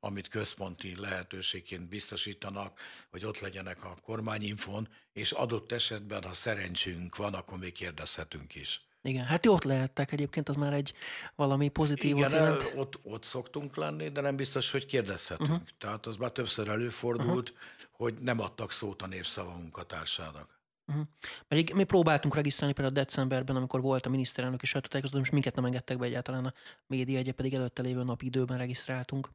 amit 0.00 0.28
központi 0.28 0.96
lehetőségként 0.96 1.88
biztosítanak, 1.88 2.80
hogy 3.10 3.24
ott 3.24 3.38
legyenek 3.38 3.84
a 3.84 3.96
kormányinfon, 4.02 4.88
és 5.12 5.32
adott 5.32 5.72
esetben, 5.72 6.22
ha 6.22 6.32
szerencsünk 6.32 7.16
van, 7.16 7.34
akkor 7.34 7.58
még 7.58 7.72
kérdezhetünk 7.72 8.54
is. 8.54 8.80
Igen, 9.02 9.24
hát 9.24 9.44
jó 9.44 9.52
ott 9.52 9.64
lehettek 9.64 10.12
egyébként, 10.12 10.48
az 10.48 10.56
már 10.56 10.72
egy 10.72 10.94
valami 11.34 11.68
pozitív 11.68 12.16
Igen, 12.16 12.30
jelent. 12.30 12.72
ott, 12.74 12.98
ott 13.02 13.22
szoktunk 13.22 13.76
lenni, 13.76 14.08
de 14.08 14.20
nem 14.20 14.36
biztos, 14.36 14.70
hogy 14.70 14.86
kérdezhetünk. 14.86 15.50
Uh-huh. 15.50 15.66
Tehát 15.78 16.06
az 16.06 16.16
már 16.16 16.30
többször 16.30 16.68
előfordult, 16.68 17.48
uh-huh. 17.50 17.66
hogy 17.90 18.14
nem 18.14 18.40
adtak 18.40 18.72
szót 18.72 19.02
a 19.02 19.06
népszava 19.06 19.52
munkatársának. 19.52 20.55
Uh-huh. 20.88 21.74
Mi 21.74 21.84
próbáltunk 21.84 22.34
regisztrálni 22.34 22.74
például 22.74 22.96
decemberben, 22.96 23.56
amikor 23.56 23.80
volt 23.80 24.06
a 24.06 24.08
miniszterelnök 24.08 24.62
és 24.62 24.68
sajtótájékoztató, 24.68 25.24
és 25.24 25.30
minket 25.30 25.54
nem 25.54 25.64
engedtek 25.64 25.98
be 25.98 26.06
egyáltalán 26.06 26.44
a 26.44 26.52
média 26.86 27.18
egye, 27.18 27.32
pedig 27.32 27.54
előtte 27.54 27.82
lévő 27.82 28.02
nap 28.02 28.22
időben 28.22 28.58
regisztráltunk. 28.58 29.30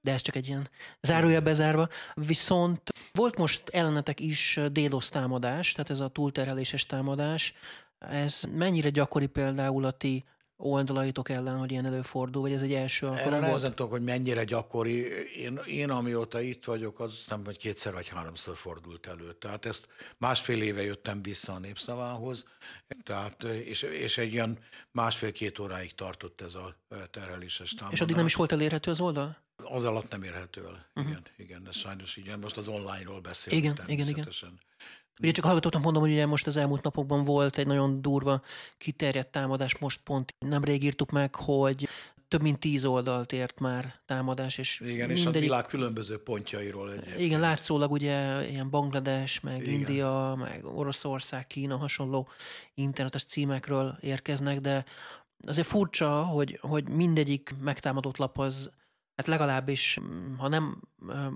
De 0.00 0.12
ez 0.12 0.20
csak 0.20 0.36
egy 0.36 0.48
ilyen 0.48 0.68
zárója 1.00 1.40
bezárva. 1.40 1.88
Viszont 2.14 2.82
volt 3.12 3.36
most 3.36 3.68
ellenetek 3.68 4.20
is 4.20 4.60
DDoS 4.72 5.08
támadás, 5.08 5.72
tehát 5.72 5.90
ez 5.90 6.00
a 6.00 6.08
túlterheléses 6.08 6.86
támadás. 6.86 7.54
Ez 7.98 8.42
mennyire 8.50 8.90
gyakori 8.90 9.26
például 9.26 9.84
a 9.84 9.90
ti 9.90 10.24
oldalaitok 10.62 11.28
ellen, 11.28 11.58
hogy 11.58 11.70
ilyen 11.70 11.86
előfordul, 11.86 12.42
vagy 12.42 12.52
ez 12.52 12.62
egy 12.62 12.72
első 12.72 13.06
alkalom 13.06 13.32
Erre 13.32 13.38
nehezen 13.38 13.74
tudok, 13.74 13.90
hogy 13.90 14.02
mennyire 14.02 14.44
gyakori. 14.44 14.96
Én, 15.36 15.60
én 15.66 15.90
amióta 15.90 16.40
itt 16.40 16.64
vagyok, 16.64 17.00
az 17.00 17.24
nem, 17.28 17.44
hogy 17.44 17.56
kétszer 17.56 17.92
vagy 17.92 18.08
háromszor 18.08 18.56
fordult 18.56 19.06
elő. 19.06 19.32
Tehát 19.32 19.66
ezt 19.66 19.88
másfél 20.18 20.62
éve 20.62 20.82
jöttem 20.82 21.22
vissza 21.22 21.52
a 21.52 21.58
népszavához, 21.58 22.44
tehát, 23.02 23.44
és, 23.44 23.82
és 23.82 24.18
egy 24.18 24.32
ilyen 24.32 24.58
másfél-két 24.90 25.58
óráig 25.58 25.94
tartott 25.94 26.40
ez 26.40 26.54
a 26.54 26.76
terheléses 27.10 27.70
támadás. 27.70 27.94
És 27.94 28.00
addig 28.00 28.16
nem 28.16 28.26
is 28.26 28.34
volt 28.34 28.52
elérhető 28.52 28.90
az 28.90 29.00
oldal? 29.00 29.36
Az 29.64 29.84
alatt 29.84 30.10
nem 30.10 30.22
érhető 30.22 30.64
el. 30.64 30.90
Uh-huh. 30.94 31.10
Igen, 31.10 31.22
igen, 31.36 31.66
ez 31.68 31.76
sajnos 31.76 32.16
igen. 32.16 32.38
Most 32.38 32.56
az 32.56 32.68
online-ról 32.68 33.20
beszélünk 33.20 33.64
igen, 33.64 33.88
igen, 33.88 34.08
igen. 34.08 34.28
Ugye 35.20 35.30
csak 35.30 35.44
hallgatóknak 35.44 35.82
mondom, 35.82 36.02
hogy 36.02 36.12
ugye 36.12 36.26
most 36.26 36.46
az 36.46 36.56
elmúlt 36.56 36.82
napokban 36.82 37.24
volt 37.24 37.58
egy 37.58 37.66
nagyon 37.66 38.02
durva 38.02 38.42
kiterjedt 38.78 39.30
támadás, 39.30 39.78
most 39.78 40.00
pont 40.04 40.34
nemrég 40.38 40.82
írtuk 40.82 41.10
meg, 41.10 41.34
hogy 41.34 41.88
több 42.32 42.42
mint 42.42 42.58
tíz 42.58 42.84
oldalt 42.84 43.32
ért 43.32 43.60
már 43.60 43.94
támadás, 44.06 44.58
és 44.58 44.80
Igen, 44.80 44.94
mindegyik... 44.94 45.18
és 45.18 45.26
a 45.26 45.30
világ 45.30 45.66
különböző 45.66 46.22
pontjairól 46.22 46.92
egyébként. 46.92 47.18
Igen, 47.18 47.40
látszólag 47.40 47.90
ugye 47.90 48.48
ilyen 48.48 48.70
Banglades, 48.70 49.40
meg 49.40 49.62
Igen. 49.62 49.74
India, 49.74 50.34
meg 50.38 50.64
Oroszország, 50.64 51.46
Kína 51.46 51.76
hasonló 51.76 52.28
internetes 52.74 53.24
címekről 53.24 53.98
érkeznek, 54.00 54.60
de 54.60 54.84
azért 55.46 55.66
furcsa, 55.66 56.22
hogy, 56.22 56.58
hogy 56.60 56.88
mindegyik 56.88 57.54
megtámadott 57.60 58.16
lap 58.16 58.38
az 58.38 58.70
hát 59.16 59.26
legalábbis, 59.26 59.98
ha 60.38 60.48
nem 60.48 60.82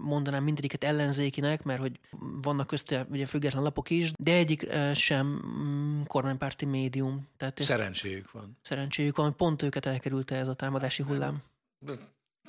mondanám 0.02 0.44
mindegyiket 0.44 0.84
ellenzékinek, 0.84 1.62
mert 1.62 1.80
hogy 1.80 2.00
vannak 2.42 2.66
közte 2.66 3.06
ugye 3.10 3.26
független 3.26 3.62
lapok 3.62 3.90
is, 3.90 4.12
de 4.18 4.32
egyik 4.32 4.68
sem 4.94 5.26
mm, 5.26 6.02
kormánypárti 6.02 6.64
médium. 6.64 7.28
Tehát 7.36 7.62
szerencséjük 7.62 8.30
van. 8.30 8.58
Szerencséjük 8.62 9.16
van, 9.16 9.36
pont 9.36 9.62
őket 9.62 9.86
elkerülte 9.86 10.36
ez 10.36 10.48
a 10.48 10.54
támadási 10.54 11.02
hullám. 11.02 11.42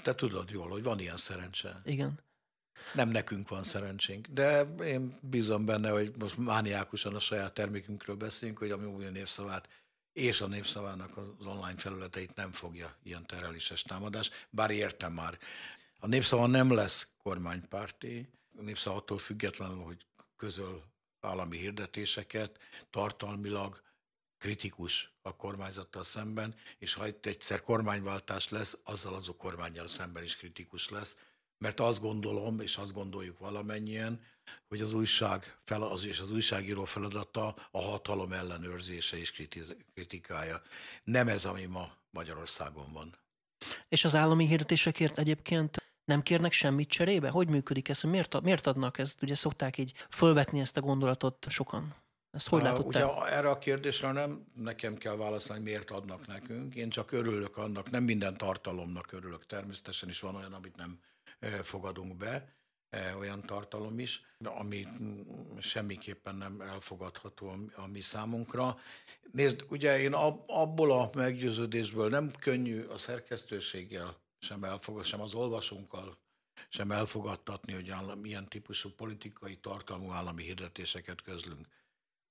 Te 0.03 0.15
tudod 0.15 0.49
jól, 0.49 0.69
hogy 0.69 0.83
van 0.83 0.99
ilyen 0.99 1.17
szerencse. 1.17 1.81
Igen. 1.85 2.19
Nem 2.93 3.09
nekünk 3.09 3.49
van 3.49 3.63
szerencsénk, 3.63 4.27
de 4.27 4.61
én 4.83 5.17
bízom 5.21 5.65
benne, 5.65 5.89
hogy 5.89 6.11
most 6.19 6.37
mániákusan 6.37 7.15
a 7.15 7.19
saját 7.19 7.53
termékünkről 7.53 8.15
beszélünk, 8.15 8.57
hogy 8.57 8.71
a 8.71 8.77
mi 8.77 8.85
új 8.85 9.05
névszavát 9.05 9.69
és 10.17 10.41
a 10.41 10.47
népszavának 10.47 11.17
az 11.17 11.45
online 11.45 11.77
felületeit 11.77 12.35
nem 12.35 12.51
fogja 12.51 12.95
ilyen 13.03 13.25
tereléses 13.25 13.81
támadás, 13.81 14.29
bár 14.49 14.71
értem 14.71 15.13
már. 15.13 15.39
A 15.99 16.07
népszava 16.07 16.47
nem 16.47 16.73
lesz 16.73 17.07
kormánypárti, 17.23 18.29
a 18.57 18.61
népszava 18.61 18.95
attól 18.95 19.17
függetlenül, 19.17 19.83
hogy 19.83 20.05
közöl 20.37 20.83
állami 21.21 21.57
hirdetéseket, 21.57 22.57
tartalmilag 22.89 23.81
kritikus 24.37 25.11
a 25.21 25.35
kormányzattal 25.35 26.03
szemben, 26.03 26.55
és 26.77 26.93
ha 26.93 27.07
itt 27.07 27.25
egyszer 27.25 27.61
kormánywáltás 27.61 28.49
lesz, 28.49 28.77
azzal 28.83 29.13
az 29.13 29.29
a 29.29 29.35
kormányjal 29.35 29.87
szemben 29.87 30.23
is 30.23 30.35
kritikus 30.35 30.89
lesz, 30.89 31.17
mert 31.57 31.79
azt 31.79 32.01
gondolom, 32.01 32.59
és 32.59 32.77
azt 32.77 32.93
gondoljuk 32.93 33.39
valamennyien, 33.39 34.21
hogy 34.67 34.81
az 34.81 34.93
újság 34.93 35.57
fel, 35.63 35.81
az, 35.81 36.05
és 36.05 36.19
az 36.19 36.31
újságíró 36.31 36.83
feladata 36.83 37.55
a 37.71 37.81
hatalom 37.81 38.31
ellenőrzése 38.31 39.17
és 39.17 39.47
kritikája. 39.93 40.61
Nem 41.03 41.27
ez, 41.27 41.45
ami 41.45 41.65
ma 41.65 41.91
Magyarországon 42.09 42.93
van. 42.93 43.15
És 43.89 44.05
az 44.05 44.15
állami 44.15 44.47
hirdetésekért 44.47 45.17
egyébként 45.17 45.77
nem 46.05 46.21
kérnek 46.21 46.51
semmit 46.51 46.89
cserébe? 46.89 47.29
Hogy 47.29 47.49
működik 47.49 47.89
ez? 47.89 48.01
Miért, 48.01 48.41
miért 48.41 48.67
adnak 48.67 48.97
ezt? 48.97 49.21
Ugye 49.21 49.35
szokták 49.35 49.77
így 49.77 49.93
fölvetni 50.09 50.59
ezt 50.59 50.77
a 50.77 50.81
gondolatot 50.81 51.45
sokan. 51.49 51.95
Ezt 52.31 52.47
hogy 52.47 52.61
látod 52.61 52.85
Ugye 52.85 53.05
erre 53.25 53.49
a 53.49 53.57
kérdésre 53.57 54.11
nem 54.11 54.45
nekem 54.55 54.97
kell 54.97 55.15
válaszolni, 55.15 55.63
miért 55.63 55.91
adnak 55.91 56.27
nekünk. 56.27 56.75
Én 56.75 56.89
csak 56.89 57.11
örülök 57.11 57.57
annak, 57.57 57.89
nem 57.89 58.03
minden 58.03 58.37
tartalomnak 58.37 59.11
örülök. 59.11 59.45
Természetesen 59.45 60.09
is 60.09 60.19
van 60.19 60.35
olyan, 60.35 60.53
amit 60.53 60.75
nem 60.75 60.99
fogadunk 61.63 62.17
be, 62.17 62.56
olyan 63.19 63.41
tartalom 63.41 63.99
is, 63.99 64.21
ami 64.43 64.87
semmiképpen 65.59 66.35
nem 66.35 66.61
elfogadható 66.61 67.53
a 67.75 67.87
mi 67.87 68.01
számunkra. 68.01 68.77
Nézd, 69.31 69.65
ugye 69.69 69.99
én 69.99 70.13
abból 70.47 70.91
a 70.91 71.09
meggyőződésből 71.13 72.09
nem 72.09 72.31
könnyű 72.39 72.83
a 72.83 72.97
szerkesztőséggel 72.97 74.17
sem 74.39 74.63
elfogad, 74.63 75.05
sem 75.05 75.21
az 75.21 75.33
olvasónkkal 75.33 76.17
sem 76.69 76.91
elfogadtatni, 76.91 77.73
hogy 77.73 77.93
milyen 78.21 78.47
típusú 78.47 78.89
politikai 78.89 79.55
tartalmú 79.55 80.11
állami 80.11 80.43
hirdetéseket 80.43 81.21
közlünk. 81.21 81.67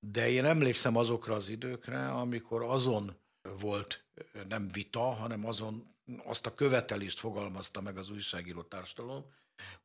De 0.01 0.29
én 0.29 0.45
emlékszem 0.45 0.97
azokra 0.97 1.35
az 1.35 1.49
időkre, 1.49 2.11
amikor 2.11 2.63
azon 2.63 3.17
volt 3.59 4.05
nem 4.49 4.69
vita, 4.69 5.01
hanem 5.01 5.47
azon 5.47 5.95
azt 6.25 6.47
a 6.47 6.55
követelést 6.55 7.19
fogalmazta 7.19 7.81
meg 7.81 7.97
az 7.97 8.11
újságíró 8.11 8.63
társadalom, 8.63 9.25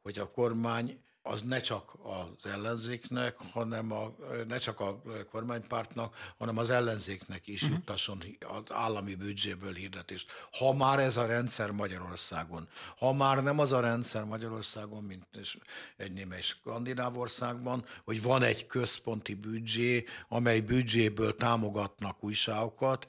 hogy 0.01 0.19
a 0.19 0.31
kormány 0.31 1.03
az 1.23 1.41
ne 1.41 1.59
csak 1.61 1.93
az 2.03 2.45
ellenzéknek, 2.45 3.35
hanem 3.51 3.91
a, 3.91 4.15
ne 4.47 4.57
csak 4.57 4.79
a 4.79 5.01
kormánypártnak, 5.31 6.33
hanem 6.37 6.57
az 6.57 6.69
ellenzéknek 6.69 7.47
is 7.47 7.61
uh-huh. 7.61 7.77
juttasson 7.77 8.23
az 8.39 8.71
állami 8.71 9.15
büdzséből 9.15 9.73
hirdetést. 9.73 10.31
Ha 10.51 10.73
már 10.73 10.99
ez 10.99 11.17
a 11.17 11.25
rendszer 11.25 11.71
Magyarországon, 11.71 12.67
ha 12.97 13.13
már 13.13 13.43
nem 13.43 13.59
az 13.59 13.71
a 13.71 13.79
rendszer 13.79 14.23
Magyarországon, 14.23 15.03
mint 15.03 15.27
egy 15.97 16.11
némely 16.11 16.41
skandináv 16.41 17.17
országban, 17.17 17.85
hogy 18.03 18.21
van 18.21 18.43
egy 18.43 18.65
központi 18.65 19.33
büdzsé, 19.33 20.05
amely 20.27 20.59
büdzséből 20.59 21.35
támogatnak 21.35 22.23
újságokat, 22.23 23.07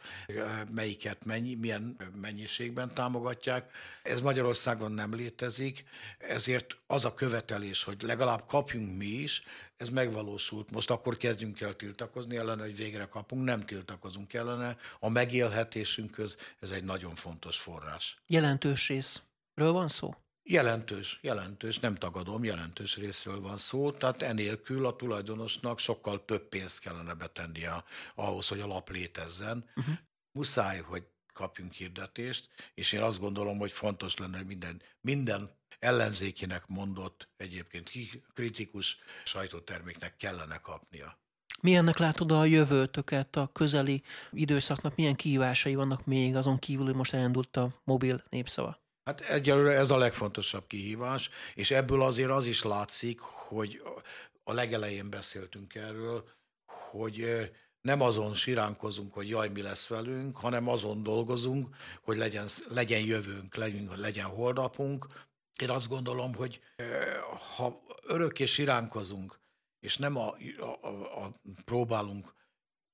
melyiket 0.73 1.25
mennyi, 1.25 1.55
milyen 1.55 1.97
mennyiségben 2.21 2.95
támogatják. 2.95 3.71
Ez 4.03 4.21
Magyarországon 4.21 4.93
nem 4.93 5.15
létezik, 5.15 5.85
ezért 6.19 6.77
az 6.87 7.05
a 7.05 7.15
követelés, 7.15 7.85
hogy 7.85 8.02
legalább 8.03 8.47
kapjunk 8.47 8.97
mi 8.97 9.07
is, 9.07 9.43
ez 9.77 9.89
megvalósult. 9.89 10.71
Most 10.71 10.91
akkor 10.91 11.17
kezdjünk 11.17 11.61
el 11.61 11.77
tiltakozni 11.77 12.37
ellene, 12.37 12.63
hogy 12.63 12.77
végre 12.77 13.05
kapunk, 13.05 13.45
nem 13.45 13.65
tiltakozunk 13.65 14.33
ellene. 14.33 14.77
A 15.01 15.09
megélhetésünkhöz 15.09 16.37
ez 16.61 16.71
egy 16.71 16.85
nagyon 16.85 17.15
fontos 17.15 17.57
forrás. 17.59 18.17
Jelentős 18.27 18.89
részről 18.89 19.73
van 19.73 19.89
szó? 19.89 20.15
Jelentős, 20.45 21.19
jelentős, 21.23 21.79
nem 21.79 21.95
tagadom, 21.95 22.45
jelentős 22.45 22.97
részről 22.97 23.41
van 23.41 23.57
szó, 23.57 23.93
tehát 23.93 24.23
enélkül 24.23 24.87
a 24.87 24.97
tulajdonosnak 24.97 25.79
sokkal 25.79 26.25
több 26.25 26.49
pénzt 26.49 26.79
kellene 26.81 27.15
betennie 27.15 27.85
ahhoz, 28.15 28.49
hogy 28.49 28.61
a 28.61 28.67
lap 28.67 28.91
létezzen. 28.91 29.71
Uh-huh. 29.77 29.95
Muszáj, 30.33 30.81
hogy 30.81 31.07
kapjunk 31.33 31.73
hirdetést, 31.73 32.49
és 32.75 32.93
én 32.93 33.01
azt 33.01 33.21
gondolom, 33.21 33.59
hogy 33.59 33.73
fontos 33.73 34.17
lenne, 34.17 34.37
hogy 34.37 34.47
minden, 34.47 34.83
minden 35.01 35.51
ellenzékinek 35.83 36.67
mondott, 36.67 37.29
egyébként 37.37 37.91
kritikus 38.35 38.99
sajtóterméknek 39.25 40.17
kellene 40.17 40.59
kapnia. 40.59 41.19
Milyennek 41.61 41.99
látod 41.99 42.33
a 42.33 42.45
jövőtöket, 42.45 43.37
a 43.37 43.51
közeli 43.53 44.03
időszaknak, 44.31 44.97
milyen 44.97 45.15
kihívásai 45.15 45.75
vannak 45.75 46.07
még, 46.07 46.37
azon 46.37 46.59
kívül, 46.59 46.85
hogy 46.85 46.95
most 46.95 47.15
elindult 47.15 47.57
a 47.57 47.81
mobil 47.85 48.25
népszava? 48.29 48.81
Hát 49.05 49.21
egyelőre 49.21 49.73
ez 49.73 49.91
a 49.91 49.97
legfontosabb 49.97 50.67
kihívás, 50.67 51.31
és 51.55 51.71
ebből 51.71 52.03
azért 52.03 52.31
az 52.31 52.47
is 52.47 52.63
látszik, 52.63 53.21
hogy 53.21 53.83
a 54.45 54.53
legelején 54.53 55.11
beszéltünk 55.11 55.75
erről, 55.75 56.25
hogy 56.67 57.51
nem 57.81 58.01
azon 58.01 58.35
siránkozunk, 58.35 59.13
hogy 59.13 59.29
jaj, 59.29 59.49
mi 59.49 59.63
lesz 59.63 59.87
velünk, 59.87 60.37
hanem 60.37 60.69
azon 60.69 61.03
dolgozunk, 61.03 61.77
hogy 62.03 62.17
legyen, 62.17 62.47
legyen 62.69 63.01
jövőnk, 63.01 63.55
legyen, 63.55 63.89
legyen 63.97 64.27
holdapunk, 64.27 65.07
én 65.61 65.71
azt 65.71 65.89
gondolom, 65.89 66.35
hogy 66.35 66.61
ha 67.57 67.83
örökké 68.03 68.45
siránkozunk, 68.45 69.41
és 69.81 69.97
nem 69.97 70.17
a, 70.17 70.35
a, 70.59 70.87
a, 70.87 71.25
a 71.25 71.31
próbálunk 71.65 72.35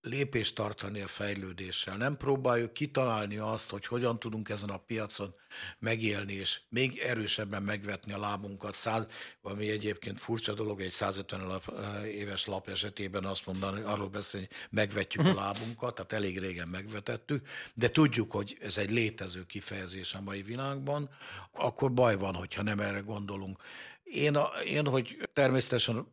lépést 0.00 0.54
tartani 0.54 1.00
a 1.00 1.06
fejlődéssel. 1.06 1.96
Nem 1.96 2.16
próbáljuk 2.16 2.72
kitalálni 2.72 3.36
azt, 3.36 3.70
hogy 3.70 3.86
hogyan 3.86 4.18
tudunk 4.18 4.48
ezen 4.48 4.68
a 4.68 4.76
piacon 4.76 5.34
megélni, 5.78 6.32
és 6.32 6.60
még 6.68 6.98
erősebben 6.98 7.62
megvetni 7.62 8.12
a 8.12 8.18
lábunkat. 8.18 8.74
Száz, 8.74 9.06
ami 9.42 9.70
egyébként 9.70 10.20
furcsa 10.20 10.54
dolog, 10.54 10.80
egy 10.80 10.90
150 10.90 11.46
lap, 11.46 11.72
éves 12.04 12.46
lap 12.46 12.68
esetében 12.68 13.24
azt 13.24 13.46
mondani, 13.46 13.80
arról 13.80 14.08
beszélni, 14.08 14.46
hogy 14.50 14.56
megvetjük 14.70 15.26
a 15.26 15.34
lábunkat, 15.34 15.94
tehát 15.94 16.12
elég 16.12 16.38
régen 16.38 16.68
megvetettük, 16.68 17.46
de 17.74 17.88
tudjuk, 17.88 18.32
hogy 18.32 18.58
ez 18.60 18.76
egy 18.76 18.90
létező 18.90 19.46
kifejezés 19.46 20.14
a 20.14 20.20
mai 20.20 20.42
világban, 20.42 21.10
akkor 21.52 21.92
baj 21.92 22.16
van, 22.16 22.34
hogyha 22.34 22.62
nem 22.62 22.80
erre 22.80 23.00
gondolunk. 23.00 23.62
Én, 24.02 24.36
a, 24.36 24.46
én 24.64 24.86
hogy 24.86 25.28
természetesen 25.32 26.06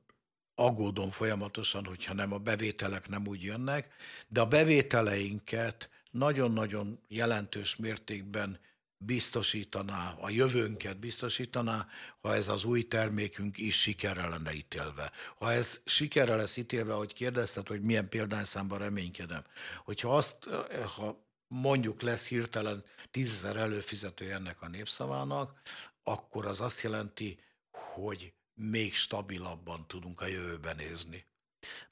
aggódom 0.55 1.11
folyamatosan, 1.11 1.85
hogyha 1.85 2.13
nem 2.13 2.33
a 2.33 2.37
bevételek 2.37 3.07
nem 3.07 3.27
úgy 3.27 3.43
jönnek, 3.43 3.93
de 4.27 4.41
a 4.41 4.45
bevételeinket 4.45 5.89
nagyon-nagyon 6.11 6.99
jelentős 7.07 7.75
mértékben 7.75 8.59
biztosítaná, 8.97 10.15
a 10.19 10.29
jövőnket 10.29 10.99
biztosítaná, 10.99 11.87
ha 12.21 12.35
ez 12.35 12.47
az 12.47 12.63
új 12.63 12.81
termékünk 12.81 13.57
is 13.57 13.81
sikerre 13.81 14.27
lenne 14.27 14.53
ítélve. 14.53 15.11
Ha 15.37 15.51
ez 15.51 15.79
sikerre 15.85 16.35
lesz 16.35 16.57
ítélve, 16.57 16.93
hogy 16.93 17.13
kérdezted, 17.13 17.67
hogy 17.67 17.81
milyen 17.81 18.09
példányszámban 18.09 18.79
reménykedem, 18.79 19.43
hogyha 19.83 20.17
azt, 20.17 20.49
ha 20.95 21.23
mondjuk 21.47 22.01
lesz 22.01 22.27
hirtelen 22.27 22.83
tízezer 23.11 23.55
előfizető 23.55 24.31
ennek 24.31 24.61
a 24.61 24.67
népszavának, 24.67 25.61
akkor 26.03 26.45
az 26.45 26.61
azt 26.61 26.81
jelenti, 26.81 27.39
hogy 27.71 28.33
még 28.55 28.95
stabilabban 28.95 29.85
tudunk 29.87 30.21
a 30.21 30.27
jövőben 30.27 30.75
nézni. 30.75 31.25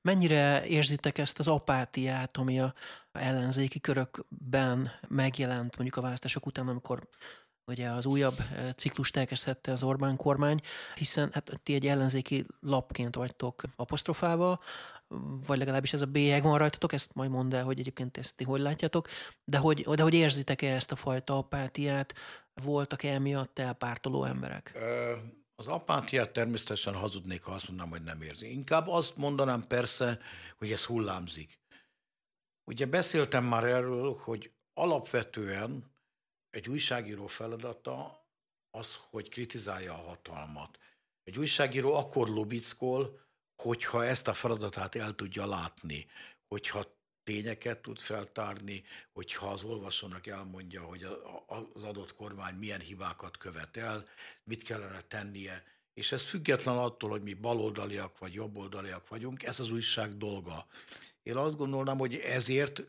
Mennyire 0.02 0.66
érzitek 0.66 1.18
ezt 1.18 1.40
az 1.40 1.48
apátiát, 1.48 2.38
ami 2.38 2.60
a 2.60 2.74
ellenzéki 3.12 3.80
körökben 3.80 4.92
megjelent 5.08 5.76
mondjuk 5.76 5.96
a 5.96 6.02
választások 6.02 6.46
után, 6.46 6.68
amikor 6.68 7.08
ugye 7.66 7.90
az 7.90 8.06
újabb 8.06 8.36
eh, 8.40 8.72
ciklust 8.72 9.18
elkezdhette 9.18 9.72
az 9.72 9.84
Orbán 9.84 10.16
kormány, 10.16 10.60
hiszen 10.96 11.30
hát 11.34 11.60
ti 11.64 11.74
egy 11.74 11.88
ellenzéki 11.88 12.46
lapként 12.60 13.16
vagytok 13.16 13.62
apostrofálva, 13.76 14.60
vagy 15.48 15.58
legalábbis 15.58 15.94
ez 15.94 16.02
a 16.02 16.06
bélyeg 16.06 16.44
van 16.44 16.58
rajtatok, 16.58 16.94
ezt 16.94 17.14
majd 17.14 17.30
mondd 17.30 17.56
el, 17.56 17.64
hogy 17.64 17.80
egyébként 17.80 18.18
ezt 18.18 18.36
ti 18.36 18.44
hogy 18.44 18.62
látjátok, 18.62 19.08
de 19.44 19.58
hogy, 19.58 19.82
de 19.82 20.04
hogy 20.04 20.14
érzitek-e 20.14 20.74
ezt 20.74 20.92
a 20.92 20.96
fajta 20.96 21.38
apátiát, 21.38 22.14
voltak-e 22.54 23.14
emiatt 23.14 23.60
elpártoló 23.60 24.24
emberek? 24.24 24.78
Az 25.64 25.70
apátiát 25.70 26.34
természetesen 26.34 26.94
hazudnék, 26.94 27.44
ha 27.44 27.52
azt 27.52 27.68
mondanám, 27.68 27.92
hogy 27.92 28.02
nem 28.02 28.22
érzi. 28.22 28.52
Inkább 28.52 28.88
azt 28.88 29.18
mondanám 29.18 29.62
persze, 29.68 30.20
hogy 30.58 30.72
ez 30.72 30.86
hullámzik. 30.86 31.60
Ugye 32.64 32.86
beszéltem 32.86 33.44
már 33.44 33.64
erről, 33.64 34.16
hogy 34.16 34.52
alapvetően 34.74 35.84
egy 36.50 36.70
újságíró 36.70 37.28
feladata 37.28 38.26
az, 38.72 38.98
hogy 39.10 39.30
kritizálja 39.30 39.94
a 39.94 40.08
hatalmat. 40.08 40.80
Egy 41.24 41.38
újságíró 41.38 41.94
akkor 41.94 42.30
lobickol, 42.30 43.20
hogyha 43.56 44.06
ezt 44.06 44.28
a 44.28 44.34
feladatát 44.34 44.96
el 44.96 45.16
tudja 45.16 45.46
látni, 45.46 46.06
hogyha 46.48 46.86
tényeket 47.24 47.82
tud 47.82 48.00
feltárni, 48.00 48.84
hogyha 49.14 49.48
az 49.48 49.64
olvasónak 49.64 50.28
elmondja, 50.28 50.82
hogy 50.82 51.08
az 51.74 51.84
adott 51.84 52.14
kormány 52.14 52.56
milyen 52.56 52.80
hibákat 52.80 53.38
követ 53.38 53.78
el, 53.78 54.06
mit 54.44 54.64
kellene 54.64 55.02
tennie, 55.02 55.64
és 55.94 56.12
ez 56.12 56.24
független 56.24 56.78
attól, 56.78 57.10
hogy 57.10 57.24
mi 57.24 57.34
baloldaliak 57.34 58.18
vagy 58.18 58.34
jobboldaliak 58.34 59.08
vagyunk, 59.08 59.44
ez 59.44 59.60
az 59.60 59.72
újság 59.72 60.18
dolga. 60.18 60.68
Én 61.24 61.36
azt 61.36 61.58
gondolnám, 61.58 61.98
hogy 61.98 62.16
ezért 62.16 62.84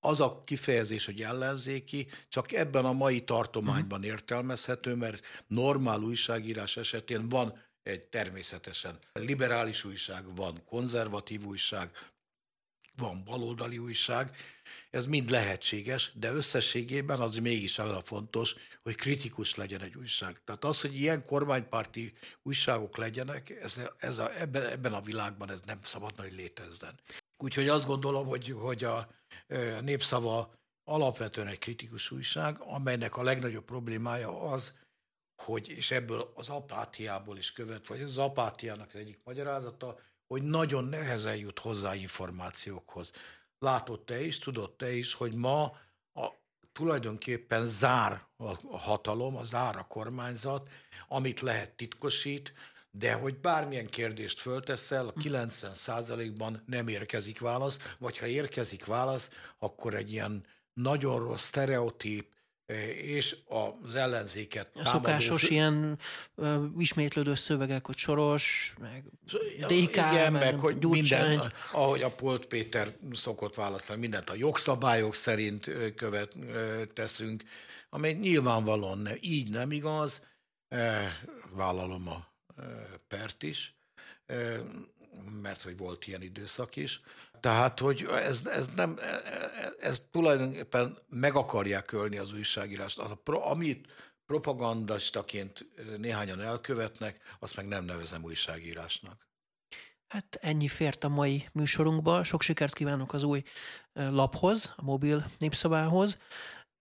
az 0.00 0.20
a 0.20 0.42
kifejezés, 0.44 1.04
hogy 1.04 1.22
ellenzéki, 1.22 2.08
csak 2.28 2.52
ebben 2.52 2.84
a 2.84 2.92
mai 2.92 3.24
tartományban 3.24 3.98
uh-huh. 3.98 4.12
értelmezhető, 4.12 4.94
mert 4.94 5.24
normál 5.46 6.00
újságírás 6.00 6.76
esetén 6.76 7.28
van 7.28 7.62
egy 7.82 8.06
természetesen 8.06 8.98
liberális 9.12 9.84
újság, 9.84 10.34
van 10.34 10.64
konzervatív 10.66 11.44
újság, 11.44 11.90
van 12.96 13.24
baloldali 13.24 13.78
újság, 13.78 14.36
ez 14.90 15.06
mind 15.06 15.30
lehetséges, 15.30 16.12
de 16.14 16.32
összességében 16.32 17.20
az 17.20 17.36
mégis 17.36 17.78
az 17.78 17.90
a 17.90 18.00
fontos, 18.00 18.54
hogy 18.82 18.94
kritikus 18.94 19.54
legyen 19.54 19.80
egy 19.80 19.96
újság. 19.96 20.40
Tehát 20.44 20.64
az, 20.64 20.80
hogy 20.80 21.00
ilyen 21.00 21.24
kormánypárti 21.24 22.12
újságok 22.42 22.96
legyenek, 22.96 23.50
ez, 23.50 23.80
ez 23.98 24.18
a, 24.18 24.40
ebben, 24.40 24.66
ebben 24.66 24.92
a 24.92 25.00
világban 25.00 25.50
ez 25.50 25.60
nem 25.60 25.78
szabadna, 25.82 26.22
hogy 26.22 26.32
létezzen. 26.32 27.00
Úgyhogy 27.36 27.68
azt 27.68 27.86
gondolom, 27.86 28.26
hogy, 28.26 28.50
hogy 28.50 28.84
a, 28.84 28.96
a 29.48 29.80
népszava 29.80 30.54
alapvetően 30.84 31.46
egy 31.46 31.58
kritikus 31.58 32.10
újság, 32.10 32.60
amelynek 32.60 33.16
a 33.16 33.22
legnagyobb 33.22 33.64
problémája 33.64 34.40
az, 34.40 34.80
hogy, 35.42 35.68
és 35.68 35.90
ebből 35.90 36.32
az 36.34 36.48
apátiából 36.48 37.36
is 37.36 37.52
követ, 37.52 37.86
vagy 37.86 38.00
az 38.00 38.18
apátiának 38.18 38.88
az 38.88 39.00
egyik 39.00 39.20
magyarázata, 39.24 39.98
hogy 40.32 40.42
nagyon 40.42 40.84
nehezen 40.84 41.36
jut 41.36 41.58
hozzá 41.58 41.94
információkhoz. 41.94 43.12
Látod 43.58 44.00
te 44.00 44.24
is, 44.24 44.38
tudod 44.38 44.72
te 44.76 44.92
is, 44.92 45.14
hogy 45.14 45.34
ma 45.34 45.62
a, 46.14 46.26
tulajdonképpen 46.72 47.66
zár 47.66 48.26
a 48.36 48.78
hatalom, 48.78 49.36
a 49.36 49.44
zár 49.44 49.76
a 49.76 49.86
kormányzat, 49.88 50.68
amit 51.08 51.40
lehet 51.40 51.70
titkosít, 51.70 52.52
de 52.90 53.12
hogy 53.12 53.40
bármilyen 53.40 53.86
kérdést 53.86 54.38
fölteszel, 54.38 55.08
a 55.08 55.12
90%-ban 55.12 56.60
nem 56.66 56.88
érkezik 56.88 57.40
válasz, 57.40 57.78
vagy 57.98 58.18
ha 58.18 58.26
érkezik 58.26 58.84
válasz, 58.84 59.30
akkor 59.58 59.94
egy 59.94 60.12
ilyen 60.12 60.44
nagyon 60.72 61.18
rossz, 61.18 61.44
sztereotíp, 61.44 62.31
és 63.02 63.36
az 63.84 63.94
ellenzéket 63.94 64.70
A 64.74 64.84
szokásos 64.84 65.50
ilyen 65.50 65.98
uh, 66.34 66.64
ismétlődő 66.78 67.34
szövegek, 67.34 67.86
hogy 67.86 67.96
Soros, 67.96 68.74
meg 68.80 69.04
DK, 69.58 69.72
igen, 69.72 70.32
meg, 70.32 70.42
meg 70.42 70.58
hogy 70.58 70.78
Gyurcsány. 70.78 71.28
minden, 71.28 71.52
ahogy 71.72 72.02
a 72.02 72.10
Polt 72.10 72.46
Péter 72.46 72.96
szokott 73.12 73.54
válaszolni, 73.54 74.00
mindent 74.00 74.30
a 74.30 74.34
jogszabályok 74.34 75.14
szerint 75.14 75.70
követ, 75.96 76.36
teszünk, 76.94 77.42
amely 77.90 78.12
nyilvánvalóan 78.12 78.98
nem, 78.98 79.16
így 79.20 79.50
nem 79.50 79.72
igaz, 79.72 80.20
vállalom 81.50 82.08
a 82.08 82.32
pert 83.08 83.42
is, 83.42 83.76
mert 85.42 85.62
hogy 85.62 85.76
volt 85.76 86.06
ilyen 86.06 86.22
időszak 86.22 86.76
is, 86.76 87.00
tehát, 87.42 87.78
hogy 87.78 88.06
ez, 88.10 88.46
ez, 88.46 88.68
nem, 88.76 88.98
e, 89.00 89.04
e, 89.04 89.72
ez 89.80 90.06
tulajdonképpen 90.10 90.98
meg 91.08 91.34
akarják 91.34 91.92
ölni 91.92 92.16
az 92.16 92.32
újságírást. 92.32 92.98
Az 92.98 93.10
a 93.10 93.14
pro, 93.14 93.50
amit 93.50 93.88
propagandastaként 94.26 95.66
néhányan 95.98 96.40
elkövetnek, 96.40 97.20
azt 97.38 97.56
meg 97.56 97.66
nem 97.66 97.84
nevezem 97.84 98.24
újságírásnak. 98.24 99.28
Hát 100.08 100.38
ennyi 100.40 100.68
fért 100.68 101.04
a 101.04 101.08
mai 101.08 101.48
műsorunkba. 101.52 102.24
Sok 102.24 102.42
sikert 102.42 102.74
kívánok 102.74 103.12
az 103.12 103.22
új 103.22 103.42
laphoz, 103.92 104.72
a 104.76 104.82
mobil 104.82 105.24
népszabához, 105.38 106.18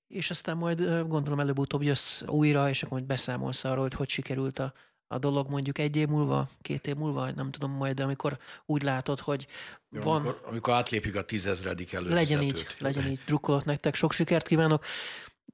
és 0.08 0.30
aztán 0.30 0.58
majd 0.58 1.08
gondolom 1.08 1.40
előbb-utóbb 1.40 1.82
jössz 1.82 2.22
újra, 2.22 2.70
és 2.70 2.84
akkor 2.84 2.98
majd 2.98 3.10
beszámolsz 3.10 3.64
arról, 3.64 3.82
hogy 3.82 3.94
hogy 3.94 4.10
sikerült 4.10 4.60
a 4.60 4.74
a 5.12 5.18
dolog 5.18 5.50
mondjuk 5.50 5.78
egy 5.78 5.96
év 5.96 6.08
múlva, 6.08 6.50
két 6.62 6.88
év 6.88 6.96
múlva, 6.96 7.32
nem 7.32 7.52
tudom 7.52 7.72
majd, 7.72 7.96
de 7.96 8.04
amikor 8.04 8.38
úgy 8.66 8.84
látod, 8.84 9.20
hogy 9.20 9.48
Jó, 9.90 10.02
van... 10.02 10.16
Amikor, 10.16 10.42
amikor 10.46 10.74
átlépjük 10.74 11.16
a 11.16 11.22
tízezredik 11.22 11.94
előtt. 11.94 12.12
Legyen 12.12 12.42
így, 12.42 12.68
legyen 12.80 13.08
így, 13.08 13.20
drukkolok 13.26 13.66
nektek, 13.66 13.96
sok 13.96 14.12
sikert 14.12 14.48
kívánok. 14.48 14.86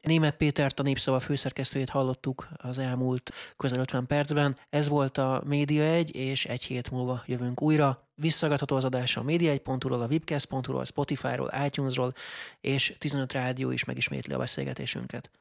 Német 0.02 0.36
Pétert, 0.36 0.80
a 0.80 0.84
Népszava 0.84 1.20
főszerkesztőjét 1.20 1.90
hallottuk 1.90 2.48
az 2.56 2.78
elmúlt 2.78 3.32
közel 3.56 3.80
50 3.80 4.06
percben. 4.06 4.58
Ez 4.70 4.88
volt 4.88 5.18
a 5.18 5.42
Média 5.46 5.84
1, 5.84 6.16
és 6.16 6.46
egy 6.46 6.64
hét 6.64 6.92
múlva 6.92 7.24
jövünk 7.26 7.62
újra. 7.62 8.10
Visszagatható 8.16 8.76
az 8.76 8.84
adás 8.84 9.18
a 9.18 9.24
média1.hu-ról, 9.24 10.02
a 10.02 10.08
webcast.hu-ról, 10.08 10.86
Spotify-ról, 10.86 11.52
iTunes-ról, 11.66 12.14
és 12.62 12.96
15 12.98 13.34
rádió 13.34 13.72
is 13.72 13.84
megismétli 13.84 14.34
a 14.34 14.38
beszélgetésünket. 14.38 15.32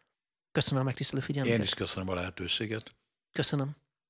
Köszönöm 0.53 0.83
a 0.83 0.85
megtisztelő 0.85 1.21
figyelmet. 1.21 1.55
Én 1.55 1.63
is 1.63 1.75
köszönöm 1.75 2.09
a 2.09 2.15
lehetőséget. 2.15 2.95
Köszönöm. 3.33 3.77